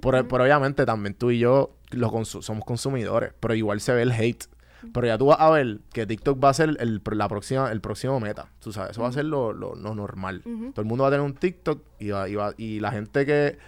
Por, 0.00 0.28
por 0.28 0.40
obviamente 0.42 0.84
también 0.86 1.14
tú 1.14 1.30
y 1.30 1.38
yo 1.38 1.76
lo 1.90 2.10
consu- 2.10 2.42
somos 2.42 2.64
consumidores, 2.64 3.32
pero 3.40 3.54
igual 3.54 3.80
se 3.80 3.94
ve 3.94 4.02
el 4.02 4.12
hate. 4.12 4.44
Pero 4.92 5.06
ya 5.06 5.18
tú 5.18 5.26
vas 5.26 5.38
a 5.40 5.50
ver 5.50 5.78
que 5.92 6.06
TikTok 6.06 6.42
va 6.42 6.50
a 6.50 6.54
ser 6.54 6.76
el, 6.80 7.02
la 7.12 7.28
próxima, 7.28 7.70
el 7.72 7.80
próximo 7.80 8.18
meta. 8.20 8.48
Tú 8.60 8.72
sabes, 8.72 8.92
eso 8.92 9.02
va 9.02 9.08
a 9.08 9.12
ser 9.12 9.24
lo, 9.24 9.52
lo- 9.52 9.74
lo 9.74 9.94
normal. 9.94 10.42
Todo 10.72 10.82
el 10.82 10.86
mundo 10.86 11.02
va 11.02 11.08
a 11.08 11.10
tener 11.12 11.24
un 11.24 11.34
TikTok 11.34 11.82
y, 11.98 12.10
va, 12.10 12.28
y, 12.28 12.34
va- 12.34 12.54
y 12.56 12.80
la 12.80 12.90
gente 12.92 13.24
que... 13.26 13.58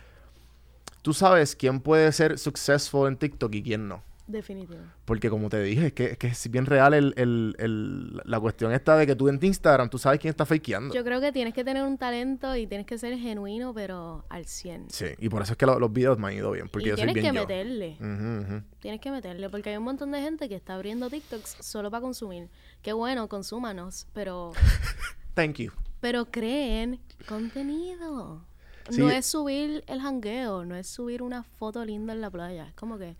Tú 1.02 1.14
sabes 1.14 1.54
quién 1.57 1.81
puede 1.81 2.11
ser 2.12 2.38
successful 2.38 3.09
en 3.09 3.16
TikTok 3.16 3.54
y 3.54 3.62
quién 3.62 3.88
no. 3.88 4.02
Definitivo. 4.28 4.78
Porque 5.06 5.30
como 5.30 5.48
te 5.48 5.62
dije, 5.62 5.86
es 5.86 5.92
que 5.94 6.04
es, 6.12 6.18
que 6.18 6.26
es 6.26 6.50
bien 6.50 6.66
real 6.66 6.92
el, 6.92 7.14
el- 7.16 7.56
el- 7.58 8.20
la 8.26 8.38
cuestión 8.38 8.72
esta 8.72 8.94
de 8.98 9.06
que 9.06 9.16
tú 9.16 9.28
en 9.28 9.38
Instagram, 9.42 9.88
tú 9.88 9.96
sabes 9.98 10.20
quién 10.20 10.28
está 10.30 10.44
fakeando. 10.44 10.94
Yo 10.94 11.02
creo 11.02 11.18
que 11.18 11.32
tienes 11.32 11.54
que 11.54 11.64
tener 11.64 11.82
un 11.82 11.96
talento 11.96 12.54
y 12.54 12.66
tienes 12.66 12.86
que 12.86 12.98
ser 12.98 13.16
genuino, 13.18 13.72
pero 13.72 14.26
al 14.28 14.44
100. 14.44 14.90
Sí, 14.90 15.06
y 15.18 15.30
por 15.30 15.40
eso 15.42 15.52
es 15.52 15.56
que 15.58 15.64
lo- 15.64 15.78
los 15.80 15.90
videos 15.90 16.18
me 16.18 16.28
han 16.28 16.34
ido 16.34 16.50
bien. 16.50 16.68
Porque 16.68 16.88
y 16.88 16.90
yo 16.90 16.96
soy 16.98 17.06
tienes 17.06 17.22
que 17.24 17.34
yo. 17.34 17.40
meterle. 17.40 17.96
Ujú. 17.98 18.62
Tienes 18.80 19.00
que 19.00 19.10
meterle, 19.10 19.48
porque 19.48 19.70
hay 19.70 19.78
un 19.78 19.84
montón 19.84 20.10
de 20.10 20.20
gente 20.20 20.46
que 20.48 20.54
está 20.56 20.74
abriendo 20.74 21.08
TikToks 21.08 21.56
solo 21.60 21.90
para 21.90 22.02
consumir. 22.02 22.50
Qué 22.82 22.92
bueno, 22.92 23.28
consúmanos, 23.28 24.06
pero, 24.12 24.52
Thank 25.34 25.54
you. 25.56 25.72
pero 26.00 26.26
creen 26.30 27.00
contenido. 27.26 28.44
Sí. 28.90 29.00
No 29.00 29.10
es 29.10 29.26
subir 29.26 29.84
el 29.86 30.00
jangueo, 30.00 30.64
no 30.64 30.74
es 30.74 30.86
subir 30.86 31.20
una 31.22 31.42
foto 31.42 31.84
linda 31.84 32.14
en 32.14 32.22
la 32.22 32.30
playa. 32.30 32.68
Es 32.68 32.74
como 32.74 32.96
que, 32.98 33.16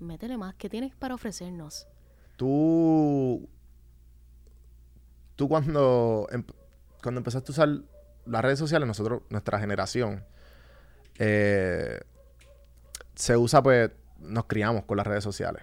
métele 0.00 0.36
más. 0.36 0.54
¿Qué 0.54 0.68
tienes 0.68 0.94
para 0.94 1.14
ofrecernos? 1.14 1.86
Tú. 2.36 3.48
Tú 5.36 5.48
cuando. 5.48 6.26
em- 6.30 6.44
cuando 7.02 7.18
empezaste 7.20 7.50
a 7.50 7.52
usar 7.52 7.68
las 8.26 8.42
redes 8.42 8.58
sociales, 8.58 8.86
nosotros, 8.86 9.22
nuestra 9.30 9.58
generación, 9.58 10.22
eh, 11.18 12.00
se 13.14 13.36
usa, 13.36 13.62
pues. 13.62 13.90
Nos 14.20 14.44
criamos 14.44 14.84
con 14.84 14.98
las 14.98 15.06
redes 15.06 15.24
sociales. 15.24 15.62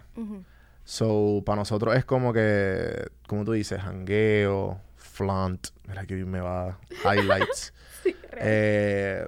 So, 0.84 1.44
para 1.46 1.58
nosotros 1.58 1.96
es 1.96 2.06
como 2.06 2.34
que. 2.34 3.08
Como 3.28 3.46
tú 3.46 3.52
dices, 3.52 3.80
hangueo, 3.80 4.82
flaunt. 4.96 5.68
Mira 5.88 6.06
que 6.06 6.16
hoy 6.16 6.26
me 6.26 6.40
va. 6.42 6.80
Highlights. 7.04 7.74
eh, 8.34 9.28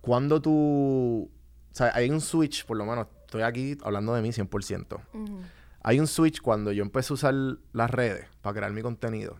cuando 0.00 0.40
tú. 0.40 1.30
O 1.72 1.74
sea, 1.74 1.92
hay 1.94 2.10
un 2.10 2.20
switch, 2.20 2.64
por 2.66 2.76
lo 2.76 2.84
menos, 2.84 3.06
estoy 3.24 3.42
aquí 3.42 3.76
hablando 3.84 4.14
de 4.14 4.22
mí 4.22 4.32
100%. 4.32 5.00
Ujú, 5.12 5.40
Hay 5.82 6.00
un 6.00 6.06
switch 6.06 6.40
cuando 6.40 6.72
yo 6.72 6.82
empecé 6.82 7.12
a 7.12 7.14
usar 7.14 7.34
las 7.72 7.90
redes 7.90 8.26
para 8.42 8.54
crear 8.54 8.72
mi 8.72 8.82
contenido. 8.82 9.36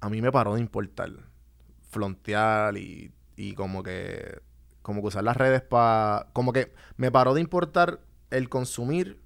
A 0.00 0.08
mí 0.10 0.20
me 0.20 0.30
paró 0.30 0.54
de 0.54 0.60
importar 0.60 1.10
frontear 1.90 2.76
y, 2.76 3.12
y 3.36 3.54
como 3.54 3.82
que 3.82 4.40
como 4.82 5.00
que 5.00 5.08
usar 5.08 5.24
las 5.24 5.36
redes 5.36 5.62
para 5.62 6.26
como 6.34 6.52
que 6.52 6.72
me 6.98 7.10
paró 7.10 7.32
de 7.34 7.40
importar 7.40 8.00
el 8.30 8.48
consumir 8.50 9.18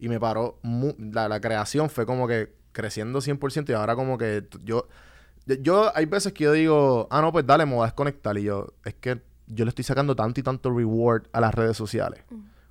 y 0.00 0.08
me 0.08 0.18
paró 0.18 0.58
la, 0.98 1.28
la 1.28 1.40
creación 1.40 1.88
fue 1.88 2.04
como 2.04 2.26
que 2.26 2.52
creciendo 2.72 3.20
100% 3.20 3.70
y 3.70 3.74
ahora 3.74 3.94
como 3.94 4.18
que 4.18 4.48
yo- 4.64 4.88
yo 5.46 5.92
hay 5.94 6.06
veces 6.06 6.32
que 6.32 6.44
yo 6.44 6.52
digo, 6.52 7.06
ah 7.10 7.20
no, 7.20 7.30
pues 7.30 7.46
dale, 7.46 7.64
me 7.66 7.74
voy 7.74 7.82
a 7.82 7.86
desconectar 7.86 8.36
y 8.38 8.44
yo 8.44 8.72
es 8.84 8.94
que 8.94 9.22
yo 9.46 9.64
le 9.64 9.68
estoy 9.70 9.84
sacando 9.84 10.14
tanto 10.16 10.40
y 10.40 10.42
tanto 10.42 10.70
reward 10.70 11.24
a 11.32 11.40
las 11.40 11.54
redes 11.54 11.76
sociales. 11.76 12.22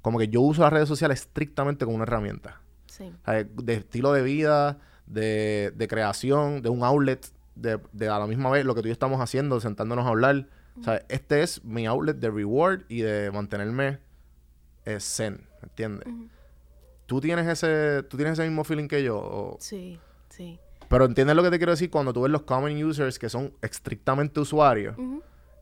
Como 0.01 0.19
que 0.19 0.27
yo 0.27 0.41
uso 0.41 0.62
las 0.63 0.73
redes 0.73 0.88
sociales 0.88 1.21
estrictamente 1.21 1.86
como 1.86 1.95
una 1.95 2.03
herramienta. 2.03 2.59
Sí. 2.88 3.05
O 3.21 3.25
sea, 3.25 3.43
de 3.43 3.73
estilo 3.73 4.12
de 4.13 4.21
vida, 4.21 4.79
de, 5.07 5.71
de 5.75 5.88
creación, 5.88 6.62
de 6.62 6.69
un 6.69 6.83
outlet, 6.83 7.25
de, 7.55 7.79
de 7.91 8.09
a 8.09 8.19
la 8.19 8.27
misma 8.27 8.49
vez 8.49 8.65
lo 8.65 8.75
que 8.75 8.81
tú 8.81 8.88
y 8.88 8.89
yo 8.89 8.93
estamos 8.93 9.21
haciendo, 9.21 9.59
sentándonos 9.59 10.05
a 10.05 10.09
hablar. 10.09 10.47
O 10.79 10.83
sea, 10.83 11.03
este 11.09 11.41
es 11.43 11.63
mi 11.63 11.86
outlet 11.86 12.17
de 12.17 12.29
reward 12.31 12.81
y 12.89 13.01
de 13.01 13.29
mantenerme 13.31 13.99
eh, 14.86 14.97
zen, 14.99 15.47
¿me 15.62 15.67
entiendes? 15.69 16.07
¿Tú 17.05 17.21
tienes 17.21 17.47
ese 17.47 18.01
tú 18.09 18.17
tienes 18.17 18.33
ese 18.39 18.47
mismo 18.47 18.63
feeling 18.63 18.88
que 18.88 19.03
yo? 19.03 19.17
O- 19.17 19.57
Sí, 19.59 19.99
sí. 20.29 20.59
Pero 20.89 21.05
entiendes 21.05 21.36
lo 21.36 21.43
que 21.43 21.49
te 21.51 21.57
quiero 21.57 21.71
decir 21.71 21.89
cuando 21.89 22.12
tú 22.13 22.21
ves 22.21 22.31
los 22.31 22.41
common 22.43 22.81
users 22.83 23.17
que 23.19 23.29
son 23.29 23.53
estrictamente 23.62 24.39
usuarios. 24.39 24.95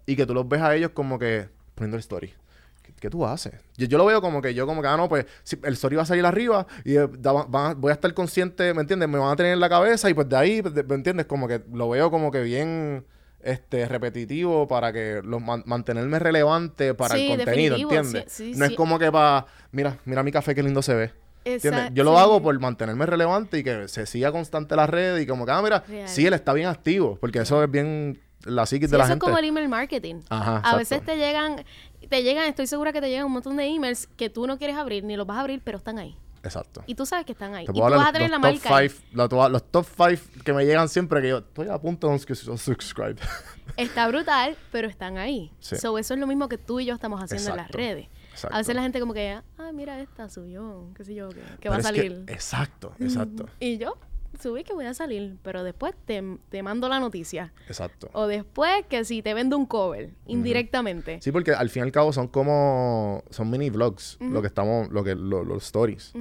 Y 0.06 0.16
que 0.16 0.26
tú 0.26 0.34
los 0.34 0.48
ves 0.48 0.62
a 0.62 0.76
ellos 0.76 0.92
como 0.94 1.18
que 1.20 1.48
poniendo 1.76 1.98
el 1.98 2.02
story. 2.02 2.34
¿Qué, 2.82 2.94
qué 3.00 3.10
tú 3.10 3.26
haces? 3.26 3.54
Yo, 3.78 3.86
yo 3.88 3.98
lo 3.98 4.06
veo 4.06 4.22
como 4.22 4.42
que 4.42 4.54
yo 4.54 4.66
como 4.66 4.82
que, 4.82 4.88
ah, 4.88 4.98
no, 4.98 5.08
pues 5.08 5.26
si 5.44 5.58
el 5.64 5.74
story 5.74 5.96
va 5.96 6.04
a 6.04 6.06
salir 6.06 6.26
arriba 6.26 6.66
y 6.84 6.96
eh, 6.98 7.08
da- 7.20 7.32
va- 7.34 7.74
voy 7.74 7.92
a 7.92 7.94
estar 7.94 8.14
consciente, 8.14 8.74
¿me 8.74 8.82
entiendes? 8.82 9.08
Me 9.08 9.18
van 9.20 9.32
a 9.32 9.36
tener 9.36 9.54
en 9.54 9.60
la 9.60 9.70
cabeza 9.70 10.10
y 10.10 10.14
pues 10.14 10.28
de 10.30 10.36
ahí, 10.38 10.62
pues, 10.62 10.74
de- 10.74 10.84
¿me 10.84 10.96
entiendes? 10.96 11.26
Como 11.28 11.48
que 11.48 11.62
lo 11.72 11.90
veo 11.90 12.10
como 12.12 12.32
que 12.32 12.42
bien 12.42 13.06
este 13.44 13.88
repetitivo 13.88 14.68
para 14.68 14.94
que 14.94 15.22
los 15.24 15.42
man- 15.42 15.64
mantenerme 15.66 16.20
relevante 16.20 16.94
para 16.94 17.16
Sí, 17.16 17.32
el 17.32 17.38
contenido, 17.38 17.76
¿entiendes? 17.76 18.26
sí, 18.28 18.54
sí, 18.54 18.60
no 18.60 18.66
es 18.66 18.74
como 18.74 19.00
que 19.00 19.12
para, 19.12 19.48
mira, 19.72 19.98
mira 20.06 20.22
mi 20.22 20.32
café 20.32 20.54
qué 20.54 20.62
lindo 20.64 20.82
se 20.82 20.94
ve. 20.94 21.12
¿Entiendes? 21.44 21.90
Yo 21.96 22.04
lo 22.04 22.20
hago 22.20 22.40
por 22.44 22.60
mantenerme 22.60 23.04
relevante 23.08 23.58
y 23.58 23.64
que 23.64 23.88
se 23.88 24.06
siga 24.06 24.32
constante 24.32 24.76
la 24.76 24.86
red 24.86 25.18
y 25.18 25.26
como 25.26 25.44
que, 25.48 25.52
ah, 25.52 25.62
mira, 25.64 25.84
Real. 25.88 26.08
sí, 26.08 26.24
él 26.28 26.34
está 26.34 26.54
bien 26.54 26.68
activo, 26.68 27.18
porque 27.20 27.40
eso 27.40 27.64
es 27.64 27.72
bien 27.72 28.20
la 28.45 28.65
psiquis 28.65 28.88
Sí, 28.89 28.91
de 28.91 28.97
la 28.97 29.04
eso 29.06 29.12
gente. 29.13 29.25
es 29.25 29.27
como 29.30 29.38
el 29.39 29.45
email 29.45 29.69
marketing. 29.69 30.21
Ajá, 30.30 30.56
A 30.56 30.58
exacto. 30.60 30.77
veces 30.77 31.06
te 31.06 31.17
llegan, 31.17 31.63
te 32.10 32.23
llegan, 32.23 32.46
estoy 32.46 32.67
segura 32.67 32.92
que 32.94 33.02
te 33.02 33.10
llegan 33.10 33.25
un 33.25 33.31
montón 33.33 33.58
de 33.58 33.65
emails 33.65 34.08
que 34.17 34.29
tú 34.29 34.48
no 34.48 34.58
quieres 34.58 34.75
abrir 34.77 35.04
ni 35.04 35.15
los 35.15 35.25
vas 35.27 35.37
a 35.37 35.42
abrir, 35.42 35.62
pero 35.63 35.77
están 35.77 36.00
ahí. 36.00 36.17
Exacto. 36.44 36.83
Y 36.87 36.96
tú 36.96 37.06
sabes 37.06 37.25
que 37.25 37.33
están 37.33 37.54
ahí. 37.54 37.65
Te 37.65 37.71
Y 37.71 37.75
tú 37.75 37.81
puedo 37.81 37.96
vas 37.98 38.08
a 38.08 38.12
tener 38.13 38.29
la 38.31 38.39
marca. 38.39 38.67
five- 38.67 38.96
los, 39.13 39.29
to- 39.29 39.50
los 39.50 39.63
top 39.71 39.85
5 39.85 40.44
que 40.44 40.54
me 40.54 40.65
llegan 40.65 40.89
siempre 40.89 41.21
que 41.21 41.29
yo 41.29 41.37
estoy 41.37 41.67
a 41.67 41.77
punto 41.77 42.10
de 42.10 42.17
subscribe. 42.35 43.15
Está 43.77 44.08
brutal, 44.08 44.58
pero 44.71 44.87
están 44.87 45.17
ahí. 45.19 45.52
Sí. 45.60 45.75
So, 45.77 45.98
eso 46.00 46.13
es 46.15 46.19
lo 46.19 46.25
mismo 46.27 46.50
que 46.50 46.58
tú 46.58 46.79
y 46.79 46.85
yo 46.85 46.96
estamos 46.96 47.21
haciendo 47.23 47.52
en 47.52 47.58
las 47.58 47.69
redes. 47.69 48.08
Exacto. 48.31 48.56
A 48.56 48.58
veces 48.58 48.75
la 48.75 48.81
gente 48.81 49.00
como 49.00 49.13
que, 49.13 49.39
ah, 49.60 49.71
mira 49.73 50.00
esta, 50.00 50.29
subió, 50.29 50.87
qué 50.96 51.04
sé 51.04 51.13
yo, 51.13 51.29
que, 51.60 51.69
va 51.69 51.75
a 51.75 51.77
que- 51.77 51.83
salir. 51.83 52.23
exacto, 52.27 52.94
exacto, 53.00 53.46
Y 53.60 53.77
yo 53.77 53.96
subí 54.42 54.63
que 54.63 54.73
voy 54.73 54.85
a 54.85 54.94
salir, 54.94 55.37
pero 55.44 55.63
después 55.63 55.94
te, 56.06 56.21
te 56.50 56.63
mando 56.63 56.89
la 56.89 57.00
noticia. 57.00 57.54
exacto. 57.67 58.10
O 58.13 58.27
después 58.27 58.85
que 58.89 59.06
si 59.06 59.21
te 59.21 59.33
vendo 59.33 59.58
un 59.58 59.65
cover, 59.65 60.10
indirectamente. 60.27 61.19
Sí, 61.21 61.31
porque 61.31 61.52
al 61.52 61.69
fin 61.69 61.81
y 61.81 61.85
al 61.85 61.92
cabo 61.92 62.12
son 62.13 62.27
como 62.27 63.23
son 63.29 63.50
mini 63.50 63.69
vlogs, 63.69 64.17
lo 64.19 64.42
que 64.42 64.48
estamos, 64.48 64.89
lo 64.89 65.04
que 65.04 65.15
lo- 65.15 65.44
los 65.44 65.63
stories. 65.63 66.13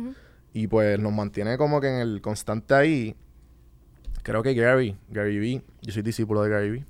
Y 0.53 0.67
pues 0.67 0.99
nos 0.99 1.13
mantiene 1.13 1.57
como 1.59 1.81
que 1.81 1.89
en 1.89 1.97
el 2.01 2.21
constante 2.21 2.75
ahí. 2.75 3.15
Creo 4.23 4.43
que 4.43 4.53
Gary, 4.55 4.97
Gary 5.09 5.39
Vee, 5.39 5.63
yo 5.81 5.93
soy 5.93 6.03
discípulo 6.03 6.43
de 6.43 6.51
Gary 6.51 6.71
Vee. 6.71 6.85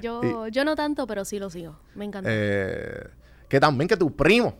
Yo, 0.00 0.46
yo 0.48 0.64
no 0.64 0.76
tanto, 0.76 1.06
pero 1.06 1.24
sí 1.24 1.38
lo 1.38 1.50
sigo. 1.50 1.76
Me 1.94 2.04
encanta. 2.04 2.28
Eh, 2.32 3.08
que 3.48 3.58
también 3.58 3.88
que 3.88 3.96
tu 3.96 4.14
primo. 4.14 4.54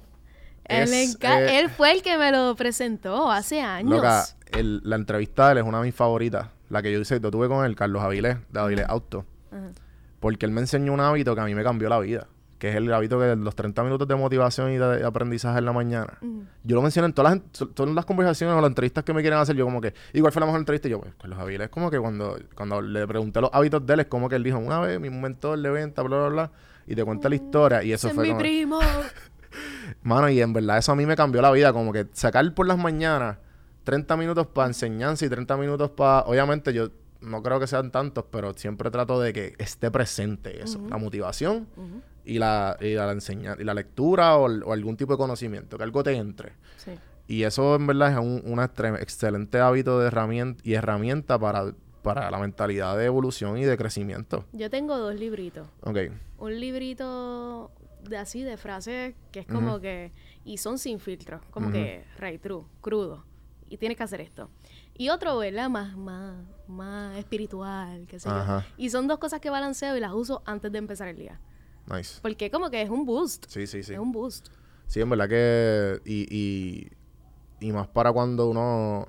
Él, 0.69 0.93
es, 0.95 1.19
eh, 1.21 1.59
él 1.59 1.71
fue 1.71 1.93
el 1.93 2.03
que 2.03 2.17
me 2.19 2.31
lo 2.33 2.55
presentó 2.57 3.31
hace 3.31 3.61
años. 3.61 3.91
Loca, 3.97 4.25
el- 4.53 4.81
la 4.85 4.97
entrevista 4.97 5.47
de 5.47 5.53
él 5.53 5.59
es 5.59 5.65
una 5.65 5.79
de 5.79 5.85
mis 5.87 5.95
favoritas. 5.95 6.49
La 6.69 6.83
que 6.83 6.93
yo 6.93 6.99
hice, 7.01 7.21
yo 7.21 7.31
tuve 7.31 7.49
con 7.49 7.65
él, 7.65 7.77
Carlos 7.77 8.03
Avilés, 8.03 8.39
de 8.51 8.61
Avilés 8.61 8.87
Auto. 8.89 9.25
Ajá. 9.53 9.69
Porque 10.21 10.47
él 10.47 10.53
me 10.53 10.61
enseñó 10.61 10.93
un 10.93 11.01
hábito 11.01 11.35
que 11.35 11.41
a 11.41 11.45
mí 11.45 11.55
me 11.55 11.63
cambió 11.63 11.89
la 11.89 11.99
vida. 12.01 12.27
Que 12.59 12.71
es 12.71 12.75
el 12.77 12.91
hábito 12.93 13.21
que 13.21 13.37
los 13.37 13.55
30 13.55 13.85
minutos 13.85 14.09
de 14.09 14.17
motivación 14.17 14.73
y 14.73 14.79
de 14.79 15.05
aprendizaje 15.05 15.59
en 15.59 15.67
la 15.67 15.73
mañana. 15.75 16.19
Yo 16.65 16.75
lo 16.75 16.81
mencioné 16.81 17.07
en 17.09 17.13
todas 17.13 17.35
las, 17.37 17.75
todas 17.75 17.95
las 17.95 18.07
conversaciones 18.07 18.57
o 18.57 18.61
las 18.63 18.69
entrevistas 18.71 19.05
que 19.05 19.13
me 19.13 19.21
quieren 19.21 19.39
hacer. 19.39 19.55
Yo 19.57 19.67
como 19.67 19.81
que, 19.83 19.93
igual 20.15 20.33
fue 20.33 20.41
la 20.41 20.47
mejor 20.47 20.61
entrevista. 20.61 20.89
Y 20.89 20.93
yo, 20.93 21.01
pues, 21.01 21.13
Carlos 21.21 21.39
Avilés, 21.39 21.69
como 21.69 21.91
que 21.91 22.01
cuando, 22.01 22.39
cuando 22.55 22.81
le 22.81 23.07
pregunté 23.07 23.43
los 23.43 23.51
hábitos 23.53 23.85
de 23.85 23.93
él, 23.95 24.01
es 24.01 24.07
como 24.07 24.29
que 24.31 24.37
él 24.37 24.43
dijo, 24.43 24.57
una 24.59 24.81
vez 24.81 24.99
mi 24.99 25.11
mentor 25.11 25.61
de 25.61 25.69
venta, 25.71 26.01
bla, 26.03 26.17
bla, 26.17 26.29
bla. 26.29 26.51
Y 26.87 26.95
te 26.95 27.05
cuenta 27.05 27.29
la 27.29 27.35
historia. 27.35 27.83
Y 27.83 27.93
eso 27.93 28.09
Ese 28.09 28.13
es 28.13 28.15
fue 28.15 28.25
mi 28.25 28.31
como- 28.31 28.41
primo. 28.41 28.81
Mano, 30.03 30.29
y 30.31 30.41
en 30.41 30.53
verdad 30.53 30.79
eso 30.79 30.93
a 30.93 30.97
mí 30.97 31.07
me 31.07 31.17
cambió 31.17 31.43
la 31.43 31.51
vida. 31.51 31.73
Como 31.73 31.93
que 31.93 32.07
sacar 32.13 32.53
por 32.55 32.67
las 32.67 32.79
mañanas 32.79 33.39
30 33.85 34.17
minutos 34.17 34.47
para 34.49 34.69
enseñanza 34.69 35.25
y 35.25 35.29
30 35.29 35.57
minutos 35.57 35.91
para... 35.91 36.21
Obviamente 36.27 36.73
yo 36.73 36.91
no 37.21 37.43
creo 37.43 37.59
que 37.59 37.67
sean 37.67 37.91
tantos, 37.91 38.25
pero 38.31 38.53
siempre 38.55 38.91
trato 38.91 39.21
de 39.21 39.33
que 39.33 39.55
esté 39.59 39.91
presente 39.91 40.63
eso. 40.63 40.81
La 40.89 40.97
motivación 40.97 41.67
y 42.25 42.39
la, 42.39 42.77
y 42.81 42.95
la 42.95 43.11
enseñanza, 43.13 43.61
y 43.61 43.65
la 43.65 43.75
lectura 43.75 44.37
o, 44.37 44.47
algún 44.73 44.97
tipo 44.97 45.13
de 45.13 45.19
conocimiento, 45.19 45.77
que 45.79 45.85
algo 45.85 46.03
te 46.03 46.13
entre. 46.17 46.53
Sí. 46.77 46.93
Y 47.29 47.43
eso 47.43 47.75
en 47.75 47.87
verdad 47.87 48.13
es 48.13 48.19
un 48.19 48.59
extre- 48.59 49.01
excelente 49.01 49.59
hábito 49.59 49.99
de 49.99 50.09
herramienta 50.09 50.61
y 50.65 50.75
herramienta 50.75 51.39
para, 51.39 51.73
para 52.03 52.31
la 52.31 52.39
mentalidad 52.39 52.97
de 52.97 53.07
evolución 53.07 53.59
y 53.59 53.65
de 53.65 53.77
crecimiento. 53.77 54.45
Yo 54.53 54.71
tengo 54.71 54.97
dos 54.97 55.15
libritos. 55.17 55.67
Ok. 55.83 55.99
Un 56.39 56.61
librito 56.61 57.71
de 58.09 58.19
así, 58.19 58.43
de 58.43 58.57
frases, 58.57 59.15
que 59.33 59.41
es 59.41 59.47
como 59.47 59.81
que... 59.81 60.13
Y 60.45 60.59
son 60.59 60.79
sin 60.79 61.01
filtro. 61.01 61.41
Como 61.51 61.71
que 61.71 62.05
right 62.19 62.41
true, 62.41 62.65
crudo. 62.81 63.25
Y 63.69 63.77
tienes 63.79 63.99
que 63.99 64.05
hacer 64.05 64.21
esto. 64.21 64.49
Y 64.95 65.09
otro, 65.09 65.37
¿verdad? 65.39 65.69
Más, 65.69 65.97
más, 65.97 66.37
más 66.69 67.17
espiritual, 67.19 68.07
qué 68.07 68.21
sé 68.21 68.29
yo. 68.29 68.35
Ajá. 68.35 68.67
Y 68.77 68.91
son 68.91 69.09
dos 69.09 69.19
cosas 69.19 69.41
que 69.41 69.51
balanceo 69.51 69.97
y 69.97 70.01
las 70.01 70.13
uso 70.13 70.43
antes 70.47 70.71
de 70.71 70.79
empezar 70.79 71.09
el 71.09 71.17
día. 71.17 71.41
Nice. 71.87 72.21
Porque 72.23 72.51
como 72.51 72.71
que 72.71 72.83
es 72.83 72.91
un 72.91 73.05
boost. 73.05 73.47
Sí, 73.49 73.67
sí, 73.67 73.83
sí. 73.83 73.93
Es 73.93 73.99
un 73.99 74.13
boost. 74.13 74.49
Sí, 74.87 75.01
en 75.01 75.11
verdad 75.11 75.29
que... 75.29 76.01
Y, 76.05 76.27
y, 76.35 76.91
y 77.61 77.73
más 77.73 77.89
para 77.89 78.13
cuando 78.13 78.49
uno... 78.49 79.09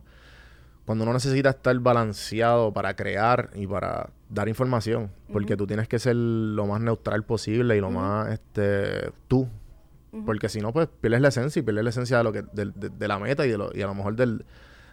Cuando 0.87 1.03
uno 1.03 1.11
necesita 1.11 1.49
estar 1.49 1.77
balanceado 1.79 2.71
para 2.71 2.95
crear 2.95 3.49
y 3.55 3.67
para 3.67 4.09
dar 4.29 4.47
información. 4.47 5.11
Porque 5.33 5.57
tú 5.57 5.67
tienes 5.67 5.89
que 5.89 5.99
ser 5.99 6.15
lo 6.15 6.65
más 6.65 6.79
neutral 6.79 7.25
posible 7.25 7.75
y 7.75 7.81
lo 7.81 7.91
más, 7.91 8.31
este... 8.31 9.11
Tú. 9.27 9.49
Porque 10.25 10.47
si 10.47 10.61
no, 10.61 10.71
pues 10.71 10.87
pierdes 11.01 11.19
la 11.19 11.27
esencia 11.27 11.59
y 11.59 11.63
pierdes 11.63 11.83
la 11.83 11.89
esencia 11.89 12.19
de, 12.19 12.23
lo 12.23 12.31
que, 12.31 12.43
de, 12.53 12.71
de 12.73 13.07
la 13.09 13.19
meta 13.19 13.45
y, 13.45 13.49
de 13.49 13.57
lo, 13.57 13.69
y 13.75 13.81
a 13.81 13.87
lo 13.87 13.95
mejor 13.95 14.15
del, 14.15 14.45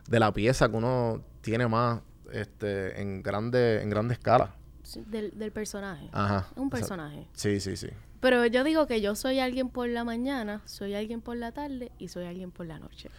de 0.09 0.19
la 0.19 0.33
pieza 0.33 0.69
que 0.69 0.75
uno 0.75 1.23
tiene 1.43 1.69
más 1.69 2.01
este, 2.33 3.01
en, 3.01 3.23
grande, 3.23 3.81
en 3.81 3.89
grande 3.89 4.15
escala. 4.15 4.57
Sí, 4.83 5.05
Del, 5.07 5.39
del 5.39 5.53
personaje. 5.53 6.09
Ajá. 6.11 6.49
Un 6.57 6.71
personaje. 6.71 7.29
Sí, 7.35 7.61
sí, 7.61 7.77
sí. 7.77 7.91
Pero 8.19 8.45
yo 8.47 8.65
digo 8.65 8.89
que 8.89 9.01
yo 9.01 9.15
soy 9.15 9.39
alguien 9.39 9.69
por 9.69 9.89
la 9.89 10.03
mañana, 10.03 10.61
soy 10.65 10.97
alguien 10.97 11.21
por 11.21 11.37
la 11.37 11.53
tarde 11.53 11.93
y 11.99 12.09
soy 12.09 12.25
alguien 12.25 12.51
por 12.51 12.67
la 12.67 12.81
noche. 12.81 13.11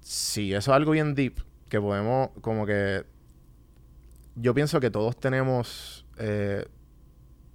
Sí, 0.00 0.52
eso 0.52 0.72
es 0.72 0.76
algo 0.76 0.90
bien 0.90 1.14
deep 1.14 1.46
que 1.68 1.80
podemos 1.80 2.30
como 2.40 2.64
que 2.66 3.04
yo 4.36 4.54
pienso 4.54 4.80
que 4.80 4.90
todos 4.90 5.16
tenemos 5.18 6.06
eh, 6.18 6.64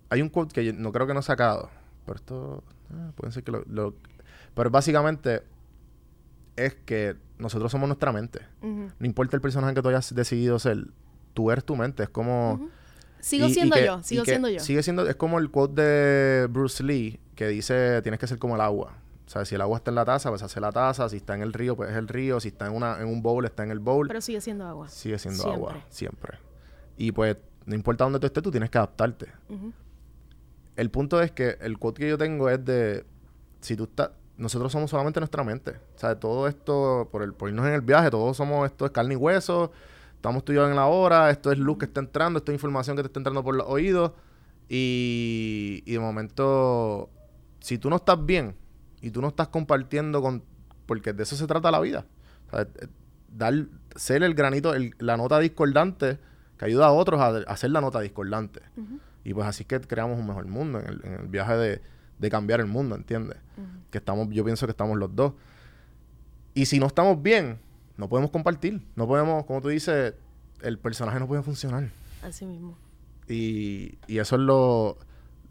hay 0.10 0.22
un 0.22 0.30
quote 0.30 0.54
que 0.54 0.66
yo 0.66 0.74
no 0.74 0.92
creo 0.92 1.08
que 1.08 1.14
no 1.14 1.20
he 1.22 1.24
sacado, 1.24 1.70
pero 2.06 2.16
esto 2.18 2.64
ah, 2.94 3.12
puede 3.16 3.32
ser 3.32 3.44
que 3.44 3.52
lo, 3.52 3.64
lo- 3.68 3.96
pero 4.54 4.70
básicamente 4.70 5.44
es 6.58 6.76
que 6.86 7.16
nosotros 7.38 7.72
somos 7.72 7.88
nuestra 7.88 8.12
mente. 8.12 8.42
No 9.00 9.06
importa 9.06 9.36
el 9.38 9.42
personaje 9.42 9.74
que 9.74 9.82
tú 9.82 9.88
hayas 9.90 10.14
decidido 10.14 10.60
ser, 10.60 10.88
tú 11.34 11.50
eres 11.50 11.64
tu 11.64 11.76
mente, 11.76 12.04
es 12.04 12.10
como 12.10 12.70
Sigo 13.22 13.46
y- 13.48 13.52
y 13.52 13.54
siendo 13.54 13.76
que- 13.76 13.86
yo, 13.86 14.04
sigo 14.04 14.26
siendo 14.26 14.50
yo. 14.50 14.60
Sigue 14.60 14.84
siendo, 14.84 15.08
es 15.08 15.16
como 15.16 15.40
el 15.40 15.50
quote 15.50 15.82
de 15.82 16.48
Bruce 16.48 16.84
Lee 16.84 17.20
que 17.36 17.48
dice 17.48 18.02
tienes 18.02 18.20
que 18.20 18.28
ser 18.28 18.38
como 18.38 18.56
el 18.56 18.62
agua. 18.62 18.98
O 19.32 19.34
sea, 19.34 19.46
si 19.46 19.56
el 19.56 19.62
agua 19.62 19.78
está 19.78 19.92
en 19.92 19.96
la 19.96 20.04
taza, 20.04 20.28
pues 20.28 20.44
hace 20.44 20.60
la 20.60 20.74
taza. 20.74 21.08
Si 21.08 21.16
está 21.16 21.36
en 21.36 21.42
el 21.42 21.54
río, 21.54 21.78
pues 21.78 21.90
es 21.90 21.96
el 21.96 22.10
río. 22.10 22.42
Si 22.42 22.50
está 22.50 22.68
en, 22.68 22.74
una, 22.74 23.00
en 23.00 23.08
un 23.08 23.22
bowl, 23.22 23.46
está 23.46 23.64
en 23.64 23.72
el 23.72 23.80
bowl. 23.80 24.06
Pero 24.10 24.20
sigue 24.20 24.42
siendo 24.42 24.66
agua. 24.66 24.90
sigue 24.90 25.18
siendo 25.18 25.44
siempre. 25.44 25.70
agua, 25.70 25.86
siempre. 25.88 26.38
Y 26.98 27.14
pues, 27.14 27.38
no 27.66 27.74
importa 27.74 28.04
dónde 28.04 28.20
tú 28.20 28.26
estés, 28.26 28.44
tú 28.44 28.52
tienes 28.52 28.70
que 28.70 28.78
adaptarte. 28.78 29.28
El 30.76 30.92
punto 30.92 31.22
es 31.22 31.32
que 31.32 31.56
el 31.62 31.80
quote 31.80 32.02
que 32.02 32.10
yo 32.10 32.18
tengo 32.18 32.50
es 32.50 32.66
de, 32.66 33.06
si 33.62 33.78
tú 33.78 33.86
estás, 33.86 34.12
nosotros 34.36 34.70
somos 34.70 34.92
solamente 34.92 35.22
nuestra 35.22 35.46
mente. 35.46 35.80
O 35.96 35.98
sea, 35.98 36.20
todo 36.20 36.50
esto, 36.50 37.08
por, 37.10 37.24
el, 37.24 37.34
por 37.34 37.48
irnos 37.48 37.66
en 37.68 37.74
el 37.74 37.82
viaje, 37.82 38.12
todos 38.12 38.36
somos, 38.36 38.66
esto 38.66 38.84
es 38.84 38.92
carne 38.92 39.14
y 39.14 39.18
hueso, 39.18 39.72
estamos 40.14 40.44
tú 40.44 40.52
y 40.52 40.56
yo 40.56 40.68
en 40.68 40.76
la 40.76 40.88
hora, 40.88 41.30
esto 41.30 41.54
es 41.54 41.58
luz 41.58 41.78
que 41.78 41.86
está 41.86 42.02
entrando, 42.02 42.40
esto 42.40 42.52
es 42.52 42.56
información 42.58 42.98
que 42.98 43.04
te 43.04 43.08
está 43.08 43.22
entrando 43.22 43.46
por 43.46 43.56
los 43.56 43.66
oídos. 43.66 44.12
Y, 44.68 45.84
y 45.86 45.94
de 45.94 46.00
momento, 46.00 47.10
si 47.62 47.78
tú 47.78 47.90
no 47.90 47.96
estás 47.96 48.26
bien 48.26 48.60
y 49.02 49.12
tú 49.12 49.22
no 49.22 49.30
estás 49.30 49.48
compartiendo 49.50 50.22
con, 50.22 50.44
porque 50.86 51.14
de 51.14 51.24
eso 51.24 51.36
se 51.36 51.48
trata 51.48 51.72
la 51.72 51.80
vida. 51.80 52.06
O 52.48 52.52
sea, 52.52 52.62
eh, 52.62 52.88
dar, 53.36 53.54
ser 53.96 54.24
el 54.24 54.34
granito, 54.36 54.74
el- 54.74 54.94
la 55.00 55.18
nota 55.18 55.40
discordante 55.40 56.20
que 56.58 56.66
ayuda 56.66 56.88
a 56.88 56.92
otros 56.92 57.20
a, 57.20 57.28
a 57.28 57.40
hacer 57.54 57.72
la 57.72 57.82
nota 57.82 58.00
discordante. 58.02 58.62
Y 59.24 59.34
pues 59.34 59.48
así 59.48 59.64
es 59.64 59.68
que 59.68 59.80
creamos 59.82 60.20
un 60.20 60.28
mejor 60.28 60.46
mundo 60.48 60.80
en 60.80 60.88
el, 60.88 61.02
en 61.06 61.14
el 61.14 61.28
viaje 61.28 61.54
de, 61.56 61.82
de 62.20 62.30
cambiar 62.30 62.60
el 62.60 62.68
mundo, 62.68 62.96
¿entiendes? 62.96 63.38
Que 63.90 63.98
estamos, 64.00 64.30
yo 64.30 64.44
pienso 64.44 64.66
que 64.68 64.72
estamos 64.72 64.98
los 64.98 65.16
dos. 65.16 65.34
Y 66.54 66.66
si 66.66 66.80
no 66.80 66.88
estamos 66.88 67.22
bien, 67.22 67.60
no 67.98 68.10
podemos 68.10 68.32
compartir. 68.32 68.82
No 68.96 69.08
podemos, 69.08 69.46
como 69.46 69.62
tú 69.62 69.70
dices, 69.70 70.14
el 70.62 70.78
personaje 70.80 71.20
no 71.20 71.28
puede 71.28 71.44
funcionar. 71.44 71.90
Así 72.24 72.46
mismo. 72.46 72.78
Y, 73.28 73.98
y 74.08 74.18
eso 74.20 74.36
es 74.36 74.42
lo, 74.42 74.98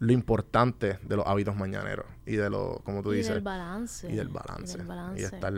lo 0.01 0.11
importante 0.13 0.97
de 1.03 1.15
los 1.15 1.27
hábitos 1.27 1.55
mañaneros. 1.55 2.07
Y 2.25 2.35
de 2.35 2.49
lo, 2.49 2.81
como 2.83 3.03
tú 3.03 3.13
y 3.13 3.17
dices, 3.17 3.35
del 3.35 3.43
balance. 3.43 4.11
y 4.11 4.15
del 4.15 4.29
balance. 4.29 4.73
Y 4.73 4.77
del 4.79 4.87
balance. 4.87 5.21
Y 5.21 5.25
estar 5.25 5.53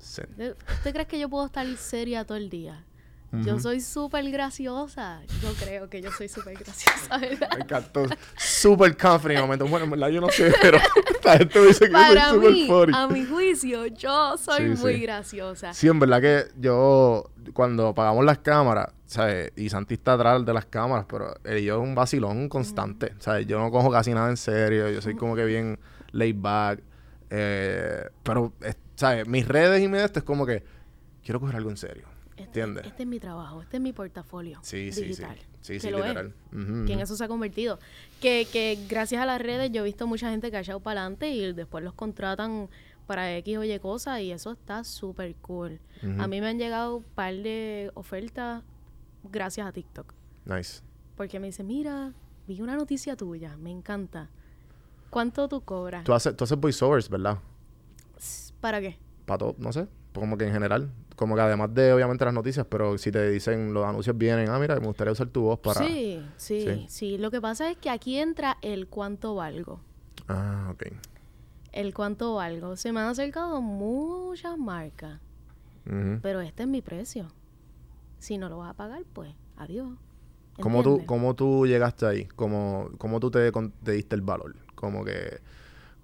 zen. 0.00 0.36
De- 0.36 0.52
¿Usted 0.52 0.92
cree 0.94 1.06
que 1.06 1.18
yo 1.20 1.28
puedo 1.28 1.44
estar 1.44 1.66
seria 1.76 2.24
todo 2.24 2.38
el 2.38 2.48
día? 2.48 2.84
Yo 3.30 3.58
soy 3.60 3.80
súper 3.82 4.30
graciosa. 4.30 5.20
Yo 5.42 5.52
creo 5.62 5.90
que 5.90 6.00
yo 6.00 6.10
soy 6.12 6.28
súper 6.28 6.54
graciosa, 6.54 7.18
¿verdad? 7.18 7.50
Me 7.56 7.62
encantó. 7.62 8.06
Súper 8.36 8.96
confident 8.96 9.30
en 9.32 9.36
el 9.36 9.42
momento. 9.42 9.66
Bueno, 9.66 9.84
en 9.84 9.90
verdad 9.90 10.08
yo 10.08 10.20
no 10.22 10.30
sé, 10.30 10.52
pero 10.62 10.78
la 11.24 11.36
gente 11.36 11.62
dice 11.66 11.86
que 11.86 11.92
Para 11.92 12.32
yo 12.32 12.40
soy 12.40 12.52
mí, 12.52 12.68
a 12.94 13.06
mi 13.06 13.24
juicio, 13.26 13.86
yo 13.86 14.36
soy 14.38 14.74
Sí, 14.76 14.82
muy 14.82 14.94
sí. 14.94 15.00
graciosa. 15.02 15.74
Sí, 15.74 15.88
en 15.88 15.98
verdad 15.98 16.20
que 16.22 16.44
yo, 16.58 17.30
cuando 17.52 17.88
apagamos 17.88 18.24
las 18.24 18.38
cámaras, 18.38 18.92
¿sabes? 19.04 19.52
Y 19.56 19.68
Santi 19.68 19.94
está 19.94 20.14
atrás 20.14 20.44
de 20.46 20.52
las 20.54 20.64
cámaras, 20.64 21.04
pero 21.08 21.34
él 21.44 21.58
y 21.58 21.64
yo 21.64 21.76
es 21.76 21.82
un 21.86 21.94
vacilón 21.94 22.48
constante, 22.48 23.12
¿sabes? 23.18 23.46
Yo 23.46 23.58
no 23.58 23.70
cojo 23.70 23.90
casi 23.90 24.12
nada 24.14 24.30
en 24.30 24.36
serio, 24.38 24.88
yo 24.90 25.02
soy 25.02 25.14
como 25.16 25.36
que 25.36 25.44
bien 25.44 25.78
laid 26.12 26.36
back, 26.38 26.80
eh, 27.30 28.04
pero, 28.22 28.52
¿sabes? 28.96 29.28
Mis 29.28 29.46
redes 29.46 29.82
y 29.82 29.88
mi 29.88 29.98
de 29.98 30.04
esto 30.04 30.18
es 30.20 30.24
como 30.24 30.46
que 30.46 30.64
quiero 31.22 31.40
coger 31.40 31.56
algo 31.56 31.68
en 31.70 31.76
serio, 31.76 32.06
¿entiendes? 32.38 32.86
este 32.86 33.02
es 33.02 33.08
mi 33.08 33.18
trabajo, 33.20 33.62
este 33.62 33.76
es 33.78 33.82
mi 33.82 33.92
portafolio 33.92 34.58
Sí, 34.62 34.92
sí, 34.92 35.02
sí. 35.02 35.08
digital. 35.08 35.36
Sí, 35.60 35.74
que 35.74 35.80
sí, 35.80 35.90
lo 35.90 35.98
es. 35.98 36.04
literal. 36.08 36.34
Que 36.86 36.92
en 36.92 37.00
eso 37.00 37.16
se 37.16 37.24
ha 37.24 37.28
convertido. 37.28 37.78
Que, 38.20 38.46
que 38.52 38.78
gracias 38.88 39.20
a 39.22 39.26
las 39.26 39.40
redes 39.40 39.70
yo 39.72 39.82
he 39.82 39.84
visto 39.84 40.06
mucha 40.06 40.30
gente 40.30 40.50
que 40.50 40.56
ha 40.56 40.60
echado 40.60 40.80
para 40.80 41.00
adelante 41.02 41.30
y 41.30 41.52
después 41.52 41.82
los 41.84 41.94
contratan 41.94 42.68
para 43.06 43.34
X 43.38 43.56
o 43.58 43.64
Y 43.64 43.78
cosas 43.78 44.20
y 44.20 44.32
eso 44.32 44.52
está 44.52 44.84
súper 44.84 45.34
cool. 45.36 45.80
A 46.18 46.26
mí 46.28 46.40
me 46.40 46.48
han 46.48 46.58
llegado 46.58 46.96
un 46.96 47.02
par 47.04 47.34
de 47.34 47.90
ofertas 47.94 48.62
gracias 49.24 49.66
a 49.66 49.72
TikTok. 49.72 50.12
Nice. 50.44 50.82
Porque 51.16 51.40
me 51.40 51.46
dicen, 51.48 51.66
mira, 51.66 52.12
vi 52.46 52.60
una 52.62 52.76
noticia 52.76 53.16
tuya, 53.16 53.56
me 53.56 53.70
encanta. 53.70 54.30
¿Cuánto 55.10 55.48
tú 55.48 55.62
cobras? 55.62 56.04
Tú 56.04 56.12
haces, 56.12 56.36
tú 56.36 56.44
haces 56.44 56.58
voiceovers, 56.58 57.08
¿verdad? 57.08 57.38
¿Para 58.60 58.80
qué? 58.80 58.98
Para 59.26 59.38
todo, 59.38 59.54
no 59.58 59.72
sé, 59.72 59.86
como 60.12 60.36
que 60.38 60.46
en 60.46 60.52
general. 60.52 60.90
Como 61.16 61.34
que 61.34 61.40
además 61.40 61.74
de, 61.74 61.92
obviamente, 61.92 62.24
las 62.24 62.32
noticias, 62.34 62.64
pero 62.70 62.96
si 62.96 63.10
te 63.10 63.28
dicen, 63.30 63.74
los 63.74 63.84
anuncios 63.84 64.16
vienen, 64.16 64.48
ah, 64.50 64.58
mira, 64.60 64.78
me 64.78 64.86
gustaría 64.86 65.12
usar 65.12 65.26
tu 65.28 65.42
voz 65.42 65.58
para... 65.58 65.80
Sí, 65.84 66.24
sí, 66.36 66.62
Sí. 66.62 66.86
sí, 66.88 67.18
Lo 67.18 67.32
que 67.32 67.40
pasa 67.40 67.68
es 67.70 67.76
que 67.76 67.90
aquí 67.90 68.18
entra 68.18 68.56
el 68.62 68.86
cuánto 68.86 69.34
valgo. 69.34 69.80
Ah, 70.28 70.68
ok. 70.70 70.84
El 71.72 71.92
cuánto 71.92 72.34
valgo. 72.36 72.76
Se 72.76 72.92
me 72.92 73.00
han 73.00 73.08
acercado 73.08 73.60
muchas 73.60 74.56
marcas, 74.58 75.20
pero 76.22 76.40
este 76.40 76.62
es 76.64 76.68
mi 76.68 76.82
precio. 76.82 77.26
Si 78.18 78.38
no 78.38 78.48
lo 78.48 78.58
vas 78.58 78.70
a 78.70 78.74
pagar, 78.74 79.02
pues 79.12 79.32
adiós. 79.56 79.88
¿Cómo 80.60 80.82
tú. 80.82 81.04
¿Cómo 81.06 81.34
tú 81.34 81.66
llegaste 81.66 82.06
ahí? 82.06 82.24
¿Cómo, 82.36 82.90
cómo 82.98 83.20
tú 83.20 83.30
te, 83.30 83.50
te 83.52 83.92
diste 83.92 84.14
el 84.16 84.22
valor? 84.22 84.54
Como 84.74 85.04
que, 85.04 85.40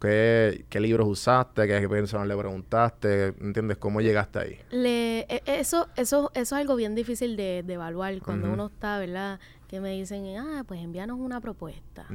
¿qué, 0.04 0.66
qué 0.68 0.80
libros 0.80 1.08
usaste? 1.08 1.66
¿Qué 1.66 1.88
personas 1.88 2.28
le 2.28 2.36
preguntaste? 2.36 3.28
¿Entiendes? 3.40 3.78
¿Cómo 3.78 4.00
llegaste 4.00 4.38
ahí? 4.38 4.58
Le, 4.70 5.20
e- 5.20 5.42
eso, 5.46 5.88
eso, 5.96 6.30
eso 6.34 6.40
es 6.56 6.60
algo 6.60 6.76
bien 6.76 6.94
difícil 6.94 7.36
de, 7.36 7.62
de 7.64 7.74
evaluar 7.74 8.20
cuando 8.20 8.52
uno 8.52 8.66
está, 8.66 8.98
¿verdad? 8.98 9.40
Que 9.68 9.80
me 9.80 9.90
dicen, 9.92 10.36
ah, 10.36 10.64
pues 10.66 10.80
envíanos 10.80 11.18
una 11.18 11.40
propuesta. 11.40 12.06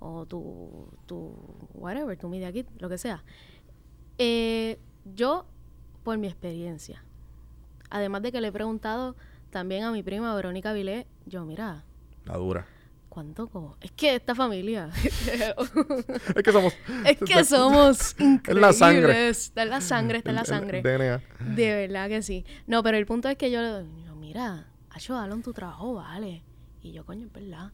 O 0.00 0.26
tu, 0.26 0.88
tu, 1.06 1.34
whatever, 1.74 2.16
tu 2.18 2.28
media 2.28 2.52
kit, 2.52 2.66
lo 2.78 2.88
que 2.88 2.98
sea. 2.98 3.24
Eh, 4.18 4.78
yo, 5.04 5.46
por 6.02 6.18
mi 6.18 6.26
experiencia, 6.26 7.04
además 7.90 8.22
de 8.22 8.32
que 8.32 8.40
le 8.40 8.48
he 8.48 8.52
preguntado 8.52 9.16
también 9.50 9.84
a 9.84 9.92
mi 9.92 10.02
prima 10.02 10.34
Verónica 10.34 10.72
Vilé, 10.72 11.06
yo, 11.26 11.44
mira, 11.44 11.84
La 12.24 12.36
dura. 12.36 12.66
¿Cuánto 13.14 13.46
co 13.48 13.76
Es 13.80 13.92
que 13.92 14.16
esta 14.16 14.34
familia, 14.34 14.90
Es 14.96 16.42
que 16.42 16.52
somos... 16.52 16.74
es 17.06 17.18
que 17.18 17.44
somos 17.44 18.16
Es 18.48 18.54
la 18.56 18.72
sangre. 18.72 18.98
increíbles. 19.02 19.38
Está 19.46 19.62
en 19.62 19.70
la 19.70 19.80
sangre, 19.80 20.18
está 20.18 20.30
en 20.30 20.36
la 20.36 20.42
el- 20.42 20.46
el 20.52 20.54
sangre. 20.58 20.82
DNA. 20.82 21.54
De 21.54 21.74
verdad 21.74 22.08
que 22.08 22.22
sí. 22.22 22.44
No, 22.66 22.82
pero 22.82 22.96
el 22.98 23.06
punto 23.06 23.28
es 23.28 23.36
que 23.36 23.50
yo, 23.50 23.60
yo 24.04 24.14
mira, 24.16 24.66
Acho, 24.90 25.16
Alon, 25.16 25.42
tu 25.42 25.52
trabajo 25.52 25.94
vale. 25.94 26.42
Y 26.82 26.92
yo, 26.92 27.04
coño, 27.06 27.26
es 27.26 27.32
verdad. 27.32 27.72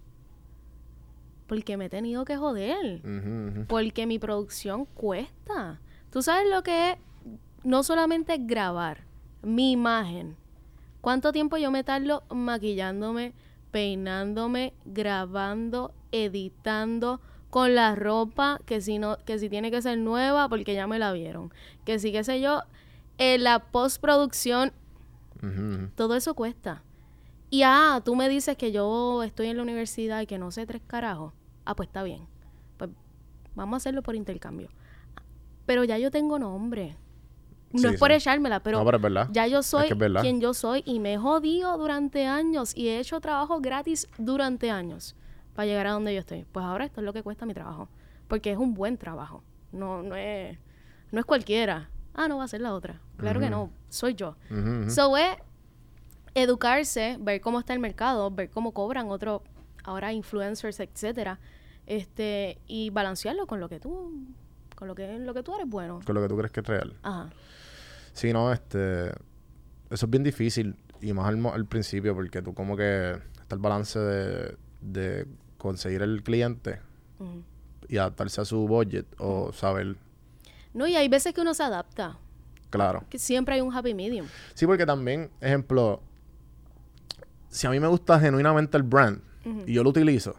Porque 1.47 1.77
me 1.77 1.87
he 1.87 1.91
tenido 1.91 2.25
que 2.25 2.37
joder. 2.37 3.03
Porque 3.67 4.07
mi 4.07 4.19
producción 4.19 4.85
cuesta. 4.85 5.81
Tú 6.11 6.23
sabes 6.23 6.49
lo 6.51 6.63
que 6.63 6.93
es 6.93 6.97
no 7.65 7.83
solamente 7.83 8.37
grabar 8.39 9.05
mi 9.43 9.73
imagen. 9.73 10.37
¿Cuánto 11.01 11.33
tiempo 11.33 11.57
yo 11.57 11.71
me 11.71 11.83
tardo 11.83 12.23
maquillándome, 12.31 13.33
peinándome, 13.71 14.75
grabando, 14.85 15.93
editando 16.13 17.21
con 17.51 17.75
la 17.75 17.95
ropa 17.95 18.61
que 18.65 18.81
si 18.81 18.99
no 18.99 19.19
que 19.25 19.39
si 19.39 19.49
tiene 19.49 19.71
que 19.71 19.83
ser 19.83 19.99
nueva 19.99 20.49
porque 20.49 20.75
ya 20.75 20.87
me 20.87 20.99
la 20.99 21.13
vieron, 21.13 21.53
que 21.85 21.99
si 21.99 22.13
qué 22.13 22.25
sé 22.25 22.41
yo, 22.41 22.63
en 23.19 23.45
la 23.45 23.59
postproducción 23.59 24.73
todo 25.95 26.17
eso 26.17 26.35
cuesta. 26.35 26.83
Y 27.49 27.63
ah, 27.65 28.03
tú 28.05 28.15
me 28.15 28.29
dices 28.29 28.57
que 28.57 28.73
yo 28.73 29.23
estoy 29.23 29.49
en 29.49 29.57
la 29.57 29.63
universidad 29.63 30.21
y 30.21 30.27
que 30.27 30.39
no 30.39 30.51
sé 30.51 30.67
tres 30.67 30.83
carajos. 30.87 31.33
Ah, 31.65 31.75
pues 31.75 31.89
está 31.89 32.03
bien. 32.03 32.27
Pues 32.77 32.91
vamos 33.55 33.75
a 33.75 33.77
hacerlo 33.79 34.03
por 34.03 34.15
intercambio. 34.15 34.69
Pero 35.67 35.85
ya 35.85 35.99
yo 35.99 36.11
tengo 36.11 36.39
nombre. 36.39 36.97
No 37.73 37.79
Sí, 37.81 37.87
es 37.95 37.99
por 38.01 38.11
sí. 38.11 38.17
echármela, 38.17 38.61
pero, 38.63 38.83
No, 38.83 39.33
ya 39.33 39.47
yo 39.47 39.63
soy 39.63 39.87
que 39.87 39.93
es 39.93 39.99
verdad. 39.99 40.23
quien 40.23 40.41
yo 40.41 40.55
soy 40.55 40.83
y 40.85 40.99
me 40.99 41.15
he 41.15 41.19
jodido 41.19 41.77
durante 41.79 42.27
años 42.27 42.77
y 42.77 42.89
he 42.89 42.99
hecho 42.99 43.21
trabajo 43.21 43.61
gratis 43.61 44.09
durante 44.19 44.71
años 44.73 45.15
para 45.55 45.67
llegar 45.67 45.87
a 45.87 45.93
donde 45.93 46.13
yo 46.13 46.21
estoy. 46.21 46.45
Pues 46.51 46.65
ahora 46.67 46.85
esto 46.85 47.01
es 47.01 47.05
lo 47.05 47.13
que 47.13 47.23
cuesta 47.23 47.47
mi 47.47 47.55
trabajo. 47.55 47.89
Porque 48.27 48.51
es 48.51 48.59
un 48.59 48.75
buen 48.75 48.97
trabajo. 48.99 49.43
No, 49.73 50.03
no 50.03 50.17
es, 50.17 50.59
no 51.13 51.21
es 51.21 51.25
cualquiera. 51.27 51.91
Ah, 52.15 52.27
no 52.27 52.39
va 52.39 52.45
a 52.45 52.49
ser 52.49 52.61
la 52.61 52.75
otra. 52.75 53.01
Claro 53.17 53.39
que 53.39 53.51
no. 53.51 53.71
Soy 53.89 54.15
yo. 54.15 54.37
Ujú. 54.51 54.91
So 54.91 55.17
es 55.17 55.37
educarse, 56.35 57.17
ver 57.21 57.41
cómo 57.41 57.59
está 57.61 57.73
el 57.73 57.79
mercado, 57.81 58.31
ver 58.31 58.51
cómo 58.51 58.73
cobran 58.73 59.09
otros, 59.11 59.43
ahora 59.85 60.13
influencers, 60.13 60.81
etcétera, 60.81 61.39
este, 61.87 62.59
y 62.67 62.91
balancearlo 62.91 63.47
con 63.47 63.61
lo 63.61 63.69
que 63.69 63.81
tú, 63.81 64.27
con 64.77 64.89
lo 64.89 64.95
que, 64.95 65.19
lo 65.19 65.35
que 65.35 65.43
tú 65.43 65.55
eres 65.55 65.69
bueno. 65.69 66.01
Con 66.05 66.15
lo 66.15 66.23
que 66.23 66.29
tú 66.29 66.37
crees 66.37 66.53
que 66.53 66.61
es 66.61 66.67
real. 66.67 66.95
Ajá. 67.03 67.31
Sí, 68.13 68.33
no, 68.33 68.53
este... 68.53 69.11
Eso 69.91 70.07
es 70.07 70.11
bien 70.11 70.23
difícil. 70.23 70.77
Y 71.01 71.13
más 71.13 71.27
al, 71.27 71.67
principio, 71.67 72.15
porque 72.15 72.43
tú 72.43 72.55
como 72.55 72.77
que... 72.77 73.19
Está 73.41 73.55
el 73.57 73.61
balance 73.61 73.99
de, 73.99 74.57
de 74.81 75.27
conseguir 75.59 76.03
el 76.03 76.23
cliente 76.23 76.81
y 77.89 77.99
adaptarse 77.99 78.41
a 78.41 78.45
su 78.45 78.67
budget 78.67 79.07
o 79.19 79.53
saber... 79.53 79.97
No, 80.73 80.87
y 80.87 80.95
hay 80.95 81.09
veces 81.09 81.35
que 81.35 81.41
uno 81.41 81.53
se 81.55 81.65
adapta, 81.65 82.17
Claro. 82.71 83.05
que 83.11 83.19
siempre 83.19 83.57
hay 83.57 83.61
un 83.61 83.75
happy 83.75 83.93
medium. 83.95 84.27
Sí, 84.55 84.67
porque 84.67 84.87
también, 84.87 85.31
ejemplo... 85.41 86.01
Si 87.49 87.67
a 87.67 87.71
mí 87.71 87.81
me 87.81 87.89
gusta 87.89 88.21
genuinamente 88.21 88.77
el 88.77 88.85
brand 88.85 89.21
y 89.67 89.73
yo 89.73 89.83
lo 89.83 89.91
utilizo, 89.91 90.37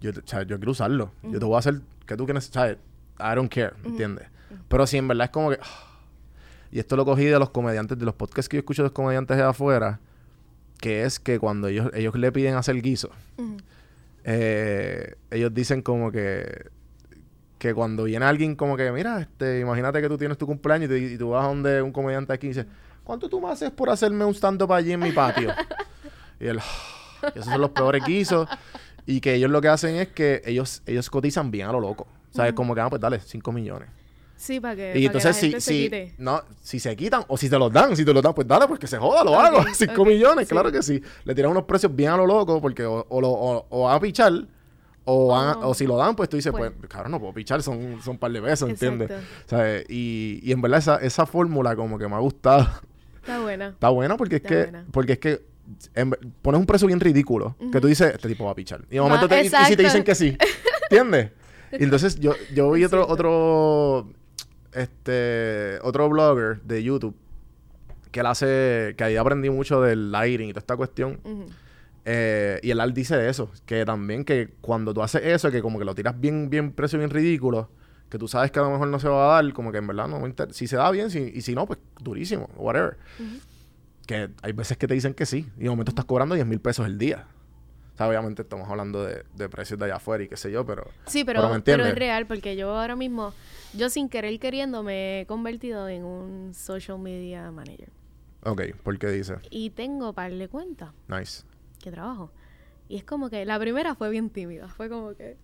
yo, 0.00 0.10
o 0.10 0.26
sea, 0.26 0.42
yo 0.42 0.58
quiero 0.58 0.72
usarlo. 0.72 1.12
Yo 1.22 1.38
te 1.38 1.44
voy 1.46 1.54
a 1.54 1.60
hacer 1.60 1.80
que 2.06 2.16
tú 2.16 2.26
quieres, 2.26 2.44
¿sabes? 2.44 2.76
I 3.18 3.34
don't 3.34 3.50
care, 3.50 3.72
¿entiendes? 3.82 4.28
Pero 4.68 4.86
si 4.86 4.98
en 4.98 5.08
verdad 5.08 5.24
es 5.24 5.30
como 5.30 5.50
que... 5.50 5.58
ah, 5.62 5.93
y 6.74 6.78
esto 6.80 6.96
lo 6.96 7.04
cogí 7.06 7.24
de 7.24 7.38
los 7.38 7.48
comediantes, 7.50 7.98
de 7.98 8.04
los 8.04 8.14
podcasts 8.14 8.48
que 8.50 8.56
yo 8.56 8.58
escucho 8.58 8.82
de 8.82 8.88
los 8.88 8.92
comediantes 8.92 9.36
de 9.38 9.42
afuera, 9.44 10.00
que 10.80 11.04
es 11.04 11.18
que 11.18 11.38
cuando 11.38 11.68
ellos, 11.68 11.90
ellos 11.94 12.14
le 12.16 12.30
piden 12.32 12.56
hacer 12.56 12.82
guiso, 12.82 13.10
eh, 14.24 15.14
ellos 15.30 15.52
dicen 15.54 15.82
como 15.82 16.10
que 16.10 16.70
que 17.58 17.72
cuando 17.72 18.04
viene 18.04 18.26
alguien 18.26 18.56
como 18.56 18.76
que, 18.76 18.92
mira, 18.92 19.20
este, 19.22 19.60
imagínate 19.60 20.02
que 20.02 20.08
tú 20.08 20.18
tienes 20.18 20.36
tu 20.36 20.44
cumpleaños 20.46 20.90
y, 20.90 20.92
te- 20.92 21.12
y 21.14 21.16
tú 21.16 21.30
vas 21.30 21.44
a 21.46 21.48
donde 21.48 21.80
un 21.80 21.92
comediante 21.92 22.30
aquí 22.34 22.46
y 22.46 22.50
dices, 22.50 22.66
¿cuánto 23.04 23.26
tú 23.30 23.40
me 23.40 23.48
haces 23.50 23.70
por 23.70 23.88
hacerme 23.88 24.26
un 24.26 24.34
stand-up 24.34 24.70
allí 24.74 24.92
en 24.92 25.00
mi 25.00 25.12
patio? 25.12 25.48
y 26.40 26.46
él, 26.46 26.58
"Ah, 26.58 27.28
esos 27.34 27.46
son 27.46 27.60
los 27.62 27.70
peores 27.70 28.04
guisos. 28.04 28.46
Y 29.06 29.20
que 29.22 29.34
ellos 29.34 29.50
lo 29.50 29.62
que 29.62 29.68
hacen 29.68 29.96
es 29.96 30.08
que 30.08 30.42
ellos, 30.44 30.82
ellos 30.84 31.08
cotizan 31.08 31.50
bien 31.50 31.66
a 31.68 31.72
lo 31.72 31.80
loco. 31.80 32.06
¿Sabes? 32.30 32.52
Como 32.52 32.74
que, 32.74 32.80
ah, 32.82 32.90
pues 32.90 33.00
dale, 33.00 33.20
5 33.20 33.50
millones. 33.52 33.88
Sí, 34.36 34.60
para 34.60 34.74
que, 34.76 34.98
Y 34.98 35.06
entonces, 35.06 35.22
que 35.22 35.28
la 35.36 35.40
si, 35.40 35.46
gente 35.46 35.60
se 35.60 35.72
si, 35.72 35.82
quite. 35.84 36.14
no, 36.18 36.42
si 36.60 36.78
se 36.80 36.94
quitan 36.96 37.24
o 37.28 37.36
si 37.36 37.48
te 37.48 37.58
los 37.58 37.72
dan, 37.72 37.96
si 37.96 38.04
te 38.04 38.12
los 38.12 38.22
dan, 38.22 38.34
pues 38.34 38.46
dale, 38.46 38.66
pues 38.66 38.78
que 38.80 38.86
se 38.86 38.98
joda, 38.98 39.24
lo 39.24 39.38
hago. 39.38 39.58
Ok, 39.62 39.68
5 39.74 39.92
ok, 40.02 40.08
millones, 40.08 40.48
sí. 40.48 40.52
claro 40.54 40.70
que 40.72 40.82
sí. 40.82 41.00
Le 41.24 41.34
tiran 41.34 41.50
unos 41.52 41.64
precios 41.64 41.94
bien 41.94 42.10
a 42.10 42.16
lo 42.16 42.26
loco 42.26 42.60
porque 42.60 42.84
o, 42.84 43.06
o, 43.08 43.20
lo, 43.20 43.30
o, 43.30 43.66
o 43.70 43.84
van 43.84 43.96
a 43.96 44.00
pichar 44.00 44.32
o, 45.06 45.28
van 45.28 45.48
a- 45.48 45.58
Oh. 45.58 45.70
o 45.70 45.74
si 45.74 45.86
lo 45.86 45.96
dan, 45.96 46.16
pues 46.16 46.28
tú 46.28 46.36
dices, 46.36 46.50
pues, 46.50 46.72
Pues. 46.78 46.88
cabrón, 46.90 47.12
no 47.12 47.20
puedo 47.20 47.32
pichar, 47.32 47.62
son, 47.62 48.00
son 48.02 48.12
un 48.12 48.18
par 48.18 48.32
de 48.32 48.42
pesos, 48.42 48.68
¿entiendes? 48.68 49.10
Y, 49.88 50.40
y 50.42 50.50
en 50.52 50.60
verdad 50.60 50.78
esa, 50.78 50.96
esa 50.96 51.26
fórmula 51.26 51.76
como 51.76 51.98
que 51.98 52.08
me 52.08 52.14
ha 52.14 52.20
gustado. 52.20 52.66
Está 53.16 53.40
buena. 53.40 53.68
Está 53.68 53.88
buena 53.90 54.16
porque 54.16 54.36
es 54.36 54.42
que, 54.42 54.62
buena. 54.62 54.84
porque 54.90 55.12
es 55.14 55.18
que 55.18 55.42
en 55.94 56.10
pones 56.42 56.58
un 56.60 56.66
precio 56.66 56.86
bien 56.86 57.00
ridículo 57.00 57.56
que 57.72 57.80
tú 57.80 57.86
dices, 57.88 58.12
este 58.14 58.28
tipo 58.28 58.44
va 58.44 58.50
a 58.50 58.54
pichar. 58.54 58.82
Y 58.90 58.94
de 58.96 59.00
momento 59.00 59.28
te, 59.28 59.42
y- 59.42 59.46
y 59.46 59.50
si 59.66 59.76
te 59.76 59.82
dicen 59.82 60.04
que 60.04 60.14
sí, 60.14 60.36
¿entiendes? 60.90 61.30
Y 61.72 61.84
entonces 61.84 62.18
yo, 62.20 62.34
yo 62.54 62.70
vi 62.72 62.84
otro, 62.84 63.06
otro, 63.08 64.08
este, 64.74 65.78
otro 65.82 66.08
blogger 66.08 66.60
de 66.62 66.82
YouTube 66.82 67.16
que 68.14 68.20
él 68.20 68.26
hace, 68.26 68.94
que 68.96 69.02
ahí 69.02 69.16
aprendí 69.16 69.50
mucho 69.50 69.80
del 69.80 70.12
lighting 70.12 70.48
y 70.48 70.52
toda 70.52 70.60
esta 70.60 70.76
cuestión. 70.76 71.18
Ujú. 71.24 71.46
Eh, 72.04 72.60
y 72.62 72.70
él 72.70 72.94
dice 72.94 73.28
eso, 73.28 73.50
que 73.66 73.84
también 73.84 74.24
que 74.24 74.50
cuando 74.60 74.94
tú 74.94 75.02
haces 75.02 75.22
eso, 75.24 75.50
que 75.50 75.60
como 75.60 75.78
que 75.78 75.84
lo 75.84 75.94
tiras 75.94 76.18
bien, 76.20 76.48
bien 76.48 76.72
precio, 76.72 76.98
bien 76.98 77.10
ridículo, 77.10 77.70
que 78.08 78.18
tú 78.18 78.28
sabes 78.28 78.52
que 78.52 78.60
a 78.60 78.62
lo 78.62 78.70
mejor 78.70 78.86
no 78.88 79.00
se 79.00 79.08
va 79.08 79.38
a 79.38 79.42
dar, 79.42 79.52
como 79.52 79.72
que 79.72 79.78
en 79.78 79.86
verdad 79.88 80.06
no 80.06 80.20
me 80.20 80.32
Si 80.52 80.68
se 80.68 80.76
da 80.76 80.90
bien, 80.92 81.10
si, 81.10 81.32
y 81.34 81.40
si 81.40 81.54
no, 81.56 81.66
pues 81.66 81.80
durísimo, 82.00 82.48
whatever. 82.56 82.98
Que 84.06 84.30
hay 84.42 84.52
veces 84.52 84.76
que 84.76 84.86
te 84.86 84.94
dicen 84.94 85.14
que 85.14 85.26
sí, 85.26 85.48
y 85.56 85.64
de 85.64 85.70
momento 85.70 85.90
estás 85.90 86.04
cobrando 86.04 86.36
10 86.36 86.46
mil 86.46 86.60
pesos 86.60 86.86
el 86.86 86.98
día. 86.98 87.26
O 87.94 87.96
sea, 87.96 88.08
obviamente 88.08 88.42
estamos 88.42 88.68
hablando 88.68 89.04
de, 89.04 89.24
de 89.34 89.48
precios 89.48 89.78
de 89.78 89.84
allá 89.86 89.96
afuera 89.96 90.24
y 90.24 90.28
qué 90.28 90.36
sé 90.36 90.50
yo, 90.50 90.66
pero... 90.66 90.84
Sí, 91.06 91.24
Pero 91.24 91.40
pero, 91.40 91.42
me 91.54 91.60
pero, 91.60 91.74
entiendes. 91.84 91.86
es 91.88 91.94
real 91.98 92.26
porque 92.26 92.56
yo 92.56 92.76
ahora 92.76 92.96
mismo, 92.96 93.32
yo 93.72 93.88
sin 93.88 94.08
querer 94.08 94.38
queriendo 94.40 94.82
me 94.82 95.20
he 95.20 95.26
convertido 95.26 95.88
en 95.88 96.04
un 96.04 96.54
social 96.54 96.98
media 96.98 97.50
manager. 97.52 97.90
Ok, 98.42 98.62
¿por 98.82 98.98
qué 98.98 99.08
dice? 99.08 99.36
Y 99.50 99.70
tengo 99.70 100.12
par 100.12 100.32
de 100.32 100.48
cuentas 100.48 100.90
Nice. 101.08 101.44
que 101.80 101.90
trabajo. 101.92 102.30
Y 102.88 102.96
es 102.96 103.04
como 103.04 103.30
que 103.30 103.44
la 103.46 103.58
primera 103.60 103.94
fue 103.94 104.10
bien 104.10 104.28
tímida. 104.28 104.68
Fue 104.68 104.88
como 104.88 105.14
que... 105.14 105.36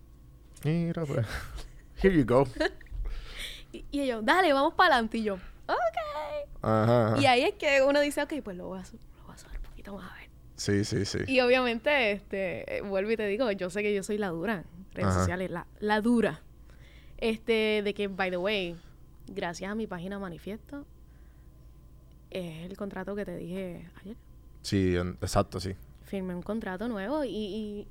Mira, 0.65 1.05
pues... 1.05 1.25
Here 2.03 2.15
you 2.17 2.25
go. 2.25 2.45
Y, 3.73 3.85
y 3.89 4.01
ellos, 4.01 4.25
dale, 4.25 4.51
vamos 4.51 4.73
para 4.73 4.95
adelante. 4.95 5.17
Y 5.19 5.23
yo, 5.23 5.35
ok. 5.35 5.39
Ajá. 6.61 7.07
ajá. 7.11 7.21
Y 7.21 7.25
ahí 7.25 7.43
es 7.43 7.53
que 7.53 7.81
uno 7.81 8.01
dice, 8.01 8.21
ok, 8.21 8.33
pues 8.43 8.57
lo 8.57 8.67
voy 8.67 8.79
a, 8.79 8.81
lo 8.81 9.23
voy 9.25 9.33
a 9.33 9.37
subir 9.37 9.55
un 9.57 9.63
poquito 9.63 9.93
más 9.95 10.11
a 10.11 10.15
ver. 10.15 10.20
Sí, 10.61 10.83
sí, 10.85 11.05
sí. 11.05 11.17
Y 11.27 11.39
obviamente, 11.39 12.11
este, 12.11 12.77
eh, 12.77 12.81
vuelvo 12.81 13.09
y 13.09 13.17
te 13.17 13.25
digo, 13.25 13.51
yo 13.51 13.71
sé 13.71 13.81
que 13.81 13.95
yo 13.95 14.03
soy 14.03 14.19
la 14.19 14.27
dura 14.29 14.63
redes 14.93 15.07
Ajá. 15.09 15.19
sociales, 15.21 15.49
la, 15.49 15.65
la 15.79 16.01
dura. 16.01 16.41
Este, 17.17 17.81
de 17.83 17.93
que, 17.95 18.07
by 18.07 18.29
the 18.29 18.37
way, 18.37 18.75
gracias 19.27 19.71
a 19.71 19.75
mi 19.75 19.87
página 19.87 20.19
Manifiesto, 20.19 20.85
es 22.29 22.65
el 22.69 22.77
contrato 22.77 23.15
que 23.15 23.25
te 23.25 23.35
dije 23.37 23.89
ayer. 24.01 24.17
Sí, 24.61 24.95
en- 24.95 25.17
exacto, 25.21 25.59
sí. 25.59 25.73
Firmé 26.03 26.35
un 26.35 26.41
contrato 26.43 26.87
nuevo 26.87 27.23
y, 27.23 27.29
y 27.35 27.87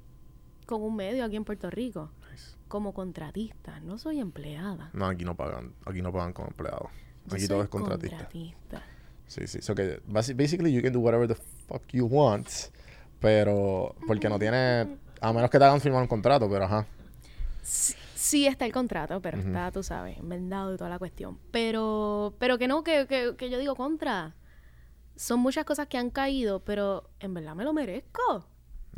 con 0.67 0.83
un 0.83 0.95
medio 0.95 1.25
aquí 1.25 1.37
en 1.37 1.45
Puerto 1.45 1.71
Rico, 1.71 2.13
Nice. 2.31 2.55
como 2.69 2.95
contratista, 2.95 3.81
no 3.81 3.99
soy 3.99 4.21
empleada. 4.21 4.91
No, 4.93 5.07
aquí 5.07 5.25
no 5.25 5.37
pagan. 5.37 5.75
Aquí 5.87 6.03
no 6.03 6.13
pagan 6.13 6.33
como 6.33 6.49
empleados. 6.49 6.89
Yo 7.27 7.33
Aquí 7.35 7.41
soy 7.41 7.49
todo 7.49 7.63
es 7.65 7.69
contratista. 7.69 8.17
contratista. 8.17 8.83
Sí, 9.27 9.47
sí. 9.47 9.61
So 9.63 9.75
que 9.75 10.03
basi- 10.09 10.37
basically 10.37 10.73
you 10.73 10.83
can 10.83 10.93
do 10.93 11.01
whatever 11.01 11.27
the 11.29 11.37
fuck 11.71 11.87
you 11.93 12.07
want. 12.07 12.49
Pero 13.21 13.95
porque 14.07 14.29
no 14.29 14.39
tiene... 14.39 14.99
A 15.21 15.33
menos 15.33 15.51
que 15.51 15.59
te 15.59 15.65
hagan 15.65 15.81
firmar 15.81 16.03
un 16.03 16.09
contrato, 16.09 16.49
pero 16.49 16.65
ajá. 16.65 16.87
Sí, 17.63 17.95
sí 18.15 18.47
está 18.47 18.65
el 18.65 18.73
contrato, 18.73 19.21
pero 19.21 19.39
está, 19.39 19.71
tú 19.71 19.83
sabes, 19.83 20.17
enmendado 20.19 20.75
y 20.75 20.79
toda 20.79 20.89
la 20.89 20.99
cuestión. 20.99 21.39
Pero, 21.51 22.35
pero 22.39 22.57
que 22.57 22.67
no, 22.67 22.83
que, 22.83 23.07
que, 23.07 23.37
que 23.37 23.51
yo 23.51 23.59
digo 23.59 23.77
contra. 23.77 24.35
Son 25.17 25.39
muchas 25.41 25.67
cosas 25.67 25.87
que 25.89 25.99
han 25.99 26.09
caído, 26.09 26.61
pero 26.61 27.11
en 27.21 27.35
verdad 27.35 27.55
me 27.55 27.65
lo 27.65 27.75
merezco. 27.75 28.47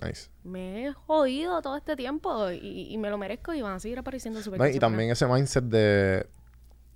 Nice. 0.00 0.30
Me 0.44 0.86
he 0.86 0.92
jodido 0.92 1.60
todo 1.60 1.76
este 1.76 1.96
tiempo 1.96 2.52
y, 2.52 2.92
y 2.92 2.98
me 2.98 3.10
lo 3.10 3.18
merezco 3.18 3.52
y 3.52 3.62
van 3.62 3.74
a 3.74 3.80
seguir 3.80 3.98
apareciendo 3.98 4.40
super 4.40 4.60
No, 4.60 4.68
y 4.68 4.78
también 4.78 5.10
ese 5.10 5.26
mindset 5.26 5.64
de... 5.64 6.26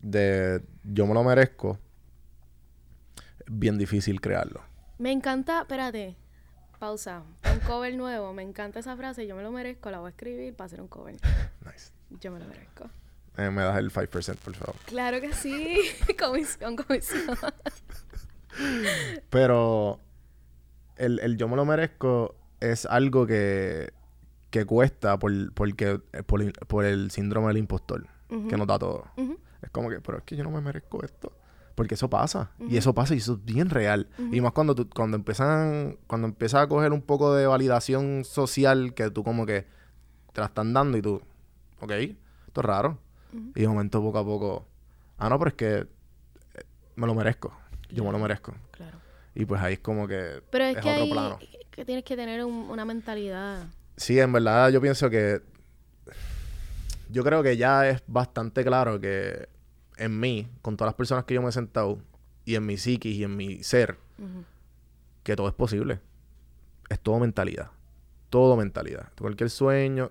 De 0.01 0.63
yo 0.85 1.07
me 1.07 1.15
lo 1.15 1.25
merezco. 1.25 1.79
es 3.41 3.47
Bien 3.49 3.77
difícil 3.77 4.21
crearlo. 4.21 4.63
Me 4.99 5.13
encanta, 5.13 5.61
espérate, 5.63 6.17
Pausa. 6.79 7.23
Un 7.53 7.61
cover 7.61 7.95
nuevo. 7.97 8.33
Me 8.33 8.43
encanta 8.43 8.81
esa 8.81 8.97
frase. 8.97 9.27
Yo 9.27 9.37
me 9.37 9.43
lo 9.43 9.51
merezco. 9.53 9.91
La 9.91 9.99
voy 9.99 10.07
a 10.09 10.11
escribir 10.11 10.55
para 10.55 10.67
hacer 10.67 10.81
un 10.81 10.89
cover. 10.89 11.17
Nice. 11.65 11.91
Yo 12.21 12.31
me 12.31 12.39
lo 12.39 12.47
merezco. 12.47 12.89
Eh, 13.37 13.51
me 13.51 13.63
das 13.63 13.77
el 13.79 13.91
5%, 13.93 14.37
por 14.39 14.55
favor. 14.55 14.77
Claro 14.87 15.21
que 15.21 15.33
sí. 15.33 15.79
comisión, 16.19 16.77
comisión. 16.77 17.37
Pero 19.31 20.01
el, 20.97 21.19
el 21.21 21.37
yo 21.37 21.49
me 21.49 21.57
lo 21.57 21.65
merezco 21.67 22.35
es 22.61 22.87
algo 22.87 23.27
que, 23.27 23.93
que 24.51 24.65
cuesta 24.65 25.19
por, 25.19 25.53
porque, 25.53 26.01
eh, 26.13 26.23
por, 26.23 26.41
el- 26.41 26.53
por 26.53 26.85
el 26.87 27.11
síndrome 27.11 27.49
del 27.49 27.59
impostor 27.59 28.07
que 28.49 28.57
nos 28.57 28.67
da 28.67 28.79
todo. 28.79 29.05
Es 29.63 29.71
como 29.71 29.89
que, 29.91 30.01
pero 30.01 30.19
es 30.19 30.25
que 30.25 30.37
yo 30.37 30.45
no 30.45 30.51
me 30.51 30.61
merezco 30.61 31.05
esto. 31.05 31.33
Porque 31.77 31.95
eso 31.95 32.11
pasa. 32.11 32.51
Y 32.69 32.77
eso 32.79 32.93
pasa 32.95 33.15
y 33.15 33.19
eso 33.19 33.35
es 33.35 33.45
bien 33.45 33.71
real. 33.71 34.09
Y 34.33 34.41
más 34.41 34.51
cuando 34.53 34.75
tú, 34.75 34.89
cuando 34.89 35.17
empiezan, 35.17 35.99
cuando 36.09 36.27
empiezas 36.27 36.63
a 36.63 36.67
coger 36.69 36.93
un 36.93 37.03
poco 37.03 37.33
de 37.35 37.47
validación 37.47 38.25
social 38.25 38.95
que 38.95 39.11
tú 39.11 39.23
como 39.23 39.47
que 39.47 39.67
te 40.33 40.41
la 40.41 40.47
están 40.49 40.73
dando 40.73 40.97
y 40.99 41.03
tú, 41.03 41.23
ok, 41.81 41.91
esto 41.93 42.61
es 42.61 42.65
raro. 42.65 42.99
Y 43.55 43.61
de 43.61 43.69
momento 43.69 44.01
poco 44.03 44.19
a 44.19 44.25
poco, 44.25 44.67
ah, 45.19 45.29
no, 45.29 45.39
pero 45.39 45.51
es 45.51 45.55
que 45.55 45.75
eh, 45.77 45.87
me 46.97 47.07
lo 47.07 47.15
merezco. 47.15 47.53
Yo 47.91 48.03
me 48.05 48.11
lo 48.11 48.19
merezco. 48.19 48.55
Claro. 48.73 48.99
Y 49.35 49.45
pues 49.45 49.61
ahí 49.61 49.75
es 49.75 49.81
como 49.81 50.09
que 50.09 50.43
Pero 50.51 50.65
es, 50.65 50.77
es 50.77 50.83
que, 50.83 50.89
otro 50.91 51.03
ahí- 51.05 51.13
plano. 51.13 51.39
que 51.71 51.85
tienes 51.85 52.05
que 52.05 52.17
tener 52.17 52.43
un- 52.43 52.71
una 52.71 52.87
mentalidad. 52.87 53.67
Sí, 53.99 54.19
en 54.19 54.33
verdad 54.33 54.71
yo 54.71 54.81
pienso 54.81 55.11
que 55.11 55.43
yo 57.11 57.23
creo 57.23 57.43
que 57.43 57.57
ya 57.57 57.89
es 57.89 58.03
bastante 58.07 58.65
claro 58.65 58.99
que 59.01 59.49
en 59.97 60.19
mí, 60.21 60.49
con 60.63 60.77
todas 60.77 60.89
las 60.91 60.95
personas 60.97 61.25
que 61.25 61.35
yo 61.35 61.43
me 61.43 61.49
he 61.49 61.53
sentado 61.53 61.99
y 62.45 62.55
en 62.55 62.65
mi 62.67 62.77
psiquis 62.77 63.17
y 63.17 63.25
en 63.25 63.37
mi 63.37 63.63
ser, 63.63 63.97
que 65.23 65.35
todo 65.37 65.49
es 65.49 65.55
posible. 65.55 66.01
Es 66.89 67.01
todo 67.01 67.19
mentalidad. 67.19 67.71
Todo 68.31 68.57
mentalidad. 68.57 69.09
Cualquier 69.19 69.51
sueño, 69.51 70.11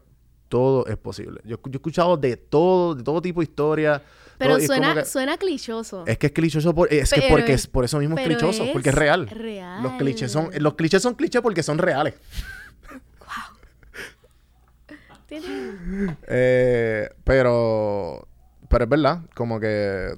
todo 0.49 0.85
es 0.87 0.97
posible. 0.97 1.41
Yo, 1.43 1.57
yo 1.63 1.71
he 1.71 1.75
escuchado 1.75 2.17
de 2.17 2.35
todo, 2.37 2.95
de 2.95 3.03
todo 3.03 3.21
tipo 3.21 3.39
de 3.39 3.45
historias. 3.45 4.01
Pero 4.37 4.57
todo- 4.57 4.65
suena, 4.65 4.93
que- 4.95 5.05
suena 5.05 5.37
clichoso. 5.37 6.03
Es 6.05 6.17
que 6.17 6.27
es 6.27 6.33
clichoso 6.33 6.75
por, 6.75 6.91
es 6.91 7.09
que 7.13 7.27
porque 7.29 7.53
es- 7.53 7.67
por 7.67 7.85
eso 7.85 7.99
mismo 7.99 8.17
es 8.17 8.25
clichoso, 8.25 8.65
porque 8.73 8.89
es 8.89 8.95
real. 8.95 9.27
real. 9.29 9.81
Los 9.83 9.93
clichés 9.93 10.31
son 10.31 10.49
los 10.59 10.73
clichés 10.75 11.01
son 11.01 11.15
clichés 11.15 11.41
porque 11.41 11.63
son 11.63 11.77
reales. 11.77 12.15
Tiene- 15.27 16.17
Eh, 16.27 17.09
pero 17.23 18.27
pero 18.75 18.83
es 18.83 18.89
verdad, 18.89 19.21
como 19.33 19.57
que 19.57 20.17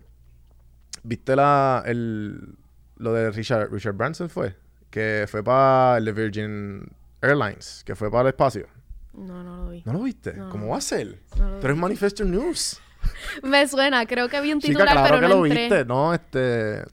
viste 1.04 1.36
la 1.36 1.84
el 1.86 2.58
lo 2.96 3.14
de 3.14 3.30
Richard 3.30 3.72
Richard 3.72 3.94
Branson 3.94 4.32
fue 4.32 4.56
que 4.90 5.28
fue 5.30 5.44
para 5.44 6.00
el 6.00 6.06
de 6.06 6.12
Virgin 6.12 6.92
Airlines, 7.22 7.84
que 7.86 7.96
fue 7.96 8.10
para 8.10 8.24
el 8.24 8.28
espacio. 8.30 8.66
No, 9.14 9.44
no 9.44 9.58
lo 9.58 9.70
vi. 9.70 9.84
¿No 9.86 9.94
lo 9.94 10.02
viste? 10.02 10.34
No. 10.34 10.50
¿Cómo 10.50 10.70
va 10.70 10.78
a 10.78 10.82
ser? 10.82 11.22
No 11.38 11.60
Tú 11.60 11.68
eres 11.68 11.78
Manifesto 11.78 12.26
News. 12.26 12.82
Me 13.44 13.68
suena, 13.68 14.08
creo 14.08 14.28
que 14.28 14.42
vi 14.42 14.54
un 14.54 14.60
Chica, 14.60 14.74
titular, 14.74 14.94
claro 14.94 15.08
pero 15.08 15.22
que 15.22 15.28
no 15.28 15.40
lo 15.42 15.46
entré. 15.46 15.62
viste. 15.62 15.86
No, 15.86 16.14
este... 16.16 16.84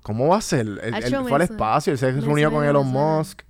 ¿Cómo 0.00 0.28
va 0.28 0.38
a 0.38 0.40
ser? 0.40 0.60
Él, 0.60 0.80
él 0.82 1.16
fue 1.28 1.34
al 1.34 1.42
espacio, 1.42 1.92
él 1.92 1.98
se 1.98 2.10
reunió 2.10 2.50
con 2.50 2.64
Elon. 2.64 2.86
Musk 2.86 3.42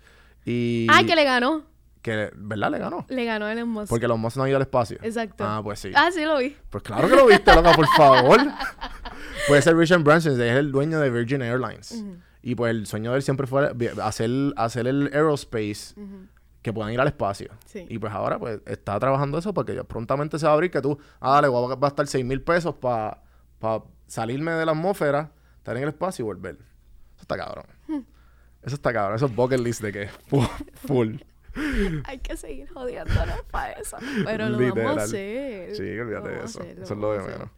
y... 0.44 0.88
Ah, 0.90 1.05
que 1.07 1.14
le 1.14 1.22
ganó. 1.22 1.62
Que, 2.07 2.30
¿Verdad? 2.36 2.70
Le 2.70 2.78
ganó. 2.78 3.04
Le 3.09 3.24
ganó 3.24 3.48
el 3.48 3.66
Musk. 3.66 3.88
Porque 3.88 4.04
Elon 4.07 4.20
Musk 4.20 4.36
no 4.36 4.44
ha 4.44 4.48
ido 4.48 4.57
al 4.57 4.62
espacio. 4.62 4.98
Exacto. 5.02 5.44
Ah, 5.44 5.61
pues 5.62 5.80
sí. 5.80 5.90
Ah, 5.94 6.11
sí 6.12 6.24
lo 6.24 6.38
vi. 6.38 6.57
Pues 6.70 6.84
claro 6.84 7.09
que 7.09 7.16
lo 7.16 7.26
viste, 7.26 7.52
loca, 7.52 7.72
por 7.72 7.88
favor. 7.88 8.40
Puede 9.48 9.61
ser 9.61 9.76
Richard 9.76 10.02
Branson, 10.02 10.32
es 10.32 10.38
el 10.38 10.70
dueño 10.70 11.00
de 11.00 11.11
Virgin 11.11 11.42
Airlines. 11.42 12.04
Y 12.42 12.54
pues 12.54 12.70
el 12.70 12.86
sueño 12.86 13.11
de 13.11 13.16
él 13.16 13.22
siempre 13.24 13.48
fue 13.48 13.72
hacer, 14.02 14.30
hacer 14.57 14.86
el 14.86 15.11
aerospace 15.12 15.96
que 16.62 16.72
puedan 16.72 16.92
ir 16.92 17.00
al 17.00 17.09
espacio. 17.09 17.50
Sí. 17.64 17.84
Y 17.88 17.98
pues 17.98 18.12
ahora 18.12 18.38
pues 18.38 18.61
está 18.66 18.98
trabajando 19.00 19.38
eso 19.38 19.52
porque 19.52 19.74
ya 19.74 19.82
prontamente 19.82 20.38
se 20.38 20.46
va 20.46 20.52
a 20.52 20.54
abrir 20.54 20.70
que 20.70 20.80
tú, 20.80 20.98
ah, 21.20 21.34
dale, 21.34 21.48
voy 21.48 21.72
a 21.72 21.76
gastar 21.76 22.07
6 22.07 22.24
mil 22.24 22.40
pesos 22.40 22.74
para 22.76 23.18
salirme 24.07 24.52
de 24.52 24.64
la 24.64 24.72
atmósfera, 24.72 25.32
estar 25.59 25.76
en 25.76 25.82
el 25.82 25.88
espacio 25.88 26.22
y 26.22 26.26
volver. 26.26 26.54
Eso 26.54 27.22
está 27.22 27.36
cabrón. 27.36 27.66
Eso 28.62 28.74
está 28.74 28.92
cabrón. 28.92 29.16
Eso 29.16 29.26
es 29.26 29.34
bucket 29.34 29.61
list 29.61 29.80
de 29.82 29.92
que 29.92 30.09
full. 30.86 31.16
Hay 32.04 32.18
que 32.18 32.36
seguir 32.36 32.68
jodiéndonos 32.68 33.42
para 33.50 33.72
eso. 33.72 33.96
Pero 34.24 34.48
lo 34.48 34.59
vamos 34.74 34.98
a 34.98 35.02
hacer. 35.02 35.74
Sí, 35.76 35.98
olvídate 35.98 36.28
de 36.28 36.44
eso. 36.44 36.61
hacer, 36.61 36.78
eso 36.80 36.94
es 36.94 37.00
lo 37.00 37.12
de 37.12 37.18
menos. 37.20 37.50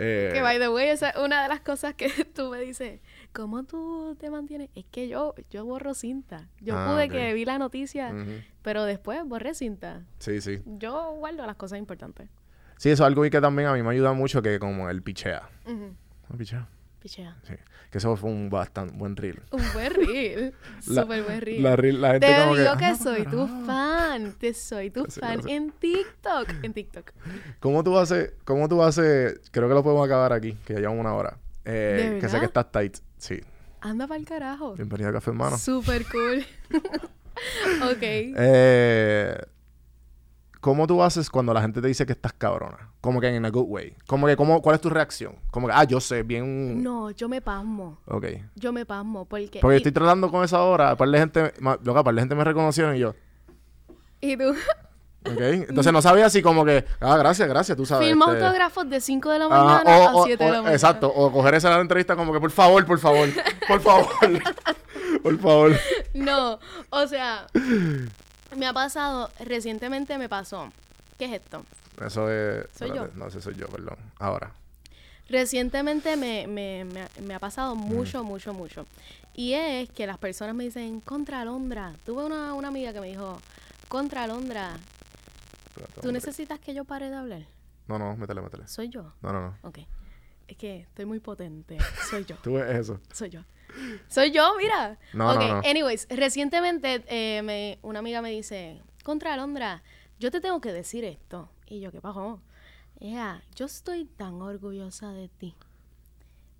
Eh, 0.00 0.30
Que 0.32 0.42
by 0.42 0.58
the 0.60 0.68
way, 0.68 0.88
esa 0.90 1.10
es 1.10 1.16
una 1.16 1.42
de 1.42 1.48
las 1.48 1.60
cosas 1.60 1.94
que 1.94 2.08
tú 2.34 2.50
me 2.50 2.60
dices, 2.60 3.00
¿cómo 3.32 3.64
tú 3.64 4.16
te 4.20 4.30
mantienes? 4.30 4.70
Es 4.76 4.84
que 4.90 5.08
yo, 5.08 5.34
yo 5.50 5.64
borro 5.64 5.92
cinta. 5.94 6.48
Yo 6.60 6.74
Ah, 6.76 6.88
pude 6.92 7.08
que 7.08 7.32
vi 7.34 7.44
la 7.44 7.58
noticia, 7.58 8.14
pero 8.62 8.84
después 8.84 9.20
borré 9.24 9.54
cinta. 9.54 10.04
Sí, 10.20 10.40
sí. 10.40 10.60
Yo 10.66 11.14
guardo 11.18 11.44
las 11.46 11.56
cosas 11.56 11.78
importantes. 11.80 12.28
Sí, 12.76 12.90
eso 12.90 13.02
es 13.02 13.06
algo 13.08 13.22
que 13.22 13.40
también 13.40 13.66
a 13.68 13.72
mí 13.74 13.82
me 13.82 13.90
ayuda 13.90 14.12
mucho, 14.12 14.40
que 14.40 14.60
como 14.60 14.88
el 14.88 15.02
pichea. 15.02 15.48
Ujú. 15.66 15.94
¿El 16.30 16.36
pichea? 16.38 16.68
Pichea. 17.00 17.36
Sí. 17.44 17.54
Que 17.90 17.98
eso 17.98 18.16
fue 18.16 18.28
un 18.30 18.50
bastante 18.50 18.94
buen 18.96 19.16
reel. 19.16 19.40
Un 19.52 19.62
buen 19.72 19.94
reel. 19.94 20.54
Súper 20.80 21.22
buen 21.22 21.40
reel. 21.40 21.62
La, 21.62 21.76
reel- 21.76 22.00
la 22.00 22.10
gente 22.12 22.26
Te 22.26 22.36
como 22.36 22.56
digo 22.56 22.72
que... 22.72 22.78
que, 22.78 22.84
"Ah, 22.84 22.96
soy 22.96 23.24
tu 23.24 23.46
carajo". 23.46 23.64
fan. 23.66 24.32
Te 24.38 24.54
soy 24.54 24.90
tu 24.90 25.04
Sí, 25.08 25.20
fan 25.20 25.40
en 25.48 25.70
TikTok. 25.72 26.48
En 26.62 26.72
TikTok. 26.74 27.10
¿Cómo 27.60 27.82
tú 27.84 27.96
haces? 27.98 28.32
¿Cómo 28.44 28.68
tú 28.68 28.82
haces? 28.82 29.40
Creo 29.50 29.68
que 29.68 29.74
lo 29.74 29.82
podemos 29.82 30.04
acabar 30.04 30.32
aquí, 30.32 30.52
que 30.66 30.74
ya 30.74 30.80
llevamos 30.80 31.00
una 31.00 31.14
hora. 31.14 31.38
Eh, 31.64 32.12
¿De 32.14 32.20
que 32.20 32.28
sé 32.28 32.38
que 32.40 32.46
estás 32.46 32.70
tight. 32.72 32.96
Sí. 33.16 33.40
Anda 33.80 34.06
para 34.06 34.18
el 34.20 34.26
carajo. 34.26 34.74
Bienvenido 34.74 35.10
a 35.10 35.12
Café 35.12 35.30
Hermano. 35.30 35.56
Súper 35.56 36.04
cool. 36.06 36.44
ok. 37.82 38.02
Eh, 38.02 39.38
¿Cómo 40.60 40.86
tú 40.88 41.02
haces 41.02 41.30
cuando 41.30 41.54
la 41.54 41.60
gente 41.60 41.80
te 41.80 41.86
dice 41.86 42.04
que 42.04 42.12
estás 42.12 42.32
cabrona? 42.32 42.90
Como 43.00 43.20
que 43.20 43.28
en 43.28 43.44
a 43.44 43.50
good 43.50 43.66
way. 43.68 43.94
Como 44.06 44.26
que, 44.26 44.36
¿cómo, 44.36 44.60
¿cuál 44.60 44.74
es 44.74 44.80
tu 44.80 44.90
reacción? 44.90 45.36
Como 45.52 45.68
que, 45.68 45.72
ah, 45.76 45.84
yo 45.84 46.00
sé, 46.00 46.24
bien... 46.24 46.82
No, 46.82 47.10
yo 47.12 47.28
me 47.28 47.40
pasmo. 47.40 47.98
Ok. 48.06 48.26
Yo 48.56 48.72
me 48.72 48.84
pasmo 48.84 49.24
porque... 49.24 49.60
Porque 49.60 49.76
y, 49.76 49.78
estoy 49.78 49.92
tratando 49.92 50.30
con 50.30 50.44
eso 50.44 50.56
ahora. 50.56 50.96
Par 50.96 51.08
de 51.08 51.18
gente... 51.18 51.52
Loca, 51.84 52.02
par 52.02 52.14
de 52.14 52.20
gente 52.20 52.34
me 52.34 52.42
reconocieron 52.42 52.96
y 52.96 52.98
yo... 52.98 53.14
y 54.20 54.36
tú 54.36 54.54
Ok. 55.26 55.40
Entonces 55.40 55.92
no 55.92 56.02
sabía 56.02 56.26
así 56.26 56.42
como 56.42 56.64
que... 56.64 56.84
Ah, 57.00 57.16
gracias, 57.16 57.48
gracias. 57.48 57.76
Tú 57.76 57.86
sabes. 57.86 58.08
firma 58.08 58.26
este- 58.32 58.44
autógrafos 58.44 58.90
de 58.90 59.00
5 59.00 59.30
de 59.30 59.38
la 59.38 59.44
Ajá, 59.46 59.64
mañana 59.64 59.96
o- 59.98 60.08
a 60.08 60.14
o- 60.16 60.24
7 60.24 60.42
de 60.44 60.50
la 60.50 60.56
mañana. 60.58 60.74
Exacto. 60.74 61.12
O 61.14 61.30
coger 61.30 61.54
esa 61.54 61.70
la 61.70 61.80
entrevista 61.80 62.16
como 62.16 62.32
que, 62.32 62.40
por 62.40 62.50
favor, 62.50 62.84
por 62.84 62.98
favor. 62.98 63.28
Por 63.68 63.80
favor. 63.80 64.08
por 65.22 65.38
favor. 65.38 65.72
No, 66.14 66.58
o 66.90 67.06
sea, 67.06 67.46
me 68.56 68.66
ha 68.66 68.72
pasado, 68.72 69.30
recientemente 69.40 70.18
me 70.18 70.28
pasó. 70.28 70.70
¿Qué 71.18 71.26
es 71.26 71.32
esto? 71.32 71.64
Eso 72.04 72.30
es... 72.30 72.66
Soy 72.76 72.88
yo. 72.94 73.08
No, 73.14 73.26
ese 73.26 73.40
soy 73.40 73.54
yo, 73.56 73.66
perdón. 73.68 73.96
Ahora. 74.18 74.52
Recientemente 75.28 76.16
me, 76.16 76.46
me, 76.46 76.84
me, 76.84 77.02
ha- 77.02 77.08
me 77.22 77.34
ha 77.34 77.38
pasado 77.38 77.74
Mm. 77.74 77.80
mucho, 77.80 78.24
mucho, 78.24 78.54
mucho. 78.54 78.86
Y 79.34 79.52
es 79.52 79.90
que 79.90 80.06
las 80.06 80.18
personas 80.18 80.54
me 80.54 80.64
dicen, 80.64 81.00
contra 81.00 81.44
Londra. 81.44 81.94
Tuve 82.06 82.24
una, 82.24 82.54
una 82.54 82.68
amiga 82.68 82.92
que 82.92 83.00
me 83.00 83.08
dijo, 83.08 83.38
contra 83.88 84.26
Londra, 84.26 84.70
Espérate, 85.68 85.92
¿tú 85.94 86.00
hombre. 86.08 86.12
necesitas 86.14 86.58
que 86.60 86.72
yo 86.74 86.84
pare 86.84 87.10
de 87.10 87.16
hablar? 87.16 87.42
No, 87.86 87.98
no, 87.98 88.16
métele, 88.16 88.40
métele. 88.40 88.66
Soy 88.68 88.88
yo. 88.88 89.12
No, 89.22 89.32
no, 89.32 89.40
no. 89.40 89.56
Ok. 89.62 89.78
Es 90.48 90.56
que 90.56 90.80
estoy 90.80 91.04
muy 91.04 91.20
potente. 91.20 91.78
Soy 92.10 92.24
yo. 92.24 92.36
Tú 92.42 92.54
ves 92.54 92.74
eso. 92.74 93.00
Soy 93.12 93.30
yo. 93.30 93.44
Soy 94.08 94.30
yo, 94.32 94.54
mira. 94.56 94.98
No, 95.12 95.30
ok, 95.34 95.40
no, 95.40 95.48
no. 95.56 95.68
anyways, 95.68 96.08
recientemente 96.10 97.04
eh, 97.06 97.42
me- 97.42 97.78
una 97.82 97.98
amiga 98.00 98.22
me 98.22 98.30
dice, 98.30 98.82
contra 99.04 99.36
Londra, 99.36 99.82
yo 100.18 100.30
te 100.30 100.40
tengo 100.40 100.60
que 100.60 100.72
decir 100.72 101.04
esto. 101.04 101.50
Y 101.66 101.80
yo, 101.80 101.92
¿qué 101.92 102.00
pasó? 102.00 102.40
Ella, 102.98 103.42
yo 103.54 103.66
estoy 103.66 104.06
tan 104.06 104.40
orgullosa 104.40 105.12
de 105.12 105.28
ti. 105.28 105.54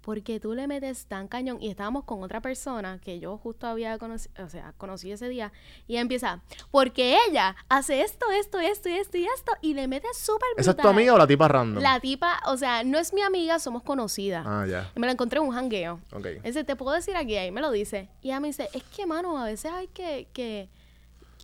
Porque 0.00 0.40
tú 0.40 0.54
le 0.54 0.66
metes 0.66 1.06
tan 1.06 1.28
cañón. 1.28 1.58
Y 1.60 1.68
estábamos 1.68 2.04
con 2.04 2.22
otra 2.22 2.40
persona 2.40 2.98
que 2.98 3.20
yo 3.20 3.36
justo 3.36 3.66
había 3.66 3.98
conocido, 3.98 4.44
o 4.44 4.48
sea, 4.48 4.72
conocí 4.78 5.12
ese 5.12 5.28
día. 5.28 5.52
Y 5.86 5.92
ella 5.94 6.00
empieza, 6.00 6.40
porque 6.70 7.18
ella 7.28 7.56
hace 7.68 8.00
esto, 8.02 8.30
esto, 8.30 8.58
esto 8.58 8.88
y 8.88 8.92
esto 8.94 9.18
y 9.18 9.26
esto. 9.26 9.52
Y 9.60 9.74
le 9.74 9.86
mete 9.86 10.08
súper 10.14 10.48
¿Esa 10.56 10.70
es 10.70 10.76
tu 10.76 10.82
brutal". 10.82 10.94
amiga 10.96 11.14
o 11.14 11.18
la 11.18 11.26
tipa 11.26 11.48
random? 11.48 11.82
La 11.82 12.00
tipa, 12.00 12.40
o 12.46 12.56
sea, 12.56 12.84
no 12.84 12.98
es 12.98 13.12
mi 13.12 13.20
amiga, 13.22 13.58
somos 13.58 13.82
conocidas. 13.82 14.44
Ah, 14.46 14.64
ya. 14.66 14.90
Me 14.94 15.06
la 15.06 15.12
encontré 15.12 15.40
en 15.40 15.46
un 15.46 15.52
jangueo. 15.52 16.00
Ok. 16.12 16.26
Ese, 16.42 16.64
te 16.64 16.74
puedo 16.76 16.94
decir 16.94 17.14
aquí, 17.16 17.36
ahí 17.36 17.50
me 17.50 17.60
lo 17.60 17.70
dice. 17.70 18.08
Y 18.22 18.28
ella 18.28 18.40
me 18.40 18.48
dice, 18.48 18.70
es 18.72 18.84
que, 18.84 19.04
mano, 19.04 19.36
a 19.38 19.44
veces 19.44 19.70
hay 19.72 19.88
que, 19.88 20.28
que, 20.32 20.68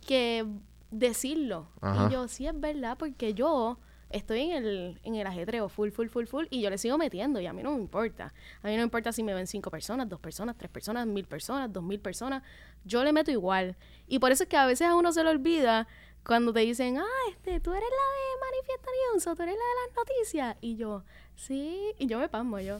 que 0.07 0.45
decirlo. 0.91 1.67
Ajá. 1.81 2.07
Y 2.09 2.13
yo, 2.13 2.27
sí, 2.27 2.47
es 2.47 2.59
verdad, 2.59 2.97
porque 2.97 3.33
yo 3.33 3.77
estoy 4.15 4.41
en 4.51 4.51
el, 4.65 4.99
en 5.03 5.15
el 5.15 5.27
ajetreo 5.27 5.67
full, 5.69 5.89
full, 5.89 6.07
full, 6.07 6.25
full, 6.25 6.45
y 6.49 6.61
yo 6.61 6.69
le 6.69 6.77
sigo 6.77 6.97
metiendo, 6.97 7.39
y 7.39 7.45
a 7.45 7.53
mí 7.53 7.61
no 7.61 7.71
me 7.71 7.81
importa. 7.81 8.33
A 8.61 8.67
mí 8.67 8.73
no 8.73 8.77
me 8.77 8.83
importa 8.83 9.11
si 9.11 9.23
me 9.23 9.33
ven 9.33 9.45
cinco 9.45 9.69
personas, 9.69 10.07
dos 10.07 10.19
personas, 10.19 10.55
tres 10.57 10.71
personas, 10.71 11.05
mil 11.05 11.25
personas, 11.25 11.71
dos 11.71 11.83
mil 11.83 11.99
personas. 11.99 12.41
Yo 12.85 13.03
le 13.03 13.11
meto 13.13 13.31
igual. 13.31 13.75
Y 14.07 14.19
por 14.19 14.31
eso 14.31 14.43
es 14.43 14.49
que 14.49 14.57
a 14.57 14.65
veces 14.65 14.87
a 14.87 14.95
uno 14.95 15.11
se 15.11 15.23
le 15.23 15.29
olvida 15.29 15.87
cuando 16.25 16.53
te 16.53 16.61
dicen, 16.61 16.97
ah, 16.97 17.05
este, 17.29 17.59
tú 17.59 17.71
eres 17.73 17.83
la 17.83 17.87
de 17.87 18.51
Manifiesta 18.51 18.89
News, 19.13 19.27
o 19.27 19.35
tú 19.35 19.43
eres 19.43 19.55
la 19.55 19.59
de 19.59 19.87
las 19.87 19.95
noticias. 19.97 20.57
Y 20.61 20.75
yo, 20.77 21.03
sí, 21.35 21.93
y 21.99 22.07
yo 22.07 22.17
me 22.17 22.29
pasmo, 22.29 22.59
yo. 22.59 22.79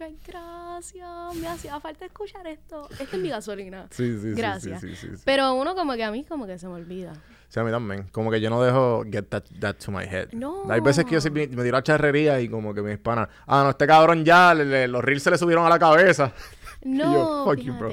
Ay, 0.00 0.18
gracias. 0.26 1.34
Me 1.36 1.46
hacía 1.46 1.78
falta 1.78 2.04
escuchar 2.06 2.44
esto. 2.48 2.88
Esta 2.98 3.04
es 3.16 3.22
mi 3.22 3.28
gasolina. 3.28 3.86
Sí, 3.92 4.14
sí, 4.14 4.20
sí, 4.20 4.34
Gracias. 4.34 4.80
sí, 4.80 4.96
sí, 4.96 5.16
sí. 5.16 5.22
Pero 5.24 5.54
uno 5.54 5.76
como 5.76 5.94
que 5.94 6.02
a 6.02 6.10
mí 6.10 6.24
como 6.24 6.44
que 6.44 6.58
se 6.58 6.66
me 6.66 6.74
olvida. 6.74 7.12
Sí, 7.52 7.60
a 7.60 7.64
mí 7.64 7.70
también. 7.70 8.04
Como 8.12 8.30
que 8.30 8.40
yo 8.40 8.48
no 8.48 8.62
dejo 8.62 9.02
get 9.12 9.24
that, 9.28 9.42
that 9.60 9.74
to 9.84 9.90
my 9.92 10.04
head. 10.04 10.28
No. 10.32 10.62
Hay 10.70 10.80
veces 10.80 11.04
que 11.04 11.20
yo 11.20 11.30
me, 11.30 11.46
me 11.48 11.62
tiro 11.62 11.76
a 11.76 11.82
charrería 11.82 12.40
y 12.40 12.48
como 12.48 12.72
que 12.72 12.80
mis 12.80 12.96
panas, 12.96 13.28
ah, 13.46 13.62
no, 13.64 13.70
este 13.70 13.86
cabrón 13.86 14.24
ya, 14.24 14.54
le- 14.54 14.64
le- 14.64 14.88
los 14.88 15.04
reels 15.04 15.22
se 15.22 15.30
le 15.30 15.36
subieron 15.36 15.66
a 15.66 15.68
la 15.68 15.78
cabeza. 15.78 16.32
No, 16.84 17.44
fuck 17.44 17.58
you, 17.58 17.74
bro. 17.74 17.90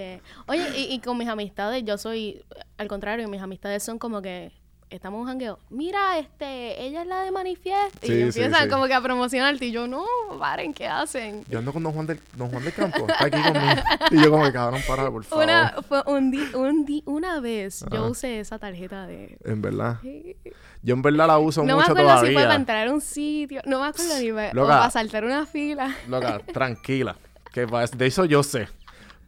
Oye, 0.48 0.68
y, 0.76 0.94
y 0.96 1.00
con 1.00 1.16
mis 1.16 1.28
amistades, 1.28 1.84
yo 1.86 1.96
soy, 2.00 2.44
al 2.80 2.88
contrario, 2.88 3.28
mis 3.28 3.40
amistades 3.40 3.84
son 3.84 4.00
como 4.00 4.20
que 4.24 4.52
estamos 4.90 5.18
en 5.18 5.22
un 5.22 5.28
jangueo. 5.28 5.60
Mira, 5.70 6.18
este, 6.20 6.82
ella 6.84 7.02
es 7.02 7.08
la 7.08 7.22
de 7.24 7.32
Manifiesto. 7.32 8.00
Sí, 8.08 8.14
y 8.14 8.22
empiezan 8.22 8.64
sí. 8.64 8.70
como 8.70 8.88
que 8.88 8.94
a 8.94 9.02
promocionarte. 9.02 9.66
Y 9.66 9.72
yo, 9.72 9.88
no, 9.88 10.06
paren, 10.40 10.74
¿qué 10.74 10.88
hacen? 10.88 11.44
Yo 11.50 11.60
ando 11.60 11.72
con 11.74 11.84
Don 11.84 11.94
Juan 11.94 12.08
del, 12.08 12.20
Don 12.36 12.50
Juan 12.50 12.64
del 12.64 12.74
Campo, 12.74 13.08
está 13.08 13.26
aquí 13.26 13.42
conmigo. 13.42 13.82
Y 14.12 14.22
yo 14.24 14.32
como 14.32 14.44
que, 14.46 14.54
cabrón, 14.54 14.82
para, 14.88 15.10
por 15.12 15.24
favor. 15.24 15.44
Una, 15.44 15.76
fue 15.88 16.02
un 16.08 16.32
di- 16.32 16.56
un 16.56 16.86
di- 16.86 17.04
una 17.06 17.40
vez 17.40 17.86
yo 17.92 18.00
Ajá. 18.00 18.10
usé 18.10 18.40
esa 18.40 18.58
tarjeta 18.60 19.06
de... 19.08 19.38
En 19.46 19.62
verdad. 19.62 20.00
Yo 20.82 20.94
en 20.96 21.02
verdad 21.02 21.28
la 21.28 21.40
uso 21.40 21.62
No 21.62 21.68
me 21.68 21.74
mucho 21.82 21.92
acuerdo 21.92 22.10
si 22.20 22.26
fue 22.26 22.34
para 22.34 22.46
todavía. 22.46 22.56
entrar 22.56 22.88
a 22.88 22.94
un 22.94 23.02
sitio, 23.02 23.62
no 23.66 23.82
me 23.82 23.88
acuerdo 23.88 24.18
ni 24.20 24.32
para, 24.32 24.52
o 24.52 24.54
Loca. 24.54 24.68
para 24.80 24.90
saltar 24.92 25.26
una 25.26 25.46
fila. 25.46 25.96
Loca, 26.08 26.40
tranquila. 26.54 27.16
Que 27.54 27.66
de 27.66 28.06
eso 28.06 28.26
yo 28.26 28.44
sé. 28.44 28.68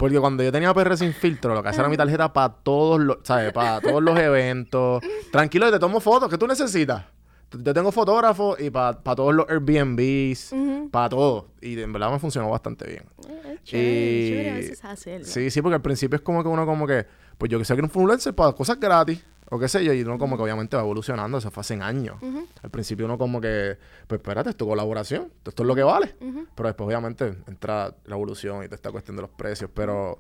Porque 0.02 0.20
cuando 0.20 0.42
yo 0.42 0.52
tenía 0.52 0.74
PR 0.74 0.98
sin 0.98 1.14
filtro, 1.14 1.54
lo 1.54 1.62
que 1.62 1.70
hacía 1.70 1.82
era 1.82 1.90
mi 1.90 1.96
tarjeta 1.96 2.34
para 2.34 2.52
todos 2.52 3.00
los, 3.00 3.18
¿sabes? 3.22 3.54
Para 3.54 3.80
todos 3.80 4.02
los 4.02 4.18
eventos. 4.18 5.04
Tranquilo, 5.32 5.72
te 5.72 5.78
tomo 5.78 6.00
fotos. 6.00 6.28
¿Qué 6.28 6.40
tú 6.40 6.48
necesitas? 6.48 7.06
Yo 7.52 7.72
tengo 7.72 7.92
fotógrafos 7.92 8.60
y 8.60 8.72
para 8.72 8.96
todos 8.96 9.36
los 9.36 9.46
Airbnbs, 9.48 10.56
para 10.90 11.08
todo. 11.08 11.50
Y 11.62 11.80
en 11.80 11.94
verdad 11.94 12.12
me 12.12 12.18
funcionó 12.18 12.50
bastante 12.50 12.88
bien. 12.88 13.04
Eh, 13.30 13.60
chévere, 13.64 14.28
chévere 14.28 14.50
a 14.50 14.56
veces 14.56 14.86
hacerlo. 14.86 15.28
Sí, 15.28 15.52
sí, 15.52 15.62
porque 15.62 15.76
al 15.76 15.84
principio 15.84 16.16
es 16.16 16.24
como 16.24 16.42
que 16.42 16.50
uno 16.50 16.66
como 16.66 16.88
que, 16.88 17.06
pues 17.38 17.52
yo 17.52 17.60
que 17.60 17.66
sé 17.66 17.76
que 17.76 17.82
un 17.82 17.86
influencer 17.86 18.34
para 18.34 18.54
cosas 18.54 18.80
gratis, 18.80 19.24
o 19.54 19.60
qué 19.60 19.68
sé 19.68 19.84
yo, 19.84 19.92
y 19.94 20.02
uno 20.02 20.18
como 20.18 20.38
que 20.38 20.44
obviamente 20.44 20.76
va 20.78 20.82
evolucionando, 20.82 21.38
eso 21.38 21.52
fue 21.52 21.62
hace 21.62 21.76
años. 21.76 22.16
Al 22.64 22.70
principio 22.72 23.06
uno 23.06 23.18
como 23.18 23.40
que, 23.42 23.78
pues 24.08 24.20
espérate, 24.20 24.50
esto 24.50 24.64
es 24.66 24.70
colaboración, 24.70 25.32
esto 25.46 25.62
es 25.64 25.68
lo 25.68 25.76
que 25.76 25.84
vale. 25.84 26.16
Pero 26.56 26.68
después 26.70 26.88
obviamente 26.88 27.36
entra 27.48 27.94
la 28.06 28.16
evolución 28.16 28.64
y 28.64 28.68
toda 28.68 28.76
esta 28.76 28.92
cuestión 28.92 29.18
de 29.18 29.22
los 29.24 29.32
precios, 29.32 29.70
pero, 29.74 30.20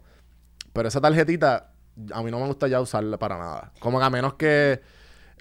pero 0.73 0.87
esa 0.89 0.99
tarjetita 1.01 1.71
a 2.13 2.23
mí 2.23 2.29
no 2.31 2.39
me 2.39 2.45
gusta 2.47 2.67
ya 2.67 2.79
usarla 2.81 3.17
para 3.17 3.37
nada. 3.37 3.71
Como 3.79 3.99
que 3.99 4.05
a 4.05 4.09
menos 4.09 4.33
que... 4.35 4.81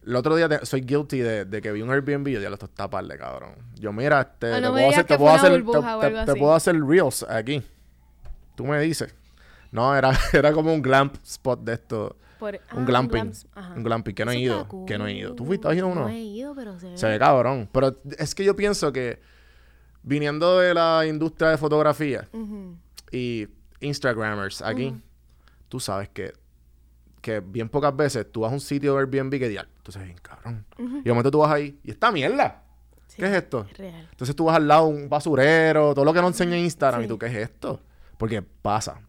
El 0.07 0.17
otro 0.17 0.35
día 0.35 0.49
te- 0.49 0.65
soy 0.65 0.81
guilty 0.81 1.19
de, 1.19 1.45
de 1.45 1.61
que 1.61 1.73
vi 1.73 1.83
un 1.83 1.91
Airbnb 1.91 2.27
y 2.29 2.33
yo, 2.33 2.41
ya 2.41 2.49
lo 2.49 2.55
estoy 2.55 2.71
tapando, 2.75 3.15
cabrón. 3.19 3.57
Yo, 3.75 3.93
mira, 3.93 4.25
te 4.39 4.47
no 4.69 4.75
hacer, 4.91 5.05
te 5.09 5.19
hacer, 5.35 5.53
te- 5.73 5.79
te- 6.01 6.07
te 6.25 6.33
puedo 6.41 6.55
hacer 6.55 6.81
reels 6.83 7.23
aquí. 7.29 7.63
Tú 8.55 8.65
me 8.65 8.81
dices. 8.81 9.15
No, 9.73 9.95
era, 9.95 10.11
era 10.33 10.53
como 10.53 10.73
un 10.73 10.81
glamp 10.81 11.17
spot 11.23 11.61
de 11.65 11.75
esto. 11.75 12.17
Por- 12.41 12.55
un 12.55 12.61
ah, 12.71 12.75
un 12.77 12.85
glamping. 12.87 13.33
Un 13.77 13.83
glamping, 13.85 14.15
que 14.15 14.25
no 14.25 14.31
he 14.33 14.39
ido. 14.41 14.67
Que 14.87 14.99
no 14.99 15.07
he 15.07 15.13
ido. 15.15 15.35
¿Tú 15.35 15.45
fuiste? 15.47 15.69
¿Has 15.69 15.77
ido 15.77 15.87
uno? 15.87 16.01
No 16.03 16.09
he 16.09 16.19
ido, 16.21 16.55
pero 16.55 16.79
se 16.81 16.89
ve. 16.89 16.97
Se 16.99 17.07
ve 17.09 17.19
cabrón. 17.19 17.69
Pero 17.71 18.01
es 18.19 18.35
que 18.35 18.43
yo 18.45 18.57
pienso 18.57 18.91
que 18.93 19.21
viniendo 20.03 20.59
de 20.59 20.75
la 20.75 21.05
industria 21.07 21.51
de 21.51 21.59
fotografía 21.59 22.27
Ujú. 22.33 22.77
y 23.13 23.47
Instagramers 23.81 24.63
aquí, 24.63 24.95
tú 25.69 25.79
sabes 25.79 26.09
que, 26.09 26.33
que 27.21 27.41
bien 27.41 27.69
pocas 27.69 27.95
veces 27.95 28.27
tú 28.33 28.41
vas 28.41 28.51
a 28.51 28.55
un 28.55 28.61
sitio 28.61 28.95
de 28.95 29.01
Airbnb 29.01 29.31
que 29.39 29.49
digas, 29.49 29.67
tú 29.83 29.93
sabes, 29.93 30.09
bien 30.09 30.19
cabrón. 30.23 30.65
Y 30.79 31.03
de 31.03 31.11
momento 31.11 31.31
tú 31.31 31.39
vas 31.39 31.53
ahí 31.53 31.79
y 31.85 31.91
esta 31.91 32.11
mierda. 32.11 32.63
Sí, 33.09 33.17
¿Qué 33.19 33.27
es 33.27 33.33
esto? 33.33 33.67
Es 33.71 33.77
real. 33.77 34.09
Entonces 34.11 34.35
tú 34.37 34.45
vas 34.45 34.57
al 34.57 34.67
lado 34.69 34.89
de 34.89 34.95
un 34.95 35.09
basurero, 35.09 35.93
todo 35.95 36.05
lo 36.05 36.13
que 36.15 36.21
no 36.23 36.29
enseña 36.29 36.57
en 36.57 36.65
Instagram, 36.65 37.01
Sí. 37.01 37.05
y 37.07 37.09
tú, 37.09 37.19
¿qué 37.19 37.27
es 37.27 37.35
esto? 37.35 37.81
Porque 38.17 38.41
pasa. 38.41 39.01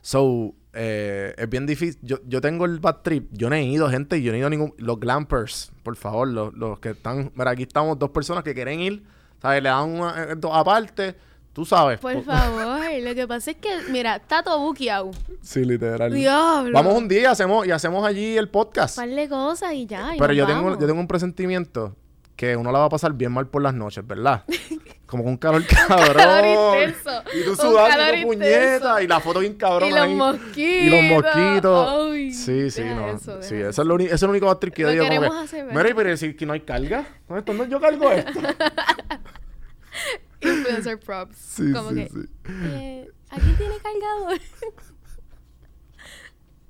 So, 0.00 0.54
eh, 0.72 1.34
es 1.36 1.48
bien 1.50 1.66
difícil. 1.66 1.98
Yo, 2.02 2.18
yo 2.26 2.40
tengo 2.40 2.64
el 2.64 2.78
bad 2.80 2.96
trip. 3.02 3.28
Yo 3.32 3.48
no 3.50 3.56
he 3.56 3.62
ido, 3.64 3.88
gente, 3.90 4.18
y 4.18 4.22
yo 4.22 4.32
no 4.32 4.36
he 4.36 4.38
ido 4.38 4.46
a 4.46 4.50
ningún. 4.50 4.74
Los 4.78 4.98
glampers, 4.98 5.70
por 5.82 5.96
favor, 5.96 6.28
los, 6.28 6.54
los 6.54 6.78
que 6.78 6.90
están. 6.90 7.30
Mira, 7.34 7.50
aquí 7.50 7.62
estamos 7.64 7.98
dos 7.98 8.10
personas 8.10 8.42
que 8.44 8.54
quieren 8.54 8.80
ir, 8.80 9.02
¿sabes? 9.40 9.62
Le 9.62 9.68
dan 9.68 9.90
una. 9.90 10.22
eh, 10.24 10.34
dos 10.36 10.50
aparte, 10.54 11.14
tú 11.52 11.64
sabes. 11.64 11.98
Por 12.00 12.14
Por- 12.14 12.24
favor, 12.24 12.80
lo 13.02 13.14
que 13.14 13.28
pasa 13.28 13.50
es 13.50 13.56
que, 13.58 13.68
mira, 13.90 14.16
está 14.16 14.42
todo 14.42 14.60
buqueado. 14.60 15.10
Sí, 15.42 15.64
literal. 15.64 16.12
Diablo. 16.12 16.72
Vamos 16.72 16.94
un 16.96 17.06
día 17.08 17.30
hacemos, 17.30 17.66
y 17.66 17.70
hacemos 17.70 18.06
allí 18.06 18.36
el 18.38 18.48
podcast. 18.48 18.96
Un 18.98 19.04
par 19.04 19.14
de 19.14 19.28
cosas 19.28 19.72
y 19.74 19.86
ya. 19.86 20.14
y 20.14 20.18
Pero 20.18 20.32
yo 20.32 20.46
tengo, 20.46 20.70
yo 20.78 20.86
tengo 20.86 21.00
un 21.00 21.08
presentimiento 21.08 21.94
que 22.36 22.56
uno 22.56 22.72
la 22.72 22.78
va 22.80 22.84
a 22.86 22.88
pasar 22.88 23.12
bien 23.12 23.30
mal 23.30 23.46
por 23.46 23.60
las 23.62 23.74
noches, 23.74 24.06
¿verdad? 24.06 24.44
Como 25.12 25.24
con 25.24 25.32
un 25.34 25.36
calor 25.36 25.62
cabrón. 25.88 26.14
calor 26.16 26.74
intenso. 26.84 27.22
Y 27.38 27.44
tú 27.44 27.54
sudando 27.54 28.02
tu 28.16 28.22
puñeta. 28.28 29.02
Y 29.02 29.06
la 29.06 29.20
foto 29.20 29.40
bien 29.40 29.52
cabrón 29.56 29.90
Y 29.90 29.92
los 29.92 30.00
ahí. 30.00 30.14
mosquitos. 30.14 30.56
Y 30.56 30.88
los 30.88 31.02
mosquitos. 31.02 32.10
Ay, 32.10 32.32
sí, 32.32 32.70
sí, 32.70 32.82
no. 32.82 33.10
eso, 33.10 33.42
sí, 33.42 33.56
eso 33.56 33.82
es 33.82 33.88
lo, 33.88 33.98
eso 33.98 34.14
es 34.14 34.22
lo 34.22 34.30
único 34.30 34.46
bad 34.46 34.56
trip 34.56 34.72
que 34.72 34.80
yo 34.82 34.88
digo. 34.88 35.04
como 35.04 35.20
Mira, 35.20 35.64
¿verdad? 35.66 35.92
pero 35.94 36.08
decir 36.08 36.34
que 36.34 36.46
no 36.46 36.54
hay 36.54 36.60
carga. 36.60 37.04
¿Dónde 37.28 37.40
está? 37.40 37.52
¿Dónde 37.52 37.68
yo 37.70 37.78
cargo 37.78 38.10
esto? 38.10 38.40
Influencer 40.40 40.98
props. 40.98 41.36
Sí, 41.36 41.72
Como 41.74 41.90
sí, 41.90 41.94
que, 41.96 42.08
sí. 42.08 42.20
eh, 42.48 43.10
¿Aquí 43.28 43.52
tiene 43.58 43.74
cargador? 43.82 44.40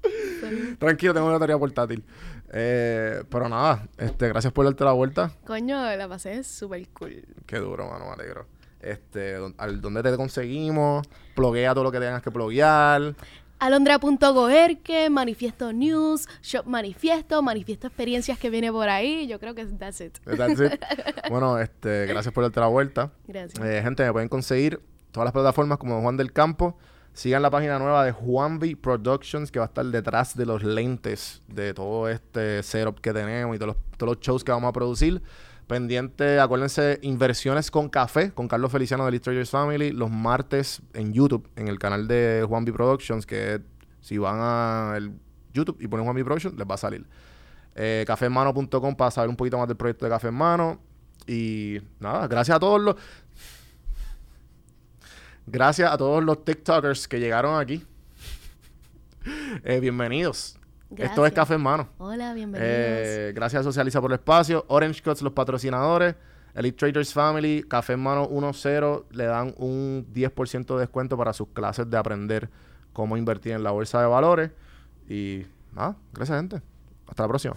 Tranquilo, 0.80 1.14
tengo 1.14 1.28
una 1.28 1.38
tarea 1.38 1.56
portátil. 1.56 2.02
Eh, 2.52 3.22
pero 3.30 3.48
nada, 3.48 3.88
este, 3.98 4.28
gracias 4.28 4.52
por 4.52 4.64
darte 4.66 4.84
la 4.84 4.92
vuelta. 4.92 5.30
Coño, 5.46 5.74
la 5.96 6.08
pasé 6.08 6.44
súper 6.44 6.86
cool. 6.90 7.24
Qué 7.46 7.58
duro, 7.58 7.88
mano, 7.88 8.04
me 8.06 8.12
alegro. 8.12 8.46
Este, 8.80 9.34
don- 9.34 9.54
al, 9.58 9.80
¿dónde 9.80 10.02
te 10.02 10.16
conseguimos? 10.16 11.06
Pluguea 11.34 11.72
todo 11.72 11.84
lo 11.84 11.92
que 11.92 12.00
tengas 12.00 12.20
que 12.22 12.30
pluguear. 12.30 13.14
Alondra.goerke, 13.58 15.08
Manifiesto 15.08 15.72
News, 15.72 16.28
Shop 16.42 16.66
Manifiesto, 16.66 17.42
Manifiesto 17.42 17.86
Experiencias 17.86 18.36
que 18.38 18.50
viene 18.50 18.72
por 18.72 18.88
ahí. 18.88 19.26
Yo 19.28 19.38
creo 19.38 19.54
que 19.54 19.64
that's 19.66 20.00
it. 20.00 20.18
That's 20.24 20.60
it. 20.60 20.82
bueno, 21.30 21.58
este, 21.58 22.06
gracias 22.06 22.34
por 22.34 22.42
darte 22.42 22.58
la 22.60 22.66
vuelta. 22.66 23.12
Gracias. 23.28 23.64
Eh, 23.64 23.80
gente, 23.82 24.04
me 24.04 24.12
pueden 24.12 24.28
conseguir 24.28 24.80
todas 25.12 25.26
las 25.26 25.32
plataformas 25.32 25.78
como 25.78 26.00
Juan 26.02 26.16
del 26.16 26.32
Campo. 26.32 26.76
Sigan 27.14 27.42
la 27.42 27.50
página 27.50 27.78
nueva 27.78 28.04
de 28.04 28.12
Juanvi 28.12 28.74
Productions, 28.74 29.52
que 29.52 29.58
va 29.58 29.66
a 29.66 29.68
estar 29.68 29.84
detrás 29.84 30.34
de 30.34 30.46
los 30.46 30.64
lentes 30.64 31.42
de 31.46 31.74
todo 31.74 32.08
este 32.08 32.62
setup 32.62 33.00
que 33.00 33.12
tenemos 33.12 33.54
y 33.54 33.58
todos 33.58 33.74
los, 33.74 33.98
todos 33.98 34.16
los 34.16 34.20
shows 34.20 34.44
que 34.44 34.50
vamos 34.50 34.70
a 34.70 34.72
producir. 34.72 35.22
Pendiente, 35.66 36.40
acuérdense, 36.40 36.98
Inversiones 37.02 37.70
con 37.70 37.88
Café, 37.88 38.32
con 38.32 38.48
Carlos 38.48 38.72
Feliciano 38.72 39.04
de 39.04 39.10
Illustrators 39.10 39.50
Family, 39.50 39.92
los 39.92 40.10
martes 40.10 40.82
en 40.94 41.12
YouTube, 41.12 41.48
en 41.56 41.68
el 41.68 41.78
canal 41.78 42.08
de 42.08 42.44
Juanvi 42.48 42.72
Productions, 42.72 43.26
que 43.26 43.60
si 44.00 44.18
van 44.18 44.38
a 44.40 44.94
el 44.96 45.12
YouTube 45.52 45.76
y 45.80 45.88
ponen 45.88 46.04
Juanvi 46.04 46.24
Productions, 46.24 46.58
les 46.58 46.66
va 46.66 46.74
a 46.74 46.78
salir. 46.78 47.06
Eh, 47.74 48.04
cafehermano.com 48.06 48.96
para 48.96 49.10
saber 49.10 49.30
un 49.30 49.36
poquito 49.36 49.58
más 49.58 49.68
del 49.68 49.76
proyecto 49.76 50.04
de 50.04 50.10
Café 50.10 50.28
Hermano. 50.28 50.80
Y 51.26 51.78
nada, 52.00 52.26
gracias 52.26 52.56
a 52.56 52.60
todos 52.60 52.80
los... 52.80 52.96
Gracias 55.46 55.90
a 55.90 55.96
todos 55.96 56.22
los 56.22 56.44
TikTokers 56.44 57.08
que 57.08 57.18
llegaron 57.20 57.60
aquí. 57.60 57.84
Eh, 59.64 59.80
bienvenidos. 59.80 60.58
Esto 60.90 61.04
es 61.04 61.08
Gracias. 61.16 61.32
Café 61.32 61.54
Hermano. 61.54 61.88
Hola, 61.98 62.34
bienvenidos. 62.34 62.70
Eh, 62.70 63.32
gracias 63.34 63.60
a 63.60 63.62
Socializa 63.62 64.00
por 64.00 64.10
el 64.10 64.16
espacio. 64.16 64.64
Orange 64.68 65.02
Cuts, 65.02 65.22
los 65.22 65.32
patrocinadores. 65.32 66.16
Elite 66.54 66.76
Traders 66.76 67.14
Family, 67.14 67.64
Café 67.66 67.94
Hermano 67.94 68.28
1.0, 68.28 69.04
le 69.10 69.24
dan 69.24 69.54
un 69.56 70.06
10% 70.12 70.74
de 70.74 70.80
descuento 70.80 71.16
para 71.16 71.32
sus 71.32 71.48
clases 71.48 71.88
de 71.88 71.96
aprender 71.96 72.50
cómo 72.92 73.16
invertir 73.16 73.52
en 73.52 73.62
la 73.62 73.70
bolsa 73.70 74.00
de 74.00 74.06
valores. 74.06 74.50
Y 75.08 75.46
nada, 75.72 75.96
gracias 76.12 76.38
gente. 76.38 76.60
Hasta 77.06 77.22
la 77.22 77.28
próxima. 77.28 77.54